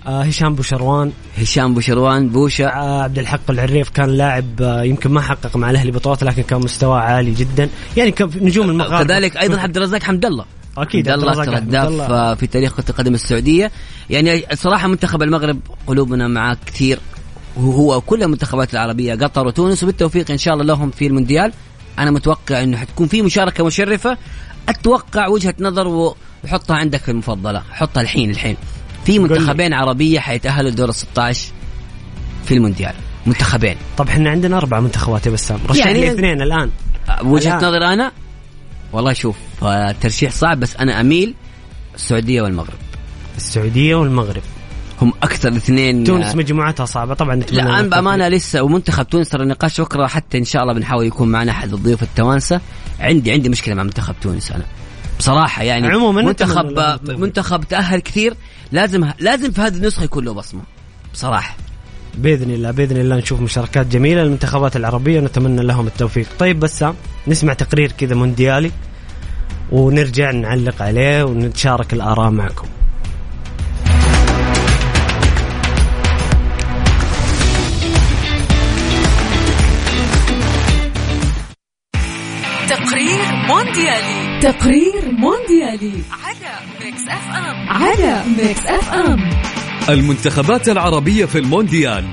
آه 0.06 0.22
هشام 0.22 0.54
بوشروان 0.54 1.12
هشام 1.38 1.74
بوشروان 1.74 2.28
بوشا 2.28 2.66
آه 2.66 3.02
عبد 3.02 3.18
الحق 3.18 3.50
العريف 3.50 3.88
كان 3.90 4.08
لاعب 4.10 4.60
يمكن 4.84 5.10
ما 5.10 5.20
حقق 5.20 5.56
مع 5.56 5.70
الأهلي 5.70 5.90
بطولات 5.90 6.24
لكن 6.24 6.42
كان 6.42 6.60
مستواه 6.60 6.98
عالي 6.98 7.34
جدا. 7.34 7.68
يعني 7.96 8.14
نجوم 8.20 8.70
المغاربة. 8.70 9.04
كذلك 9.04 9.36
أيضا 9.36 9.60
عبد 9.60 9.76
الرزاق 9.76 10.02
حمد 10.02 10.24
الله. 10.26 10.44
أكيد 10.78 11.08
عبد 11.08 11.22
الله. 11.22 11.42
هداف 11.42 12.38
في 12.38 12.46
تاريخ 12.46 12.76
كرة 12.76 12.90
القدم 12.90 13.14
السعودية. 13.14 13.70
يعني 14.10 14.44
صراحة 14.54 14.88
منتخب 14.88 15.22
المغرب 15.22 15.60
قلوبنا 15.86 16.28
معاه 16.28 16.56
كثير. 16.66 16.98
وهو 17.58 18.00
كل 18.00 18.22
المنتخبات 18.22 18.72
العربية. 18.74 19.14
قطر 19.14 19.46
وتونس 19.46 19.82
وبالتوفيق 19.82 20.30
إن 20.30 20.38
شاء 20.38 20.54
الله 20.54 20.64
لهم 20.64 20.90
في 20.90 21.06
المونديال. 21.06 21.52
أنا 21.98 22.10
متوقع 22.10 22.62
إنه 22.62 22.76
حتكون 22.76 23.06
في 23.08 23.22
مشاركة 23.22 23.64
مشرفة. 23.64 24.16
أتوقع 24.68 25.26
وجهة 25.28 25.54
نظر 25.60 26.14
وحطها 26.44 26.76
عندك 26.76 27.08
المفضلة. 27.10 27.62
حطها 27.72 28.00
الحين 28.00 28.30
الحين. 28.30 28.56
في 29.04 29.18
منتخبين 29.18 29.72
عربية 29.72 30.20
حيتأهلوا 30.20 30.70
لدور 30.70 30.88
ال 30.88 30.94
16 30.94 31.52
في 32.44 32.54
المونديال. 32.54 32.94
منتخبين. 33.26 33.76
طب 33.96 34.08
إحنا 34.08 34.30
عندنا 34.30 34.56
أربع 34.56 34.80
منتخبات 34.80 35.26
يا 35.26 35.30
بسام. 35.30 35.58
رشح 35.68 35.86
يعني- 35.86 36.00
لي 36.00 36.12
اثنين 36.12 36.42
الآن. 36.42 36.70
وجهة 37.22 37.58
الآن. 37.58 37.68
نظر 37.68 37.84
أنا؟ 37.92 38.12
والله 38.92 39.12
شوف 39.12 39.36
آه، 39.62 39.92
ترشيح 40.00 40.32
صعب 40.32 40.60
بس 40.60 40.76
أنا 40.76 41.00
أميل 41.00 41.34
السعودية 41.94 42.42
والمغرب. 42.42 42.78
السعودية 43.36 43.94
والمغرب. 43.94 44.42
هم 45.02 45.12
أكثر 45.22 45.48
اثنين. 45.48 46.04
تونس 46.04 46.34
مجموعتها 46.34 46.86
صعبة 46.86 47.14
طبعا 47.14 47.34
نتمنى 47.34 47.62
لا 47.62 47.80
أنا 47.80 47.88
بأمانة 47.88 48.28
لسه 48.28 48.62
ومنتخب 48.62 49.08
تونس 49.08 49.28
ترى 49.28 49.42
النقاش 49.42 49.80
بكره 49.80 50.06
حتى 50.06 50.38
إن 50.38 50.44
شاء 50.44 50.62
الله 50.62 50.74
بنحاول 50.74 51.06
يكون 51.06 51.28
معنا 51.28 51.52
أحد 51.52 51.72
الضيوف 51.72 52.02
التوانسة. 52.02 52.60
عندي 53.00 53.32
عندي 53.32 53.48
مشكلة 53.48 53.74
مع 53.74 53.82
منتخب 53.82 54.14
تونس 54.20 54.52
أنا. 54.52 54.64
بصراحة 55.18 55.62
يعني 55.62 55.88
عموماً 55.88 56.22
منتخب. 56.22 56.98
منتخب 57.08 57.64
تأهل 57.64 58.00
كثير 58.00 58.34
لازم 58.72 59.10
لازم 59.18 59.50
في 59.50 59.60
هذه 59.60 59.76
النسخة 59.76 60.04
يكون 60.04 60.24
له 60.24 60.34
بصمة. 60.34 60.62
بصراحة. 61.12 61.56
بإذن 62.14 62.50
الله 62.50 62.70
بإذن 62.70 62.96
الله 62.96 63.16
نشوف 63.16 63.40
مشاركات 63.40 63.86
جميلة 63.86 64.22
للمنتخبات 64.22 64.76
العربية 64.76 65.20
ونتمنى 65.20 65.62
لهم 65.62 65.86
التوفيق. 65.86 66.26
طيب 66.38 66.60
بسام 66.60 66.94
نسمع 67.28 67.52
تقرير 67.52 67.92
كذا 67.92 68.14
مونديالي 68.14 68.70
ونرجع 69.72 70.30
نعلق 70.30 70.82
عليه 70.82 71.24
ونتشارك 71.24 71.92
الآراء 71.92 72.30
معكم. 72.30 72.67
تقرير 82.98 83.32
مونديالي. 83.48 84.40
تقرير 84.40 85.12
مونديالي. 85.12 85.92
على 86.24 86.50
Mix 86.84 87.02
FM. 87.08 87.68
على 87.68 88.22
Mix 88.38 88.66
FM. 88.66 89.30
المنتخبات 89.88 90.68
العربية 90.68 91.24
في 91.24 91.38
المونديال. 91.38 92.04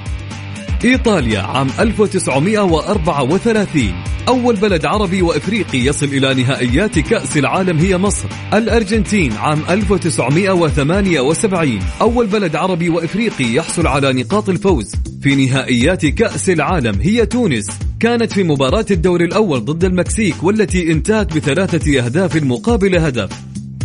إيطاليا 0.85 1.41
عام 1.41 1.67
1934 1.79 4.03
أول 4.27 4.55
بلد 4.55 4.85
عربي 4.85 5.21
وإفريقي 5.21 5.77
يصل 5.77 6.05
إلى 6.05 6.33
نهائيات 6.33 6.99
كأس 6.99 7.37
العالم 7.37 7.77
هي 7.77 7.97
مصر. 7.97 8.27
الأرجنتين 8.53 9.33
عام 9.33 9.61
1978 9.69 11.79
أول 12.01 12.27
بلد 12.27 12.55
عربي 12.55 12.89
وإفريقي 12.89 13.53
يحصل 13.53 13.87
على 13.87 14.13
نقاط 14.13 14.49
الفوز 14.49 14.91
في 15.21 15.35
نهائيات 15.35 16.05
كأس 16.05 16.49
العالم 16.49 17.01
هي 17.01 17.25
تونس. 17.25 17.67
كانت 17.99 18.33
في 18.33 18.43
مباراة 18.43 18.85
الدور 18.91 19.21
الأول 19.21 19.65
ضد 19.65 19.83
المكسيك 19.83 20.43
والتي 20.43 20.91
انتهت 20.91 21.35
بثلاثة 21.35 22.05
أهداف 22.05 22.43
مقابل 22.43 22.95
هدف. 22.95 23.29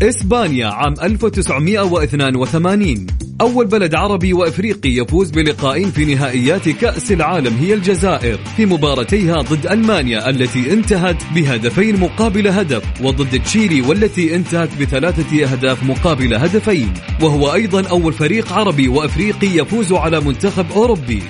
إسبانيا 0.03 0.67
عام 0.67 0.95
1982 1.03 3.07
أول 3.41 3.67
بلد 3.67 3.95
عربي 3.95 4.33
وإفريقي 4.33 4.91
يفوز 4.91 5.31
بلقاء 5.31 5.85
في 5.85 6.15
نهائيات 6.15 6.69
كأس 6.69 7.13
العالم 7.13 7.57
هي 7.57 7.75
الجزائر 7.75 8.39
في 8.57 8.67
مباراتيها 8.67 9.43
ضد 9.43 9.67
ألمانيا 9.67 10.31
التي 10.31 10.73
انتهت 10.73 11.17
بهدفين 11.35 12.01
مقابل 12.01 12.49
هدف 12.49 12.83
وضد 13.03 13.43
تشيلي 13.43 13.81
والتي 13.81 14.37
انتهت 14.37 14.81
بثلاثة 14.81 15.53
أهداف 15.53 15.85
مقابل 15.85 16.35
هدفين 16.35 16.95
وهو 17.23 17.55
أيضا 17.55 17.89
أول 17.89 18.13
فريق 18.13 18.53
عربي 18.53 18.89
وإفريقي 18.89 19.47
يفوز 19.47 19.93
على 19.93 20.21
منتخب 20.21 20.73
أوروبي. 20.73 21.23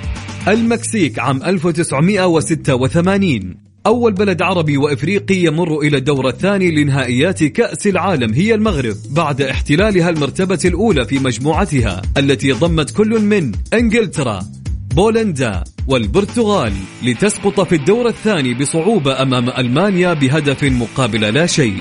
المكسيك 0.49 1.19
عام 1.19 1.43
1986 1.43 3.70
أول 3.87 4.13
بلد 4.13 4.43
عربي 4.43 4.77
وإفريقي 4.77 5.35
يمر 5.35 5.79
إلى 5.79 5.97
الدور 5.97 6.29
الثاني 6.29 6.71
لنهائيات 6.71 7.45
كأس 7.45 7.87
العالم 7.87 8.35
هي 8.35 8.55
المغرب 8.55 8.97
بعد 9.11 9.43
احتلالها 9.43 10.11
المرتبة 10.11 10.59
الأولى 10.65 11.05
في 11.05 11.19
مجموعتها 11.19 12.03
التي 12.17 12.53
ضمت 12.53 12.91
كل 12.91 13.21
من 13.21 13.53
إنجلترا 13.75 14.43
بولندا 14.95 15.65
والبرتغال 15.87 16.73
لتسقط 17.03 17.61
في 17.61 17.75
الدور 17.75 18.09
الثاني 18.09 18.55
بصعوبة 18.55 19.23
أمام 19.23 19.51
ألمانيا 19.51 20.13
بهدف 20.13 20.65
مقابل 20.65 21.21
لا 21.21 21.47
شيء. 21.47 21.77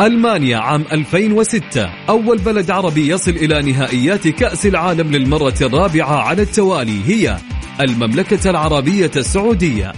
ألمانيا 0.00 0.56
عام 0.56 0.84
2006 0.92 1.90
أول 2.08 2.38
بلد 2.38 2.70
عربي 2.70 3.08
يصل 3.08 3.30
إلى 3.30 3.72
نهائيات 3.72 4.28
كأس 4.28 4.66
العالم 4.66 5.10
للمرة 5.10 5.54
الرابعة 5.62 6.16
على 6.16 6.42
التوالي 6.42 7.00
هي 7.06 7.36
المملكة 7.80 8.50
العربية 8.50 9.10
السعودية. 9.16 9.92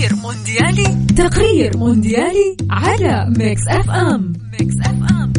تقرير 0.00 0.16
مونديالي. 0.16 1.06
تقرير 1.16 1.76
مونديالي 1.76 2.56
على 2.70 3.34
Mix 3.38 3.60
FM. 3.68 4.32
Mix 4.52 4.74
FM. 4.80 5.32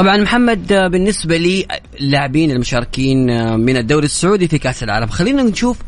طبعا 0.00 0.16
محمد 0.16 0.72
آه، 0.72 0.88
بالنسبة 0.88 1.36
لي 1.36 1.66
آه، 1.70 1.80
اللاعبين 2.00 2.50
المشاركين 2.50 3.30
آه، 3.30 3.56
من 3.56 3.76
الدوري 3.76 4.04
السعودي 4.04 4.48
في 4.48 4.58
كأس 4.58 4.82
العالم. 4.82 5.06
خلينا 5.06 5.42
نشوف 5.42 5.78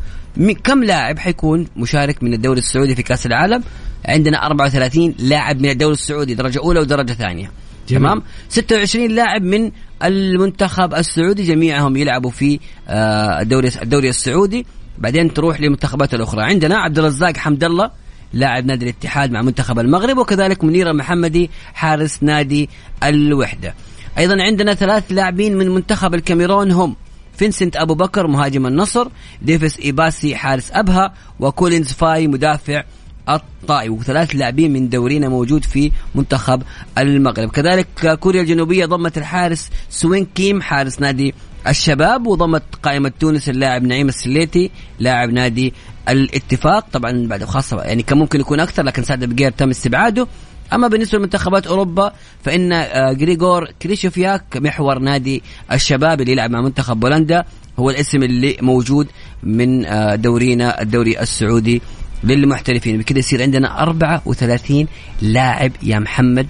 كم 0.63 0.83
لاعب 0.83 1.19
حيكون 1.19 1.67
مشارك 1.75 2.23
من 2.23 2.33
الدوري 2.33 2.59
السعودي 2.59 2.95
في 2.95 3.03
كأس 3.03 3.25
العالم. 3.25 3.63
عندنا 4.05 4.45
34 4.45 5.15
لاعب 5.19 5.61
من 5.61 5.69
الدوري 5.69 5.93
السعودي 5.93 6.35
درجة 6.35 6.59
أولى 6.59 6.79
ودرجة 6.79 7.13
ثانية. 7.13 7.51
جميل. 7.89 8.01
تمام؟ 8.01 8.23
26 8.49 9.11
لاعب 9.11 9.43
من 9.43 9.71
المنتخب 10.03 10.93
السعودي 10.93 11.43
جميعهم 11.43 11.97
يلعبوا 11.97 12.31
في 12.31 12.59
آه، 12.87 13.41
الدوري 13.41 13.69
الدوري 13.81 14.09
السعودي. 14.09 14.65
بعدين 14.97 15.33
تروح 15.33 15.61
للمنتخبات 15.61 16.13
الأخرى. 16.13 16.43
عندنا 16.43 16.77
عبد 16.77 16.99
الرزاق 16.99 17.37
حمد 17.37 17.63
الله 17.63 17.91
لاعب 18.33 18.65
نادي 18.65 18.85
الاتحاد 18.85 19.31
مع 19.31 19.41
منتخب 19.41 19.79
المغرب 19.79 20.17
وكذلك 20.17 20.63
منير 20.63 20.89
المحمدي 20.89 21.49
حارس 21.73 22.23
نادي 22.23 22.69
الوحدة. 23.03 23.73
أيضا 24.17 24.43
عندنا 24.43 24.73
ثلاث 24.73 25.03
لاعبين 25.09 25.57
من 25.57 25.69
منتخب 25.69 26.13
الكاميرون 26.13 26.71
هم 26.71 26.95
فينسنت 27.37 27.75
أبو 27.75 27.93
بكر 27.93 28.27
مهاجم 28.27 28.65
النصر 28.67 29.07
ديفيس 29.41 29.79
إيباسي 29.79 30.35
حارس 30.35 30.71
أبها 30.71 31.13
وكولينز 31.39 31.91
فاي 31.91 32.27
مدافع 32.27 32.83
الطائي 33.29 33.89
وثلاث 33.89 34.35
لاعبين 34.35 34.73
من 34.73 34.89
دورينا 34.89 35.29
موجود 35.29 35.65
في 35.65 35.91
منتخب 36.15 36.63
المغرب. 36.97 37.49
كذلك 37.49 38.17
كوريا 38.19 38.41
الجنوبية 38.41 38.85
ضمت 38.85 39.17
الحارس 39.17 39.69
سوين 39.89 40.27
كيم 40.35 40.61
حارس 40.61 40.99
نادي 40.99 41.33
الشباب 41.67 42.27
وضمت 42.27 42.63
قائمة 42.83 43.11
تونس 43.19 43.49
اللاعب 43.49 43.83
نعيم 43.83 44.09
السليتي 44.09 44.71
لاعب 44.99 45.29
نادي 45.29 45.73
الاتفاق. 46.09 46.87
طبعا 46.91 47.27
بعد 47.27 47.43
خاصة 47.43 47.81
يعني 47.81 48.03
كان 48.03 48.17
ممكن 48.17 48.39
يكون 48.39 48.59
أكثر 48.59 48.83
لكن 48.83 49.03
سعد 49.03 49.23
بقير 49.23 49.51
تم 49.51 49.69
استبعاده. 49.69 50.27
أما 50.73 50.87
بالنسبة 50.87 51.17
لمنتخبات 51.17 51.67
أوروبا 51.67 52.13
فإن 52.43 52.71
آه، 52.73 53.13
جريغور 53.13 53.67
كريشوفياك 53.81 54.57
محور 54.57 54.99
نادي 54.99 55.43
الشباب 55.71 56.21
اللي 56.21 56.31
يلعب 56.31 56.51
مع 56.51 56.61
منتخب 56.61 56.99
بولندا. 56.99 57.45
هو 57.79 57.89
الاسم 57.89 58.23
اللي 58.23 58.57
موجود 58.61 59.07
من 59.43 59.85
آه، 59.85 60.15
دورينا 60.15 60.81
الدوري 60.81 61.19
السعودي 61.19 61.81
للمحترفين. 62.23 62.97
بكذا 62.97 63.19
يصير 63.19 63.41
عندنا 63.41 63.83
34 63.83 64.87
لاعب 65.21 65.71
يا 65.83 65.99
محمد. 65.99 66.47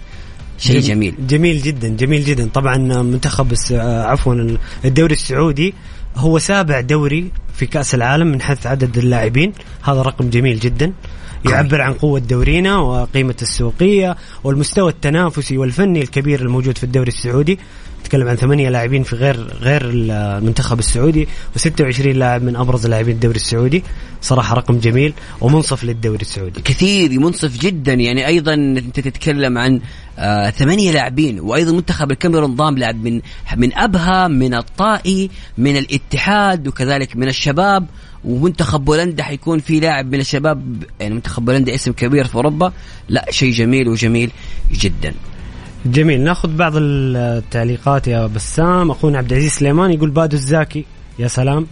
شيء 0.57 0.79
جميل. 0.79 1.15
جميل. 1.27 1.61
جدا 1.61 1.87
جميل 1.87 2.23
جدا. 2.23 2.49
طبعا 2.53 2.77
منتخب 3.01 3.53
آه، 3.73 4.03
عفوا 4.03 4.57
الدوري 4.85 5.13
السعودي 5.13 5.73
هو 6.15 6.39
سابع 6.39 6.81
دوري 6.81 7.31
في 7.55 7.65
كأس 7.65 7.95
العالم 7.95 8.27
من 8.27 8.41
حيث 8.41 8.67
عدد 8.67 8.97
اللاعبين. 8.97 9.53
هذا 9.83 10.01
رقم 10.01 10.29
جميل 10.29 10.59
جدا. 10.59 10.93
يعبر 11.45 11.81
عن 11.81 11.93
قوة 11.93 12.19
دورينا 12.19 12.77
وقيمة 12.77 13.35
السوقية 13.41 14.15
والمستوى 14.43 14.91
التنافسي 14.91 15.57
والفني 15.57 16.01
الكبير 16.01 16.41
الموجود 16.41 16.77
في 16.77 16.83
الدوري 16.83 17.07
السعودي. 17.07 17.59
نتكلم 18.01 18.27
عن 18.27 18.35
ثمانية 18.35 18.69
لاعبين 18.69 19.03
في 19.03 19.15
غير 19.15 19.35
غير 19.61 19.81
المنتخب 19.85 20.79
السعودي 20.79 21.27
و26 21.57 21.99
لاعب 22.05 22.43
من 22.43 22.55
أبرز 22.55 22.87
لاعبين 22.87 23.15
الدوري 23.15 23.35
السعودي. 23.35 23.83
صراحة 24.21 24.55
رقم 24.55 24.77
جميل 24.77 25.13
ومنصف 25.41 25.83
للدوري 25.83 26.21
السعودي. 26.21 26.61
كثير 26.61 27.19
منصف 27.19 27.59
جدا. 27.59 27.93
يعني 27.93 28.27
أيضا 28.27 28.53
أنت 28.53 28.99
تتكلم 28.99 29.57
عن 29.57 29.81
آه 30.19 30.49
ثمانية 30.49 30.91
لاعبين 30.91 31.39
وأيضا 31.39 31.71
منتخب 31.71 32.11
الكاميرون 32.11 32.55
ضام 32.55 32.77
لاعب 32.77 32.95
من 33.03 33.21
من 33.57 33.77
أبها 33.77 34.27
من 34.27 34.53
الطائي 34.53 35.29
من 35.57 35.77
الاتحاد 35.77 36.67
وكذلك 36.67 37.15
من 37.15 37.27
الشباب. 37.27 37.87
ومنتخب 38.25 38.85
بولندا 38.85 39.23
حيكون 39.23 39.59
في 39.59 39.79
لاعب 39.79 40.11
من 40.11 40.19
الشباب 40.19 40.83
يعني 40.99 41.13
منتخب 41.13 41.45
بولندا 41.45 41.75
اسم 41.75 41.91
كبير 41.91 42.27
في 42.27 42.35
أوروبا 42.35 42.73
لا 43.09 43.25
شيء 43.29 43.51
جميل 43.51 43.87
وجميل 43.87 44.31
جدا. 44.71 45.13
جميل. 45.85 46.21
ناخذ 46.21 46.55
بعض 46.55 46.73
التعليقات 46.75 48.07
يا 48.07 48.27
بسام. 48.27 48.91
أخونا 48.91 49.17
عبد 49.17 49.31
العزيز 49.31 49.51
سليمان 49.51 49.91
يقول 49.91 50.09
بادو 50.09 50.37
الزاكي. 50.37 50.85
يا 51.19 51.27
سلام. 51.27 51.67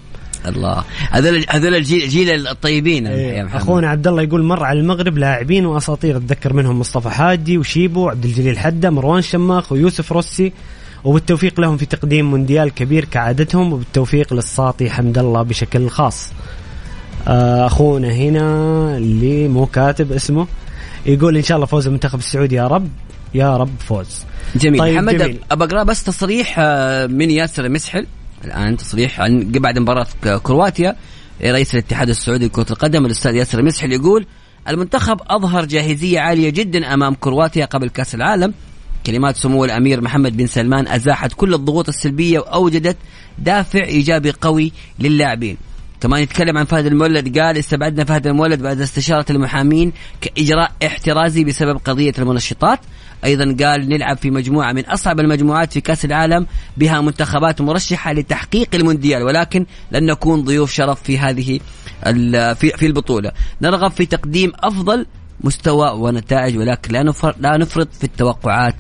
الله. 0.47 0.83
هذول 1.11 1.45
هذول 1.49 1.75
الجيل 1.75 2.09
جيل 2.09 2.47
الطيبين 2.47 3.07
إيه. 3.07 3.37
يا 3.37 3.43
محمد. 3.43 3.61
أخونا 3.61 3.89
عبد 3.89 4.07
الله 4.07 4.21
يقول 4.21 4.43
مر 4.43 4.63
على 4.63 4.79
المغرب 4.79 5.17
لاعبين 5.17 5.65
وأساطير. 5.65 6.17
أتذكر 6.17 6.53
منهم 6.53 6.79
مصطفى 6.79 7.09
حاجي 7.09 7.57
وشيبو 7.57 8.09
عبد 8.09 8.25
الجليل 8.25 8.59
حدة 8.59 8.89
مروان 8.89 9.21
شماخ 9.21 9.71
ويوسف 9.71 10.11
روسي 10.11 10.53
وبالتوفيق 11.03 11.59
لهم 11.59 11.77
في 11.77 11.85
تقديم 11.85 12.31
مونديال 12.31 12.69
كبير 12.69 13.05
كعادتهم 13.05 13.73
وبالتوفيق 13.73 14.33
للساطي 14.33 14.89
حمد 14.89 15.17
الله 15.17 15.41
بشكل 15.41 15.89
خاص. 15.89 16.29
آه، 17.27 17.65
أخونا 17.65 18.11
هنا 18.11 18.97
اللي 18.97 19.47
مو 19.47 19.65
كاتب 19.65 20.11
اسمه 20.11 20.47
يقول 21.05 21.37
إن 21.37 21.43
شاء 21.43 21.55
الله 21.55 21.67
فوز 21.67 21.87
المنتخب 21.87 22.19
السعودي 22.19 22.55
يا 22.55 22.67
رب 22.67 22.87
يا 23.33 23.57
رب 23.57 23.69
فوز. 23.79 24.25
جميل. 24.55 24.79
طيب 24.79 24.93
محمد 24.93 25.21
ابى 25.51 25.63
أقرأ 25.63 25.83
بس 25.83 26.03
تصريح 26.03 26.55
آه، 26.59 27.07
من 27.07 27.31
ياسر 27.31 27.69
مسحل 27.69 28.07
الآن 28.45 28.77
تصريح 28.77 29.21
عن 29.21 29.51
بعد 29.51 29.79
مباراة 29.79 30.07
كرواتيا 30.43 30.95
رئيس 31.43 31.73
الاتحاد 31.73 32.09
السعودي 32.09 32.45
لكرة 32.45 32.65
القدم 32.71 33.05
الأستاذ 33.05 33.35
ياسر 33.35 33.61
مسحل 33.61 33.91
يقول 33.91 34.25
المنتخب 34.67 35.19
أظهر 35.27 35.65
جاهزية 35.65 36.19
عالية 36.19 36.49
جدا 36.49 36.93
أمام 36.93 37.13
كرواتيا 37.13 37.65
قبل 37.65 37.89
كأس 37.89 38.15
العالم 38.15 38.53
كلمات 39.05 39.35
سمو 39.35 39.65
الأمير 39.65 40.01
محمد 40.01 40.37
بن 40.37 40.47
سلمان 40.47 40.87
أزاحت 40.87 41.33
كل 41.33 41.53
الضغوط 41.53 41.87
السلبية 41.87 42.39
وأوجدت 42.39 42.97
دافع 43.39 43.83
إيجابي 43.83 44.31
قوي 44.31 44.71
للاعبين. 44.99 45.57
كمان 46.01 46.21
يتكلم 46.21 46.57
عن 46.57 46.65
فهد 46.65 46.85
المولد 46.85 47.39
قال 47.39 47.57
استبعدنا 47.57 48.03
فهد 48.03 48.27
المولد 48.27 48.61
بعد 48.61 48.81
استشارة 48.81 49.25
المحامين 49.29 49.93
كإجراء 50.21 50.71
احترازي 50.85 51.43
بسبب 51.43 51.77
قضية 51.85 52.13
المنشطات. 52.19 52.79
أيضا 53.25 53.55
قال 53.65 53.89
نلعب 53.89 54.17
في 54.17 54.31
مجموعة 54.31 54.73
من 54.73 54.85
أصعب 54.85 55.19
المجموعات 55.19 55.73
في 55.73 55.81
كأس 55.81 56.05
العالم 56.05 56.47
بها 56.77 57.01
منتخبات 57.01 57.61
مرشحة 57.61 58.13
لتحقيق 58.13 58.67
المونديال 58.73 59.23
ولكن 59.23 59.65
لن 59.91 60.05
نكون 60.05 60.43
ضيوف 60.43 60.71
شرف 60.71 61.03
في 61.03 61.19
هذه 61.19 61.59
في 62.55 62.85
البطولة. 62.85 63.31
نرغب 63.61 63.91
في 63.91 64.05
تقديم 64.05 64.51
أفضل 64.59 65.05
مستوى 65.43 65.91
ونتائج 65.91 66.57
ولكن 66.57 66.93
لا 67.39 67.57
نفرط 67.57 67.93
في 67.93 68.03
التوقعات 68.03 68.75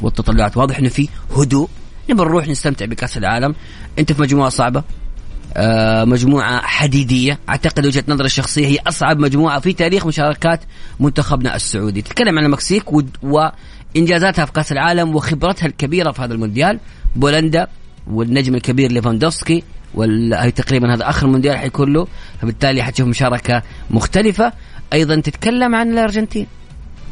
والتطلعات. 0.00 0.56
واضح 0.56 0.78
إنه 0.78 0.88
في 0.88 1.08
هدوء. 1.36 1.68
نبغى 2.10 2.26
نروح 2.26 2.48
نستمتع 2.48 2.86
بكأس 2.86 3.18
العالم. 3.18 3.54
أنت 3.98 4.12
في 4.12 4.22
مجموعة 4.22 4.48
صعبة. 4.48 4.82
آه 5.56 6.04
مجموعة 6.04 6.60
حديدية. 6.60 7.38
أعتقد 7.48 7.86
وجهة 7.86 8.04
نظري 8.08 8.26
الشخصية 8.26 8.66
هي 8.66 8.78
أصعب 8.86 9.18
مجموعة 9.18 9.60
في 9.60 9.72
تاريخ 9.72 10.06
مشاركات 10.06 10.60
منتخبنا 11.00 11.56
السعودي. 11.56 12.02
تتكلم 12.02 12.38
عن 12.38 12.44
المكسيك 12.44 12.84
وإنجازاتها 13.22 14.44
في 14.44 14.52
كأس 14.52 14.72
العالم 14.72 15.16
وخبرتها 15.16 15.66
الكبيرة 15.66 16.12
في 16.12 16.22
هذا 16.22 16.34
المونديال. 16.34 16.80
بولندا 17.16 17.66
والنجم 18.06 18.54
الكبير 18.54 18.92
ليفاندوفسكي 18.92 19.62
وهي 19.94 20.50
تقريبا 20.50 20.94
هذا 20.94 21.10
آخر 21.10 21.26
مونديال 21.26 21.58
حيكون 21.58 21.92
له. 21.92 22.06
فبالتالي 22.42 22.82
حتشوف 22.82 23.08
مشاركة 23.08 23.62
مختلفة. 23.90 24.52
أيضا 24.92 25.16
تتكلم 25.20 25.74
عن 25.74 25.92
الأرجنتين. 25.92 26.46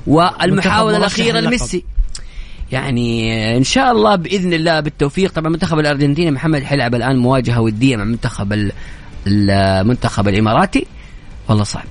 والمحاولة 0.07 0.97
الأخيرة 0.97 1.41
لميسي. 1.41 1.85
يعني 2.73 3.57
إن 3.57 3.65
شاء 3.65 3.93
الله 3.93 4.17
بإذن 4.17 4.53
الله 4.53 4.81
بالتوفيق. 4.81 5.33
طبعا 5.33 5.47
المنتخب 5.47 5.79
الارجنتيني 5.79 6.31
محمد 6.31 6.63
حيلعب 6.63 6.95
الآن 6.95 7.17
مواجهة 7.17 7.61
ودية 7.61 7.97
مع 7.97 8.05
منتخب 8.05 8.71
المنتخب 9.27 10.29
الإماراتي. 10.29 10.87
والله 11.49 11.65
صعب. 11.65 11.85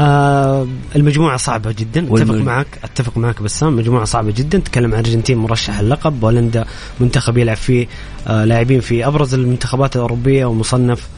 آه 0.00 0.66
المجموعة 0.96 1.36
صعبة 1.36 1.74
جدا. 1.78 2.14
أتفق 2.14 2.34
معك 2.34 2.66
أتفق 2.84 3.18
معك 3.18 3.42
بسام. 3.42 3.76
مجموعة 3.76 4.04
صعبة 4.04 4.32
جدا. 4.36 4.58
تكلم 4.58 4.94
عن 4.94 5.00
الارجنتين 5.00 5.38
مرشح 5.38 5.78
اللقب. 5.78 6.20
بولندا 6.20 6.64
منتخب 7.00 7.38
يلعب 7.38 7.56
فيه 7.56 7.86
آه 8.26 8.44
لاعبين 8.44 8.80
في 8.80 9.06
أبرز 9.06 9.34
المنتخبات 9.34 9.96
الأوروبية 9.96 10.44
ومصنف 10.44 11.08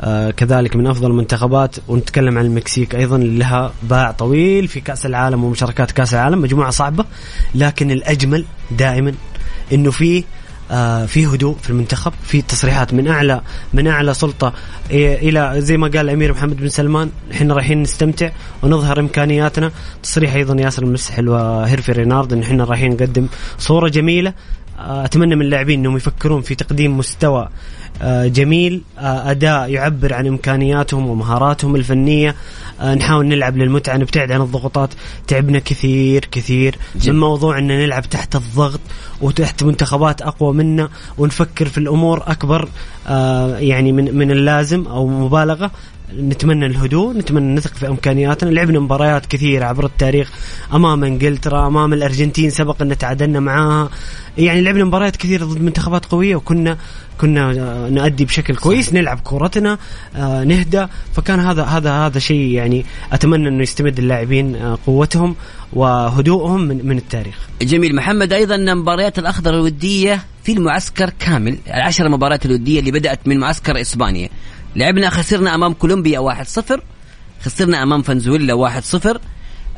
آه 0.00 0.30
كذلك 0.30 0.76
من 0.76 0.86
أفضل 0.86 1.10
المنتخبات 1.10 1.76
ونتكلم 1.88 2.38
عن 2.38 2.44
المكسيك 2.46 2.94
أيضا 2.94 3.18
لها 3.18 3.72
باع 3.82 4.10
طويل 4.10 4.68
في 4.68 4.80
كأس 4.80 5.06
العالم 5.06 5.44
ومشاركات 5.44 5.90
كأس 5.90 6.14
العالم 6.14 6.40
مجموعة 6.42 6.70
صعبة 6.70 7.04
لكن 7.54 7.90
الأجمل 7.90 8.44
دائما 8.70 9.14
إنه 9.72 9.90
في 9.90 10.24
آه 10.72 11.06
في 11.06 11.26
هدوء 11.26 11.56
في 11.62 11.70
المنتخب 11.70 12.12
في 12.22 12.42
تصريحات 12.42 12.94
من 12.94 13.08
أعلى 13.08 13.40
من 13.74 13.86
أعلى 13.86 14.14
سلطة 14.14 14.52
إلى 14.90 15.54
زي 15.58 15.76
ما 15.76 15.86
قال 15.88 16.00
الامير 16.00 16.32
محمد 16.32 16.56
بن 16.56 16.68
سلمان 16.68 17.10
إحنا 17.32 17.54
رايحين 17.54 17.82
نستمتع 17.82 18.30
ونظهر 18.62 19.00
إمكانياتنا. 19.00 19.70
تصريح 20.02 20.34
أيضا 20.34 20.62
ياسر 20.62 20.82
المسحل 20.82 21.28
وهيرفي 21.28 21.92
رينارد 21.92 22.32
إن 22.32 22.42
إحنا 22.42 22.64
رايحين 22.64 22.92
نقدم 22.92 23.26
صورة 23.58 23.88
جميلة 23.88 24.32
أتمنى 24.80 25.36
من 25.36 25.42
اللاعبين 25.42 25.80
إنهم 25.80 25.96
يفكرون 25.96 26.42
في 26.42 26.54
تقديم 26.54 26.98
مستوى 26.98 27.48
آه، 28.02 28.26
جميل 28.26 28.82
آه، 28.98 29.30
أداء 29.30 29.70
يعبر 29.70 30.14
عن 30.14 30.26
إمكانياتهم 30.26 31.06
ومهاراتهم 31.06 31.76
الفنية. 31.76 32.34
آه، 32.80 32.94
نحاول 32.94 33.26
نلعب 33.26 33.56
للمتعة 33.56 33.96
نبتعد 33.96 34.32
عن 34.32 34.40
الضغوطات. 34.40 34.90
تعبنا 35.26 35.58
كثير 35.58 36.24
كثير 36.24 36.78
من 37.06 37.20
موضوع 37.20 37.58
إن 37.58 37.66
نلعب 37.66 38.02
تحت 38.02 38.36
الضغط 38.36 38.80
وتحت 39.20 39.62
منتخبات 39.62 40.22
أقوى 40.22 40.54
منا 40.54 40.88
ونفكر 41.18 41.68
في 41.68 41.78
الأمور 41.78 42.22
أكبر 42.26 42.68
يعني 43.58 43.92
من 43.92 44.14
من 44.14 44.30
اللازم 44.30 44.86
أو 44.86 45.06
مبالغة. 45.06 45.70
نتمنى 46.18 46.66
الهدوء 46.66 47.16
نتمنى 47.16 47.54
نثق 47.54 47.74
في 47.74 47.88
أمكانياتنا. 47.88 48.50
لعبنا 48.50 48.80
مباريات 48.80 49.26
كثيرة 49.26 49.64
عبر 49.64 49.84
التاريخ 49.86 50.32
أمام 50.74 51.04
إنجلترا 51.04 51.66
أمام 51.66 51.92
الأرجنتين 51.92 52.50
سبق 52.50 52.82
أن 52.82 52.98
تعادلنا 52.98 53.40
معاها. 53.40 53.90
يعني 54.38 54.60
لعبنا 54.60 54.84
مباريات 54.84 55.16
كثيرة 55.16 55.44
ضد 55.44 55.62
منتخبات 55.62 56.06
قوية 56.06 56.36
وكنا 56.36 56.76
كنا 57.20 57.52
نؤدي 57.88 58.24
بشكل 58.24 58.56
كويس 58.56 58.94
نلعب 58.94 59.20
كورتنا 59.20 59.78
آه، 60.16 60.44
نهدى. 60.44 60.86
فكان 61.12 61.40
هذا 61.40 61.62
هذا 61.62 61.92
هذا 61.92 62.18
شيء 62.18 62.46
يعني 62.46 62.84
أتمنى 63.12 63.48
أنه 63.48 63.62
يستمد 63.62 63.98
اللاعبين 63.98 64.56
آه، 64.56 64.78
قوتهم 64.86 65.36
وهدوءهم 65.72 66.60
من, 66.60 66.86
من 66.86 66.98
التاريخ. 66.98 67.38
جميل. 67.62 67.96
محمد 67.96 68.32
أيضا 68.32 68.56
مباريات 68.56 69.18
الأخضر 69.18 69.54
الودية 69.54 70.24
في 70.42 70.52
المعسكر 70.52 71.10
كامل 71.18 71.58
العشر 71.66 72.08
مباريات 72.08 72.46
الودية 72.46 72.80
اللي 72.80 72.90
بدأت 72.90 73.20
من 73.26 73.38
معسكر 73.38 73.80
إسبانيا. 73.80 74.28
لعبنا 74.76 75.10
خسرنا 75.10 75.54
أمام 75.54 75.72
كولومبيا 75.72 76.44
1-0 76.44 76.80
خسرنا 77.44 77.82
أمام 77.82 78.02
فنزويلا 78.02 78.80
1-0 78.80 79.18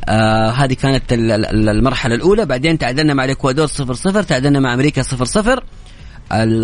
آه 0.08 0.50
هذه 0.50 0.74
كانت 0.74 1.02
المرحلة 1.10 2.14
الأولى. 2.14 2.46
بعدين 2.46 2.78
تعادلنا 2.78 3.14
مع 3.14 3.24
الإكوادور 3.24 3.66
0 3.66 3.94
0 3.94 4.22
تعادلنا 4.22 4.60
مع 4.60 4.74
أمريكا 4.74 5.02
0 5.02 5.24
0 5.24 5.62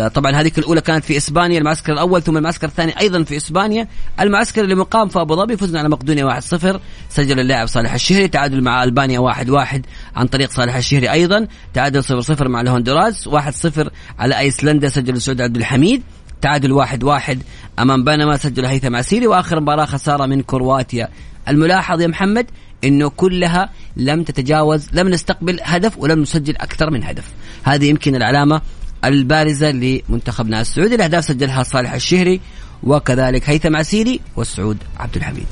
طبعا 0.09 0.31
هذيك 0.31 0.59
الأولى 0.59 0.81
كانت 0.81 1.05
في 1.05 1.17
إسبانيا 1.17 1.57
المعسكر 1.57 1.93
الأول 1.93 2.21
ثم 2.21 2.37
المعسكر 2.37 2.67
الثاني 2.67 2.99
أيضا 2.99 3.23
في 3.23 3.37
إسبانيا. 3.37 3.87
المعسكر 4.19 4.61
اللي 4.63 4.75
مقام 4.75 5.07
في 5.07 5.21
أبو 5.21 5.35
ظبي 5.35 5.57
فزنا 5.57 5.79
على 5.79 5.89
مقدونيا 5.89 6.39
1-0 6.39 6.79
سجل 7.09 7.39
اللاعب 7.39 7.67
صالح 7.67 7.93
الشهري 7.93 8.27
تعادل 8.27 8.61
مع 8.63 8.83
ألبانيا 8.83 9.33
1-1 9.33 9.81
عن 10.15 10.27
طريق 10.27 10.51
صالح 10.51 10.75
الشهري 10.75 11.11
أيضا. 11.11 11.47
تعادل 11.73 12.03
0-0 12.03 12.41
مع 12.41 12.61
الهندوراس 12.61 13.29
1-0 13.29 13.89
على 14.19 14.39
أيسلندا 14.39 14.89
سجل 14.89 15.21
سعود 15.21 15.41
عبد 15.41 15.57
الحميد. 15.57 16.03
تعادل 16.41 16.71
واحد 16.71 17.03
واحد 17.03 17.43
أمام 17.79 18.03
بنما 18.03 18.37
سجل 18.37 18.65
هيثم 18.65 18.95
عسيري 18.95 19.27
وآخر 19.27 19.59
مباراة 19.59 19.85
خسارة 19.85 20.25
من 20.25 20.41
كرواتيا. 20.41 21.07
الملاحظ 21.47 22.01
يا 22.01 22.07
محمد 22.07 22.45
إنه 22.83 23.09
كلها 23.09 23.69
لم 23.97 24.23
تتجاوز 24.23 24.87
لم 24.93 25.09
نستقبل 25.09 25.59
هدف 25.63 25.97
ولم 25.97 26.19
نسجل 26.19 26.57
أكثر 26.57 26.89
من 26.89 27.03
هدف. 27.03 27.31
هذه 27.63 27.85
يمكن 27.85 28.15
العلامة 28.15 28.61
البارزة 29.05 29.71
لمنتخبنا 29.71 30.61
السعودي. 30.61 30.95
الأهداف 30.95 31.25
سجلها 31.25 31.63
صالح 31.63 31.93
الشهري 31.93 32.41
وكذلك 32.83 33.49
هيثم 33.49 33.75
عسيري 33.75 34.19
والسعود 34.35 34.77
عبد 34.97 35.15
الحميد. 35.15 35.47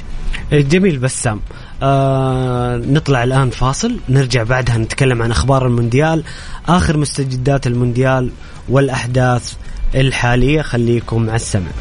جميل 0.51 0.97
بسام. 0.97 1.39
آه 1.83 2.77
نطلع 2.77 3.23
الآن 3.23 3.49
فاصل 3.49 3.99
نرجع 4.09 4.43
بعدها 4.43 4.77
نتكلم 4.77 5.21
عن 5.21 5.31
أخبار 5.31 5.67
المونديال. 5.67 6.23
آخر 6.67 6.97
مستجدات 6.97 7.67
المونديال 7.67 8.31
والأحداث 8.69 9.53
الحالية. 9.95 10.61
خليكم 10.61 11.29
على 11.29 11.35
السمع. 11.35 11.71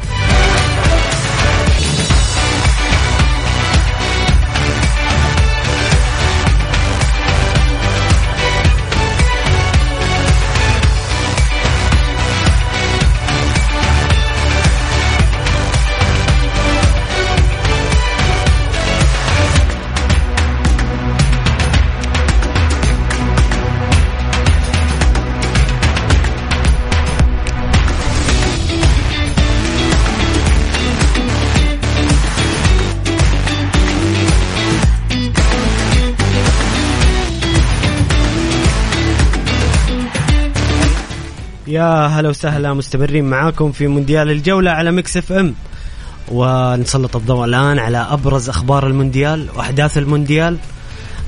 يا 41.77 42.07
هلا 42.07 42.29
وسهلا 42.29 42.73
مستمرين 42.73 43.25
معاكم 43.25 43.71
في 43.71 43.87
مونديال 43.87 44.31
الجولة 44.31 44.71
على 44.71 44.91
Mix 44.91 45.17
FM. 45.17 45.53
ونسلط 46.31 47.15
الضوء 47.15 47.45
الآن 47.45 47.79
على 47.79 47.97
أبرز 47.97 48.49
أخبار 48.49 48.87
المونديال 48.87 49.47
وأحداث 49.55 49.97
المونديال. 49.97 50.57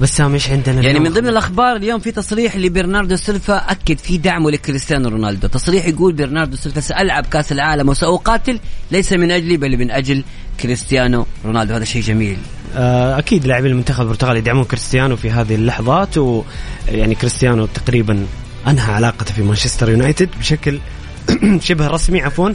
بسام 0.01 0.33
إيش 0.33 0.49
عندنا 0.49 0.81
يعني 0.81 0.99
من 0.99 1.13
ضمن 1.13 1.27
الأخبار 1.27 1.75
اليوم 1.75 1.99
في 1.99 2.11
تصريح 2.11 2.55
لبرناردو 2.55 3.15
سيلفا 3.15 3.71
أكد 3.71 3.97
في 3.97 4.17
دعمه 4.17 4.51
لكريستيانو 4.51 5.09
رونالدو، 5.09 5.47
تصريح 5.47 5.87
يقول 5.87 6.13
برناردو 6.13 6.55
سيلفا 6.55 6.81
سألعب 6.81 7.25
كأس 7.25 7.51
العالم 7.51 7.89
وسأقاتل 7.89 8.59
ليس 8.91 9.13
من 9.13 9.31
أجلي 9.31 9.57
بل 9.57 9.77
من 9.77 9.91
أجل 9.91 10.23
كريستيانو 10.59 11.25
رونالدو، 11.45 11.73
هذا 11.73 11.85
شيء 11.85 12.01
جميل. 12.01 12.37
آه، 12.75 13.19
أكيد 13.19 13.45
لاعبين 13.45 13.71
المنتخب 13.71 14.03
البرتغالي 14.03 14.39
يدعمون 14.39 14.63
كريستيانو 14.63 15.15
في 15.15 15.31
هذه 15.31 15.55
اللحظات 15.55 16.17
ويعني 16.17 17.15
كريستيانو 17.15 17.65
تقريبا 17.65 18.25
أنهى 18.69 18.93
علاقته 18.93 19.33
في 19.33 19.41
مانشستر 19.41 19.89
يونايتد 19.89 20.29
بشكل 20.39 20.79
شبه 21.67 21.87
رسمي 21.87 22.21
عفوا. 22.21 22.49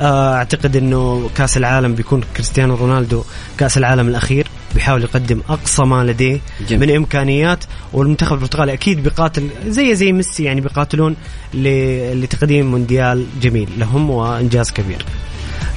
آه، 0.00 0.34
أعتقد 0.34 0.76
إنه 0.76 1.30
كأس 1.36 1.56
العالم 1.56 1.94
بيكون 1.94 2.24
كريستيانو 2.36 2.74
رونالدو 2.74 3.24
كأس 3.58 3.78
العالم 3.78 4.08
الأخير 4.08 4.46
بيحاول 4.74 5.02
يقدم 5.02 5.40
أقصى 5.48 5.82
ما 5.82 6.04
لديه 6.04 6.40
جميل. 6.68 6.88
من 6.88 6.96
إمكانيات. 6.96 7.64
والمنتخب 7.92 8.36
البرتغالي 8.36 8.72
أكيد 8.72 9.02
بيقاتل 9.02 9.48
زي 9.66 9.94
زي 9.94 10.12
ميسي 10.12 10.44
يعني 10.44 10.60
بيقاتلون 10.60 11.16
لتقديم 11.54 12.70
مونديال 12.70 13.26
جميل 13.40 13.68
لهم 13.78 14.10
وإنجاز 14.10 14.70
كبير. 14.70 15.04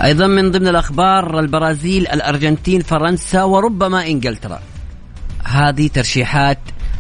أيضا 0.04 0.28
من 0.28 0.52
ضمن 0.52 0.68
الأخبار 0.68 1.40
البرازيل 1.40 2.08
الأرجنتين 2.08 2.82
فرنسا 2.82 3.44
وربما 3.44 4.08
إنجلترا. 4.08 4.60
هذه 5.44 5.88
ترشيحات 5.88 6.60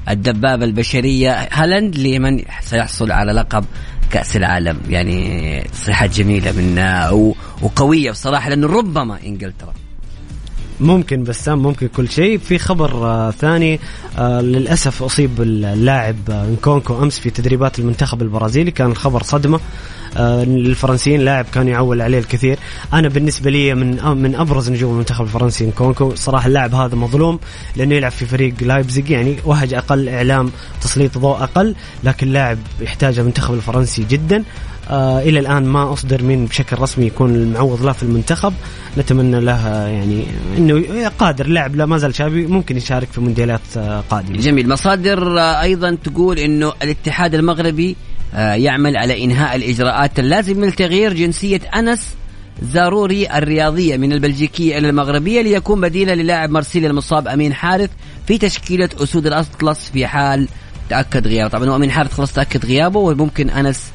الدبابة 0.09 0.65
البشرية. 0.65 1.47
هالاند 1.51 1.97
لمن 1.97 2.43
سيحصل 2.61 3.11
على 3.11 3.31
لقب 3.31 3.65
كأس 4.11 4.35
العالم. 4.35 4.79
يعني 4.89 5.61
تصريحات 5.61 6.09
جميلة 6.09 6.51
من 6.51 6.79
وقوية 7.61 8.11
بصراحة 8.11 8.49
لأنه 8.49 8.67
ربما 8.67 9.19
إنجلترا. 9.25 9.73
ممكن 10.79 11.23
بسام 11.23 11.63
ممكن 11.63 11.87
كل 11.87 12.09
شيء. 12.09 12.37
في 12.37 12.57
خبر 12.57 12.91
آه 13.05 13.31
ثاني 13.31 13.79
آه 14.17 14.41
للأسف 14.41 15.03
أصيب 15.03 15.41
اللاعب 15.41 16.15
آه 16.29 16.45
نكونكو 16.49 17.03
أمس 17.03 17.19
في 17.19 17.29
تدريبات 17.29 17.79
المنتخب 17.79 18.21
البرازيلي. 18.21 18.71
كان 18.71 18.91
الخبر 18.91 19.23
صدمة 19.23 19.59
آه 20.17 20.43
للفرنسيين 20.43 21.21
لاعب 21.21 21.45
كان 21.53 21.67
يعول 21.67 22.01
عليه 22.01 22.19
الكثير. 22.19 22.59
أنا 22.93 23.07
بالنسبة 23.09 23.49
لي 23.51 23.75
من 23.75 24.05
من 24.05 24.35
أبرز 24.35 24.69
نجوم 24.71 24.93
المنتخب 24.93 25.23
الفرنسي 25.25 25.65
نكونكو. 25.65 26.15
صراحة 26.15 26.47
اللاعب 26.47 26.75
هذا 26.75 26.95
مظلوم 26.95 27.39
لأنه 27.75 27.95
يلعب 27.95 28.11
في 28.11 28.25
فريق 28.25 28.53
لايبزيج 28.61 29.09
يعني 29.09 29.35
وهج 29.45 29.73
أقل 29.73 30.09
إعلام 30.09 30.51
تسليط 30.81 31.17
ضوء 31.17 31.43
أقل 31.43 31.75
لكن 32.03 32.31
لاعب 32.31 32.57
يحتاج 32.81 33.19
المنتخب 33.19 33.53
الفرنسي 33.53 34.05
جدا. 34.09 34.43
آه 34.89 35.19
إلى 35.19 35.39
الآن 35.39 35.65
ما 35.65 35.93
أصدر 35.93 36.23
من 36.23 36.45
بشكل 36.45 36.79
رسمي 36.79 37.05
يكون 37.05 37.35
المعوض 37.35 37.85
له 37.85 37.91
في 37.91 38.03
المنتخب. 38.03 38.53
نتمنى 38.97 39.39
له 39.39 39.67
يعني 39.87 40.23
إنه 40.57 41.07
قادر. 41.19 41.47
لاعب 41.47 41.75
لا 41.75 41.85
ما 41.85 41.97
زال 41.97 42.15
شابي 42.15 42.47
ممكن 42.47 42.77
يشارك 42.77 43.07
في 43.11 43.21
مونديالات 43.21 43.61
آه 43.77 44.03
قادمة. 44.09 44.37
جميل. 44.37 44.69
مصادر 44.69 45.39
آه 45.39 45.61
أيضا 45.61 45.97
تقول 46.03 46.39
إنه 46.39 46.73
الاتحاد 46.83 47.35
المغربي 47.35 47.95
يعمل 48.33 48.97
على 48.97 49.23
إنهاء 49.23 49.55
الإجراءات 49.55 50.19
اللازمة 50.19 50.67
لتغيير 50.67 51.13
جنسية 51.13 51.61
أنس 51.75 52.07
زاروري 52.61 53.27
الرياضية 53.37 53.97
من 53.97 54.11
البلجيكية 54.13 54.77
إلى 54.77 54.89
المغربية 54.89 55.41
ليكون 55.41 55.81
بديلا 55.81 56.15
للاعب 56.15 56.49
مارسيليا 56.49 56.89
المصاب 56.89 57.27
أمين 57.27 57.53
حارث 57.53 57.89
في 58.27 58.37
تشكيلة 58.37 58.89
أسود 59.03 59.27
الأطلس 59.27 59.89
في 59.93 60.07
حال 60.07 60.47
تأكد 60.89 61.27
غيابه. 61.27 61.49
طبعا 61.49 61.75
أمين 61.75 61.91
حارث 61.91 62.13
خلاص 62.13 62.33
تأكد 62.33 62.65
غيابه 62.65 62.99
وممكن 62.99 63.49
أنس 63.49 63.91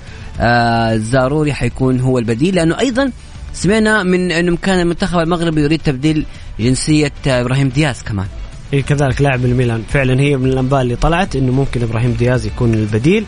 زاروري 0.97 1.53
حيكون 1.53 2.01
هو 2.01 2.18
البديل. 2.18 2.55
لأنه 2.55 2.78
أيضا 2.80 3.11
سمعنا 3.53 4.03
من 4.03 4.32
إنه 4.32 4.57
كان 4.57 4.80
المنتخب 4.80 5.18
المغربي 5.18 5.62
يريد 5.62 5.80
تبديل 5.85 6.26
جنسية 6.61 7.12
إبراهيم 7.26 7.68
دياز 7.68 8.03
كمان. 8.03 8.26
إيه 8.72 8.82
كذلك 8.82 9.22
لاعب 9.22 9.45
الميلان. 9.45 9.82
فعلا 9.89 10.20
هي 10.20 10.37
من 10.37 10.47
الأنباء 10.47 10.82
اللي 10.82 10.97
طلعت 10.97 11.37
إنه 11.37 11.53
ممكن 11.53 11.82
إبراهيم 11.82 12.12
دياز 12.12 12.47
يكون 12.47 12.74
البديل. 12.74 13.24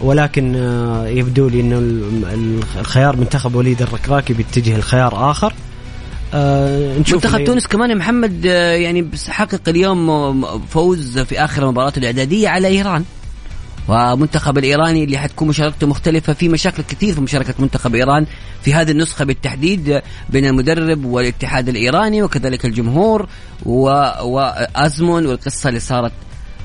ولكن 0.00 0.56
آه، 0.56 1.06
يبدو 1.06 1.48
لي 1.48 1.60
إنه 1.60 1.78
الخيار 2.80 3.16
منتخب 3.16 3.54
وليد 3.54 3.82
الركراكي 3.82 4.32
بيتجه 4.32 4.78
لخيار 4.78 5.30
آخر. 5.30 5.52
آه 6.34 6.98
نشوف 6.98 7.24
منتخب 7.24 7.44
تونس 7.44 7.66
كمان 7.66 7.90
يا 7.90 7.94
محمد 7.94 8.46
آه 8.46 8.72
يعني 8.72 9.08
حقق 9.28 9.68
اليوم 9.68 10.42
فوز 10.66 11.18
في 11.18 11.44
آخر 11.44 11.62
المباراة 11.62 11.92
الإعدادية 11.96 12.48
على 12.48 12.68
إيران. 12.68 13.04
ومنتخب 13.88 14.58
الإيراني 14.58 15.04
اللي 15.04 15.18
حتكون 15.18 15.48
مشاركته 15.48 15.86
مختلفة 15.86 16.32
في 16.32 16.48
مشاكل 16.48 16.82
كثير 16.82 17.14
في 17.14 17.20
مشاركة 17.20 17.54
منتخب 17.58 17.94
إيران 17.94 18.26
في 18.62 18.74
هذه 18.74 18.90
النسخة 18.90 19.24
بالتحديد 19.24 20.00
بين 20.30 20.46
المدرب 20.46 21.04
والاتحاد 21.04 21.68
الإيراني 21.68 22.22
وكذلك 22.22 22.64
الجمهور 22.64 23.28
وأزمون 23.66 25.26
والقصة 25.26 25.68
اللي 25.68 25.80
صارت 25.80 26.12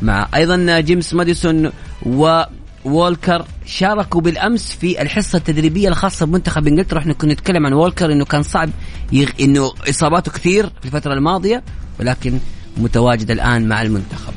مع 0.02 0.28
أيضا 0.36 0.80
جيمس 0.80 1.14
ماديسون 1.14 1.72
و 2.06 2.44
وولكر 2.86 3.46
شاركوا 3.66 4.22
بالأمس 4.22 4.72
في 4.72 5.02
الحصة 5.02 5.38
التدريبية 5.38 5.90
الخاصة 5.90 6.26
بمنتخب 6.26 6.68
إنجلترا. 6.68 7.00
إحنا 7.00 7.14
كنا 7.14 7.34
نتكلم 7.34 7.66
عن 7.66 7.74
وولكر 7.74 8.12
إنه 8.12 8.26
كان 8.26 8.44
صعب 8.44 8.70
يغ... 9.12 9.30
إنه 9.40 9.74
إصاباته 9.90 10.32
كثير 10.32 10.70
في 10.80 10.86
الفترة 10.86 11.14
الماضية 11.14 11.64
ولكن 12.00 12.40
متواجد 12.78 13.32
الآن 13.32 13.68
مع 13.68 13.82
المنتخب. 13.82 14.34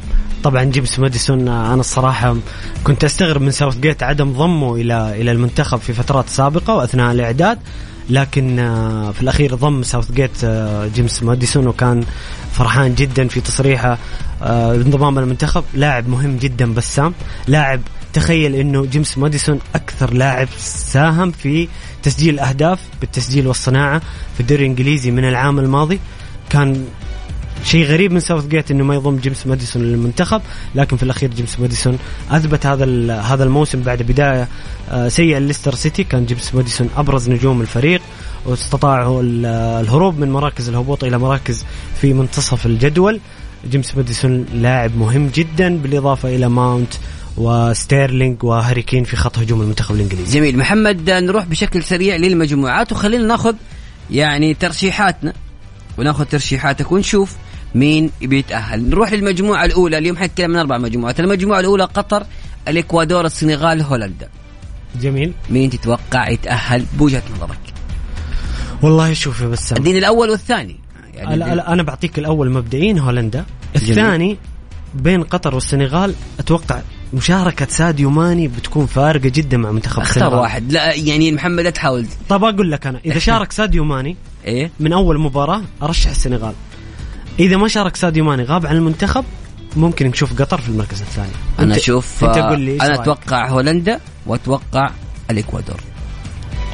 طبعا 0.46 0.64
جيمس 0.64 0.98
ماديسون 0.98 1.48
أنا 1.48 1.80
الصراحة 1.80 2.36
كنت 2.84 3.04
أستغرب 3.04 3.42
من 3.42 3.50
ساوث 3.50 3.78
جيت 3.78 4.02
عدم 4.02 4.32
ضمه 4.32 4.76
إلى 4.76 5.20
إلى 5.20 5.32
المنتخب 5.32 5.78
في 5.78 5.92
فترات 5.92 6.28
سابقة 6.28 6.74
وأثناء 6.74 7.12
الإعداد 7.12 7.58
لكن 8.10 8.58
آه، 8.58 9.12
في 9.12 9.22
الأخير 9.22 9.54
ضم 9.54 9.82
ساوث 9.82 10.12
جيت 10.12 10.44
آه، 10.44 10.86
جيمس 10.86 11.22
ماديسون 11.22 11.66
وكان 11.66 12.04
فرحان 12.52 12.94
جدا 12.94 13.28
في 13.28 13.40
تصريحه 13.40 13.98
آه، 14.42 14.74
انضمام 14.74 15.18
المنتخب. 15.18 15.64
لاعب 15.74 16.08
مهم 16.08 16.36
جدا 16.36 16.74
بسام 16.74 17.14
لاعب 17.48 17.80
تخيل 18.12 18.54
إنه 18.54 18.84
جيمس 18.86 19.18
ماديسون 19.18 19.58
أكثر 19.74 20.14
لاعب 20.14 20.48
ساهم 20.58 21.30
في 21.30 21.68
تسجيل 22.02 22.34
الاهداف 22.34 22.78
بالتسجيل 23.00 23.46
والصناعة 23.46 23.98
في 24.34 24.40
الدوري 24.40 24.62
الإنجليزي 24.62 25.10
من 25.10 25.24
العام 25.24 25.58
الماضي. 25.58 26.00
كان 26.50 26.84
شيء 27.64 27.84
غريب 27.84 28.12
من 28.12 28.20
ساوث 28.20 28.46
جيت 28.46 28.70
إنه 28.70 28.84
ما 28.84 28.94
يضم 28.94 29.16
جيمس 29.16 29.46
ماديسون 29.46 29.82
للمنتخب 29.82 30.42
لكن 30.74 30.96
في 30.96 31.02
الأخير 31.02 31.30
جيمس 31.30 31.60
ماديسون 31.60 31.98
أثبت 32.30 32.66
هذا 32.66 33.14
هذا 33.20 33.44
الموسم 33.44 33.82
بعد 33.82 34.02
بداية 34.02 34.48
آه، 34.90 35.08
سيئة 35.08 35.38
ليستر 35.38 35.74
سيتي. 35.74 36.04
كان 36.04 36.26
جيمس 36.26 36.54
ماديسون 36.54 36.90
أبرز 36.96 37.30
نجوم 37.30 37.60
الفريق 37.60 38.00
واستطاعوا 38.44 39.22
الهروب 39.80 40.18
من 40.18 40.30
مراكز 40.30 40.68
الهبوط 40.68 41.04
إلى 41.04 41.18
مراكز 41.18 41.64
في 42.00 42.12
منتصف 42.12 42.66
الجدول. 42.66 43.20
جيمس 43.70 43.96
ماديسون 43.96 44.46
لاعب 44.54 44.96
مهم 44.96 45.30
جدا 45.34 45.76
بالإضافة 45.76 46.36
إلى 46.36 46.48
ماونت 46.48 46.94
وستيرلينج 47.36 48.44
وهاري 48.44 48.82
كين 48.82 49.04
في 49.04 49.16
خط 49.16 49.38
هجوم 49.38 49.62
المنتخب 49.62 49.94
الإنجليزي. 49.94 50.38
جميل. 50.38 50.58
محمد 50.58 51.10
نروح 51.10 51.44
بشكل 51.44 51.82
سريع 51.82 52.16
للمجموعات 52.16 52.92
وخلينا 52.92 53.24
ناخذ 53.24 53.54
يعني 54.10 54.54
ترشيحاتنا 54.54 55.32
وناخذ 55.98 56.24
ترشيحاتك 56.24 56.92
ونشوف 56.92 57.36
مين 57.76 58.10
بيتأهل 58.20 58.88
نروح 58.88 59.12
للمجموعة 59.12 59.64
الأولى 59.64 59.98
اليوم 59.98 60.16
حنتكلم 60.16 60.50
من 60.50 60.56
أربع 60.56 60.78
مجموعات. 60.78 61.20
المجموعة 61.20 61.60
الأولى 61.60 61.84
قطر 61.84 62.26
الإكوادور 62.68 63.26
السنغال 63.26 63.82
هولندا. 63.82 64.28
جميل. 65.00 65.32
مين 65.50 65.70
تتوقع 65.70 66.28
يتأهل؟ 66.28 66.84
بوجهة 66.98 67.22
نظرك. 67.36 67.58
والله 68.82 69.12
شوف 69.12 69.40
يا 69.40 69.46
بسام. 69.46 69.78
اديني 69.78 69.98
الأول 69.98 70.30
والثاني. 70.30 70.76
يعني 71.14 71.44
أنا 71.52 71.82
بعطيك 71.82 72.18
الأول 72.18 72.50
مبدئيا 72.50 73.00
هولندا. 73.00 73.44
الثاني 73.76 74.38
بين 74.94 75.22
قطر 75.22 75.54
والسنغال 75.54 76.14
أتوقع 76.38 76.80
مشاركة 77.12 77.66
ساديو 77.66 78.10
ماني 78.10 78.48
بتكون 78.48 78.86
فارقة 78.86 79.28
جدا 79.28 79.56
مع 79.56 79.70
منتخب 79.70 80.02
أختار 80.02 80.34
واحد. 80.34 80.72
لا 80.72 80.94
يعني 80.94 81.32
محمد 81.32 81.60
لا 81.60 81.70
تحاول. 81.70 82.06
طب 82.28 82.44
أقول 82.44 82.70
لك 82.70 82.86
أنا 82.86 83.00
إذا 83.04 83.18
شارك 83.28 83.52
ساديو 83.52 83.84
ماني 83.84 84.16
إيه؟ 84.44 84.70
من 84.80 84.92
أول 84.92 85.20
مباراة 85.20 85.62
أرشح 85.82 86.10
السنغال. 86.10 86.54
إذا 87.38 87.56
ما 87.56 87.68
شارك 87.68 87.96
ساديو 87.96 88.24
ماني 88.24 88.44
غاب 88.44 88.66
عن 88.66 88.76
المنتخب 88.76 89.24
ممكن 89.76 90.06
نشوف 90.06 90.42
قطر 90.42 90.60
في 90.60 90.68
المركز 90.68 91.00
الثاني. 91.00 91.32
أنا 91.58 91.76
أشوف 91.76 92.24
أنت 92.24 92.38
قول 92.38 92.60
لي 92.60 92.76
أنا 92.76 92.94
أتوقع 92.94 93.48
هولندا 93.48 94.00
وأتوقع 94.26 94.90
الإكوادور. 95.30 95.80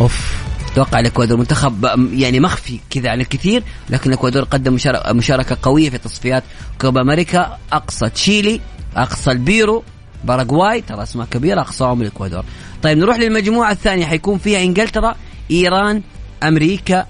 أوف. 0.00 0.42
أتوقع 0.72 1.00
الإكوادور 1.00 1.38
منتخب 1.38 1.84
يعني 2.12 2.40
مخفي 2.40 2.80
كذا 2.90 3.10
عن 3.10 3.20
الكثير 3.20 3.62
لكن 3.90 4.10
الإكوادور 4.10 4.44
قدم 4.44 4.78
مشاركة 5.10 5.56
قوية 5.62 5.90
في 5.90 5.98
تصفيات 5.98 6.42
كوبا 6.80 7.00
أمريكا 7.00 7.58
أقصى 7.72 8.08
تشيلي 8.08 8.60
أقصى 8.96 9.30
البيرو 9.30 9.82
باراغواي 10.24 10.80
ترى 10.80 11.02
أسماء 11.02 11.26
كبيرة 11.26 11.60
أقصاهم 11.60 12.02
الإكوادور. 12.02 12.44
طيب 12.82 12.98
نروح 12.98 13.18
للمجموعة 13.18 13.70
الثانية 13.70 14.06
حيكون 14.06 14.38
فيها 14.38 14.62
إنجلترا 14.62 15.14
إيران 15.50 16.02
أمريكا 16.42 17.06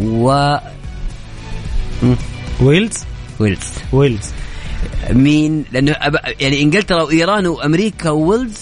و 0.00 0.56
ويلز؟ 2.60 3.04
ويلز. 3.38 3.68
ويلز. 3.92 4.26
مين؟ 5.10 5.64
لأنه 5.72 5.96
يعني 6.40 6.62
إنجلترا 6.62 7.02
وإيران 7.02 7.46
وأمريكا 7.46 8.10
وويلز 8.10 8.56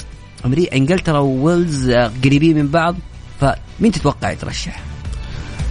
أمريكا 0.45 0.77
إنجلترا 0.77 1.19
وويلز 1.19 1.91
قريبين 2.25 2.57
من 2.57 2.69
بعض. 2.69 2.97
فمين 3.41 3.93
تتوقع 3.93 4.31
يترشح؟ 4.31 4.81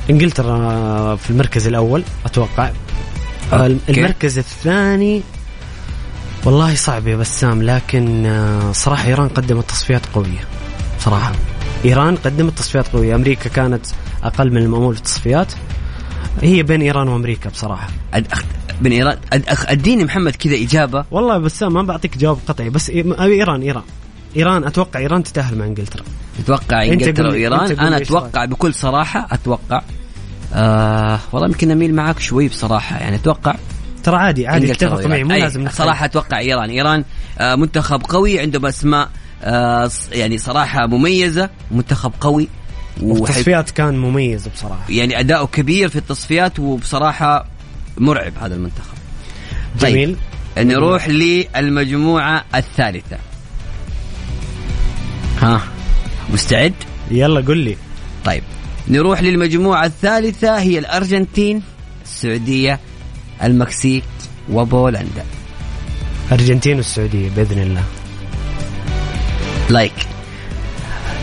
إنجلترا 0.10 1.16
في 1.16 1.30
المركز 1.30 1.68
الأول 1.68 2.04
أتوقع. 2.26 2.72
أوكي. 3.54 3.78
المركز 3.90 4.38
الثاني 4.38 5.22
والله 6.46 6.76
صعب 6.76 7.08
يا 7.08 7.16
بسام 7.16 7.64
لكن 7.64 8.26
آه، 8.26 8.72
صراحة 8.72 9.08
إيران 9.08 9.28
قدمت 9.28 9.70
تصفيات 9.70 10.02
قوية. 10.14 10.48
صراحة. 11.00 11.32
إيران 11.86 12.16
قدمت 12.16 12.58
تصفيات 12.58 12.88
قوية. 12.88 13.16
أمريكا 13.16 13.50
كانت 13.50 13.86
أقل 14.24 14.52
من 14.52 14.58
المأمول 14.58 14.94
في 14.94 15.00
التصفيات. 15.00 15.54
هي 16.42 16.64
بين 16.64 16.82
إيران 16.82 17.08
وأمريكا 17.08 17.50
بصراحة. 17.50 17.88
بين 18.82 18.92
إيران 18.92 19.18
أديني 19.48 20.04
محمد 20.04 20.36
كذا 20.36 20.56
إجابة. 20.56 21.06
والله 21.12 21.38
بسام 21.38 21.74
ما 21.74 21.82
بعطيك 21.82 22.18
جواب 22.18 22.38
قطعي 22.48 22.70
بس 22.70 22.90
إيران 22.90 23.62
إيران. 23.62 23.84
إيران 24.36 24.64
أتوقع 24.64 25.00
إيران 25.00 25.24
تتأهل 25.24 25.58
مع 25.58 25.66
إنجلترا. 25.66 26.04
تتوقع 26.38 26.84
إنجلترا 26.84 27.30
وإيران؟ 27.30 27.80
أنا 27.80 27.98
أتوقع 27.98 28.46
بكل 28.46 28.74
صراحة 28.74 29.28
أتوقع 29.32 29.82
آه 30.54 31.20
والله 31.32 31.48
يمكن 31.48 31.72
أميل 31.72 31.96
معك 31.96 32.20
شوي 32.20 32.48
بصراحة 32.48 32.98
يعني 32.98 33.16
أتوقع 33.16 33.56
ترى 34.04 34.16
عادي 34.16 34.48
عادي 34.48 34.72
اتفق 34.72 35.06
معي 35.06 35.24
مو 35.24 35.36
لازم 35.36 35.70
صراحة 35.70 36.06
أتوقع 36.06 36.40
إيران. 36.40 36.70
إيران 36.70 37.04
آه 37.40 37.56
منتخب 37.56 38.02
قوي 38.10 38.40
عنده 38.40 38.70
أسماء 38.70 39.10
آه 39.44 39.90
يعني 40.12 40.38
صراحة 40.38 40.88
مميزة 40.88 41.50
منتخب 41.72 42.12
قوي. 42.22 42.48
والتصفيات 43.02 43.72
كان 43.72 43.98
مميز 43.98 44.48
بصراحة. 44.48 44.84
يعني 44.90 45.20
أداؤه 45.20 45.48
كبير 45.48 45.90
في 45.90 45.96
التصفيات 45.96 46.60
وبصراحة 46.60 47.46
مرعب 47.98 48.34
هذا 48.42 48.56
المنتخب. 48.56 48.98
طيب 49.82 49.94
جميل. 49.94 50.18
نروح 50.58 51.08
للمجموعة 51.08 52.46
الثالثة. 52.56 53.18
ها 55.42 55.62
مستعد؟ 56.34 56.74
يلا 57.12 57.42
قل 57.42 57.58
لي. 57.58 57.78
طيب 58.26 58.44
نروح 58.88 59.22
للمجموعة 59.22 59.86
الثالثة 59.86 60.60
هي 60.60 60.80
الأرجنتين 60.80 61.62
السعودية 62.06 62.80
المكسيك 63.44 64.04
وبولندا. 64.52 65.26
أرجنتين 66.32 66.78
والسعودية 66.78 67.30
بإذن 67.30 67.62
الله. 67.62 67.84
لايك 69.70 70.08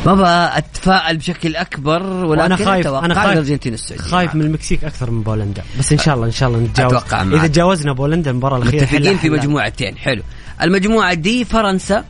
ما 0.06 0.58
أتفائل 0.58 1.16
بشكل 1.16 1.56
أكبر 1.56 2.02
ولكن 2.02 2.44
أنا 2.44 2.56
خايف 2.56 2.86
أنا 2.86 3.14
خايف 3.14 3.32
الأرجنتين 3.32 3.74
السعوديه 3.74 4.04
خايف 4.04 4.34
من 4.34 4.42
المكسيك 4.42 4.84
أكثر 4.84 5.10
من 5.10 5.22
بولندا. 5.22 5.62
بس 5.78 5.92
إن 5.92 5.98
شاء 5.98 6.14
الله 6.14 6.26
إن 6.26 6.32
شاء 6.32 6.48
الله 6.48 6.60
نتجاوز 6.60 6.94
أتوقع 6.94 7.22
إذا 7.22 7.46
تجاوزنا 7.46 7.92
بولندا 7.92 8.30
المباراة 8.30 8.56
الأخيرة 8.56 8.82
متفقين 8.82 9.16
في 9.16 9.30
مجموعتين 9.30 9.96
حلو. 9.96 10.22
المجموعة 10.62 11.14
دي 11.14 11.44
فرنسا 11.44 12.04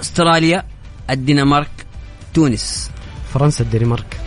أستراليا 0.00 0.64
الدنمارك 1.10 1.86
تونس. 2.34 2.90
فرنسا 3.34 3.64
الدنمارك. 3.64 4.20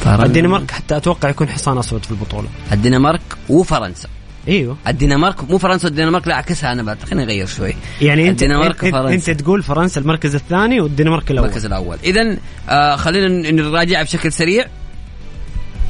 فرن... 0.00 0.24
الدنمارك 0.24 0.70
حتى 0.70 0.96
أتوقع 0.96 1.28
يكون 1.28 1.48
حصان 1.48 1.78
أسود 1.78 2.04
في 2.04 2.10
البطولة. 2.10 2.48
الدنمارك 2.72 3.22
وفرنسا. 3.48 4.08
إيوه. 4.48 4.76
الدنمارك 4.88 5.50
مو 5.50 5.58
فرنسا 5.58 5.88
والدنمارك 5.88 6.28
لا 6.28 6.34
عكسها 6.34 6.72
أنا 6.72 6.82
بعد 6.82 7.02
خليني 7.02 7.24
أغير 7.24 7.46
شوي. 7.46 7.74
يعني 8.00 8.28
أنت 8.28 8.42
الدنمارك 8.42 8.84
انت, 8.84 8.94
فرنسا. 8.94 9.32
أنت 9.32 9.40
تقول 9.40 9.62
فرنسا 9.62 10.00
المركز 10.00 10.34
الثاني 10.34 10.80
والدنمارك 10.80 11.30
الأول. 11.30 11.46
المركز 11.46 11.66
الأول. 11.66 11.98
اذا 12.04 12.36
آه 12.68 12.96
خلينا 12.96 13.50
نراجع 13.50 14.02
بشكل 14.02 14.32
سريع. 14.32 14.66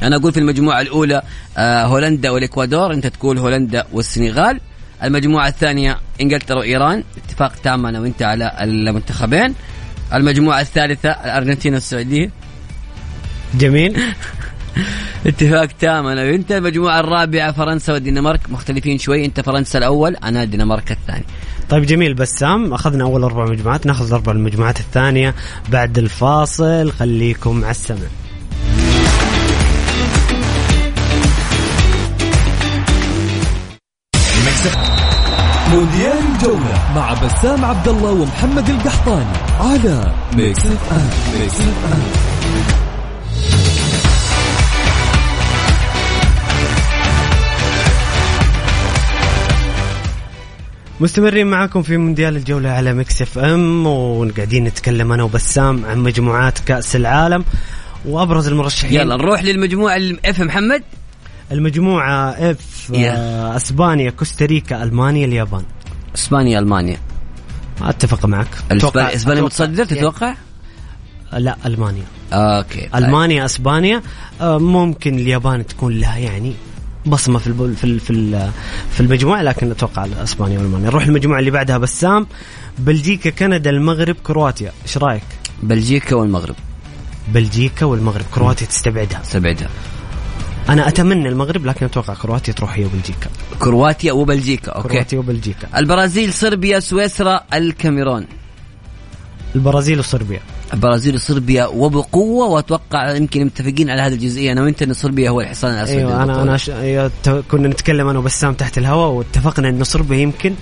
أنا 0.03 0.15
أقول 0.15 0.31
في 0.31 0.39
المجموعة 0.39 0.81
الأولى 0.81 1.21
آه 1.57 1.85
هولندا 1.85 2.29
والإكوادور. 2.29 2.93
أنت 2.93 3.07
تقول 3.07 3.37
هولندا 3.37 3.85
والسنغال. 3.93 4.59
المجموعة 5.03 5.47
الثانية 5.47 5.97
إنجلترا 6.21 6.57
وإيران 6.59 7.03
اتفاق 7.17 7.53
تام 7.63 7.85
أنا 7.85 7.99
وأنت 7.99 8.21
على 8.21 8.51
المنتخبين. 8.61 9.55
المجموعة 10.13 10.61
الثالثة 10.61 11.09
الأرجنتين 11.09 11.73
والسعودية. 11.73 12.29
جميل. 13.55 13.99
اتفاق 15.27 15.69
تام. 15.79 16.07
أنا 16.07 16.23
وأنت 16.23 16.51
المجموعه 16.51 16.99
الرابعة 16.99 17.51
فرنسا 17.51 17.93
والدنمارك 17.93 18.49
مختلفين 18.49 18.97
شوي. 18.97 19.25
أنت 19.25 19.39
فرنسا 19.39 19.79
الأول 19.79 20.15
أنا 20.15 20.43
الدنمارك 20.43 20.91
الثاني. 20.91 21.25
طيب 21.69 21.85
جميل. 21.85 22.13
بسام 22.13 22.73
أخذنا 22.73 23.03
أول 23.03 23.23
أربع 23.23 23.45
مجموعات 23.45 23.85
نأخذ 23.85 24.13
أربع 24.13 24.31
المجموعات 24.31 24.79
الثانية 24.79 25.35
بعد 25.69 25.97
الفاصل. 25.97 26.91
خليكم 26.91 27.63
على 27.63 27.71
السمع. 27.71 28.07
مونديال 35.73 36.17
الجولة 36.35 36.93
مع 36.95 37.13
بسام 37.13 37.65
عبد 37.65 37.87
الله 37.87 38.11
ومحمد 38.11 38.69
القحطاني 38.69 39.37
على 39.59 40.13
Mix 40.33 40.65
FM 40.65 41.39
Mix 41.39 41.61
FM 41.61 42.82
مستمرين 51.03 51.47
معاكم 51.47 51.81
في 51.81 51.97
مونديال 51.97 52.35
الجولة 52.35 52.69
على 52.69 52.93
Mix 52.93 53.21
FM 53.21 53.87
وقاعدين 53.87 54.63
نتكلم 54.63 55.11
أنا 55.11 55.23
وبسام 55.23 55.85
عن 55.85 55.99
مجموعات 55.99 56.59
كأس 56.59 56.95
العالم. 56.95 57.45
وأبرز 58.05 58.47
المرشحين 58.47 58.99
يلا 58.99 59.15
نروح 59.15 59.43
للمجموعة 59.43 59.97
F 60.25 60.39
محمد. 60.39 60.83
المجموعة 61.51 62.29
F 62.29 62.91
آه 62.95 63.55
إسبانيا 63.55 64.09
كوستاريكا 64.09 64.83
ألمانيا 64.83 65.25
اليابان. 65.25 65.63
إسبانيا 66.15 66.59
ألمانيا. 66.59 66.97
أتفق 67.81 68.25
معك. 68.25 68.47
إسبانيا 68.71 69.41
متصدر 69.41 69.85
تتوقع؟ 69.85 70.35
لا 71.33 71.57
ألمانيا. 71.65 72.05
okay 72.33 72.89
ألمانيا 72.95 73.45
إسبانيا 73.45 74.01
آه، 74.41 74.57
ممكن 74.57 75.15
اليابان 75.15 75.65
تكون 75.65 75.93
لها 75.93 76.17
يعني 76.17 76.53
بصمة 77.05 77.39
في 77.39 77.73
في 77.75 77.99
في 77.99 78.51
في 78.91 78.99
المجموعة 78.99 79.41
لكن 79.41 79.71
أتوقع 79.71 80.07
اسبانيا 80.23 80.59
والمانيا 80.59 80.85
نروح 80.85 81.05
المجموعة 81.05 81.39
اللي 81.39 81.51
بعدها 81.51 81.77
بسام. 81.77 82.27
بلجيكا 82.77 83.29
كندا 83.29 83.69
المغرب 83.69 84.15
كرواتيا. 84.23 84.71
إيش 84.83 84.97
رأيك؟ 84.97 85.23
بلجيكا 85.63 86.15
والمغرب. 86.15 86.55
بلجيكا 87.27 87.85
والمغرب. 87.85 88.25
كرواتيا 88.33 88.67
تستبعدها. 88.67 89.19
تستبعدها. 89.19 89.69
أنا 90.69 90.87
أتمنى 90.87 91.29
المغرب 91.29 91.65
لكن 91.65 91.85
أتوقع 91.85 92.13
كرواتيا 92.13 92.53
تروح 92.53 92.73
هي 92.73 92.85
وبلجيكا. 92.85 93.29
كرواتيا 93.59 94.11
وبلجيكا 94.13 94.71
okay. 94.71 94.87
كرواتيا 94.87 95.19
وبلجيكا. 95.19 95.67
البرازيل 95.77 96.33
صربيا 96.33 96.79
سويسرا 96.79 97.43
الكاميرون. 97.53 98.25
البرازيل 99.55 99.99
وصربيا. 99.99 100.39
البرازيل 100.73 101.15
وصربيا 101.15 101.65
وبقوة 101.65 102.47
وأتوقع 102.47 103.15
يمكن 103.15 103.45
متفقين 103.45 103.89
على 103.89 104.01
هذه 104.01 104.13
الجزئية 104.13 104.51
أنا 104.51 104.61
وأنت 104.61 104.81
إن 104.81 104.93
صربيا 104.93 105.29
هو 105.29 105.41
الحصان 105.41 105.73
الأسود 105.73 105.97
أيوه 105.97 106.23
أنا. 106.23 106.43
أنا 106.43 106.57
ش... 106.57 106.69
أيوة 106.69 107.11
كنا 107.51 107.67
نتكلم 107.67 108.07
أنا 108.07 108.19
وبسام 108.19 108.53
تحت 108.53 108.77
الهواء 108.77 109.09
واتفقنا 109.09 109.69
انه 109.69 109.83
صربيا 109.83 110.17
يمكن 110.17 110.53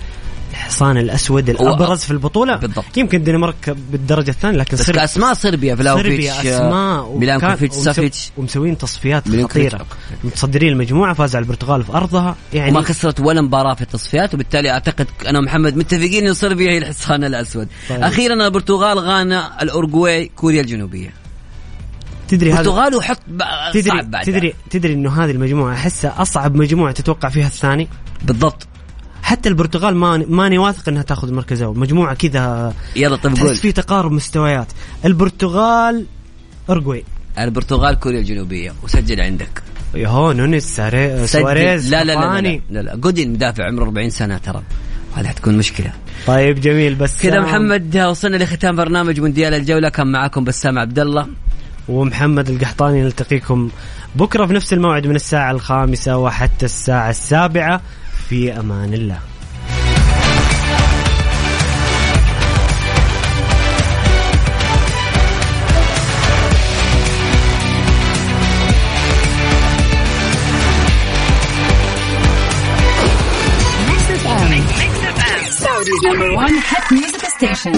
الحصان 0.52 0.98
الأسود 0.98 1.50
الأبرز 1.50 2.00
في 2.00 2.12
البطولة 2.12 2.56
بالضبط. 2.56 2.98
يمكن 2.98 3.18
الدنمارك 3.18 3.76
بالدرجة 3.92 4.30
الثانية 4.30 4.58
لكن 4.58 4.78
بس 4.78 4.84
صربيا 4.84 5.02
كاسماء 5.02 5.34
صربيا 5.34 5.76
فلاوفيتش 5.76 6.34
صربيا 6.34 6.58
أسماء 6.58 7.18
ميلانكوفيتش 7.18 7.76
سافيتش 7.76 8.32
ومسوين 8.38 8.78
تصفيات. 8.78 9.24
خطيرة 9.44 9.86
متصدرين 10.24 10.72
المجموعة 10.72 11.14
فاز 11.14 11.36
على 11.36 11.44
البرتغال 11.44 11.84
في 11.84 11.92
أرضها 11.92 12.36
يعني 12.54 12.72
وما 12.72 12.82
خسرت 12.82 13.20
ولا 13.20 13.42
مباراة 13.42 13.74
في 13.74 13.82
التصفيات 13.82 14.34
وبالتالي 14.34 14.72
أعتقد 14.72 15.08
أنا 15.28 15.40
ومحمد 15.40 15.78
متفقين 15.78 16.28
إن 16.28 16.34
صربيا 16.34 16.72
هي 16.72 16.78
الحصان 16.78 17.24
الأسود. 17.24 17.68
طيب. 17.90 18.04
أخيرا 18.04 18.34
البرتغال 18.48 19.00
غانا 19.00 19.64
الاورجواي 19.64 20.32
كوريا 20.36 20.62
الجنوبية. 20.62 21.14
تدري 22.28 22.54
هذا 22.54 22.60
البرتغال 22.60 22.96
وحط 22.96 23.20
تدري 23.74 23.84
صعب 23.84 24.12
بعد 24.12 24.26
تدري 24.26 24.54
تدري 24.70 24.94
إنه 24.94 25.24
هذه 25.24 25.32
المجموعة 25.32 25.74
أحسها 25.74 26.22
أصعب 26.22 26.56
مجموعة 26.56 26.92
تتوقع 26.92 27.30
فيها 27.30 27.48
الثاني 27.48 27.88
بالضبط 28.24 28.68
حتى 29.32 29.50
البرتغال 29.50 29.96
ما 29.96 30.26
ماني 30.30 30.58
واثق 30.58 30.90
إنها 30.90 31.04
تاخذ 31.04 31.28
المركز 31.28 31.62
الأول 31.62 31.80
مجموعة 31.80 32.14
كذا 32.14 32.74
يلا 32.96 33.16
طيب 33.16 33.38
قول 33.38 33.56
في 33.56 33.72
تقارب 33.72 34.12
مستويات 34.12 34.68
البرتغال 35.06 36.06
أورجواي 36.70 37.04
البرتغال 37.40 37.96
كوريا 37.96 38.20
الجنوبية 38.20 38.74
وسجل 38.84 39.22
عندك. 39.22 39.64
يهو 39.96 40.32
نونيز 40.32 40.66
سواريز 41.26 41.92
لا 41.92 42.04
لا 42.04 42.14
لا, 42.14 42.42
لا. 42.42 42.62
لا, 42.70 42.80
لا. 42.80 42.96
جودين 42.96 43.34
مدافع 43.34 43.66
عمره 43.66 43.84
40 43.84 44.10
سنة 44.10 44.38
ترى. 44.38 44.64
هذه 45.16 45.28
حتكون 45.28 45.58
مشكلة. 45.58 45.92
طيب 46.28 46.60
جميل 46.60 46.96
بس 46.96 47.22
كذا 47.22 47.40
محمد 47.40 47.98
وصلنا 47.98 48.38
لختام 48.38 48.76
برنامج 48.76 49.20
مونديال 49.20 49.54
الجولة 49.54 49.90
كان 49.90 50.12
معاكم 50.12 50.44
بسام 50.44 50.80
عبد 50.80 51.00
الله 51.00 51.28
ومحمد 51.90 52.50
القحطاني 52.50 53.02
نلتقيكم 53.02 53.70
بكرة 54.16 54.46
في 54.46 54.54
نفس 54.54 54.74
الموعد 54.74 55.08
من 55.08 55.16
الساعة 55.16 55.52
الخامسة 55.52 56.18
وحتى 56.18 56.66
الساعة 56.66 57.10
السابعة 57.10 57.82
في 58.32 58.60
أمان 58.60 58.94
الله 58.94 59.20
number 76.04 76.34
one 76.34 76.56
hit 76.70 76.86
music 76.92 77.26
station. 77.38 77.74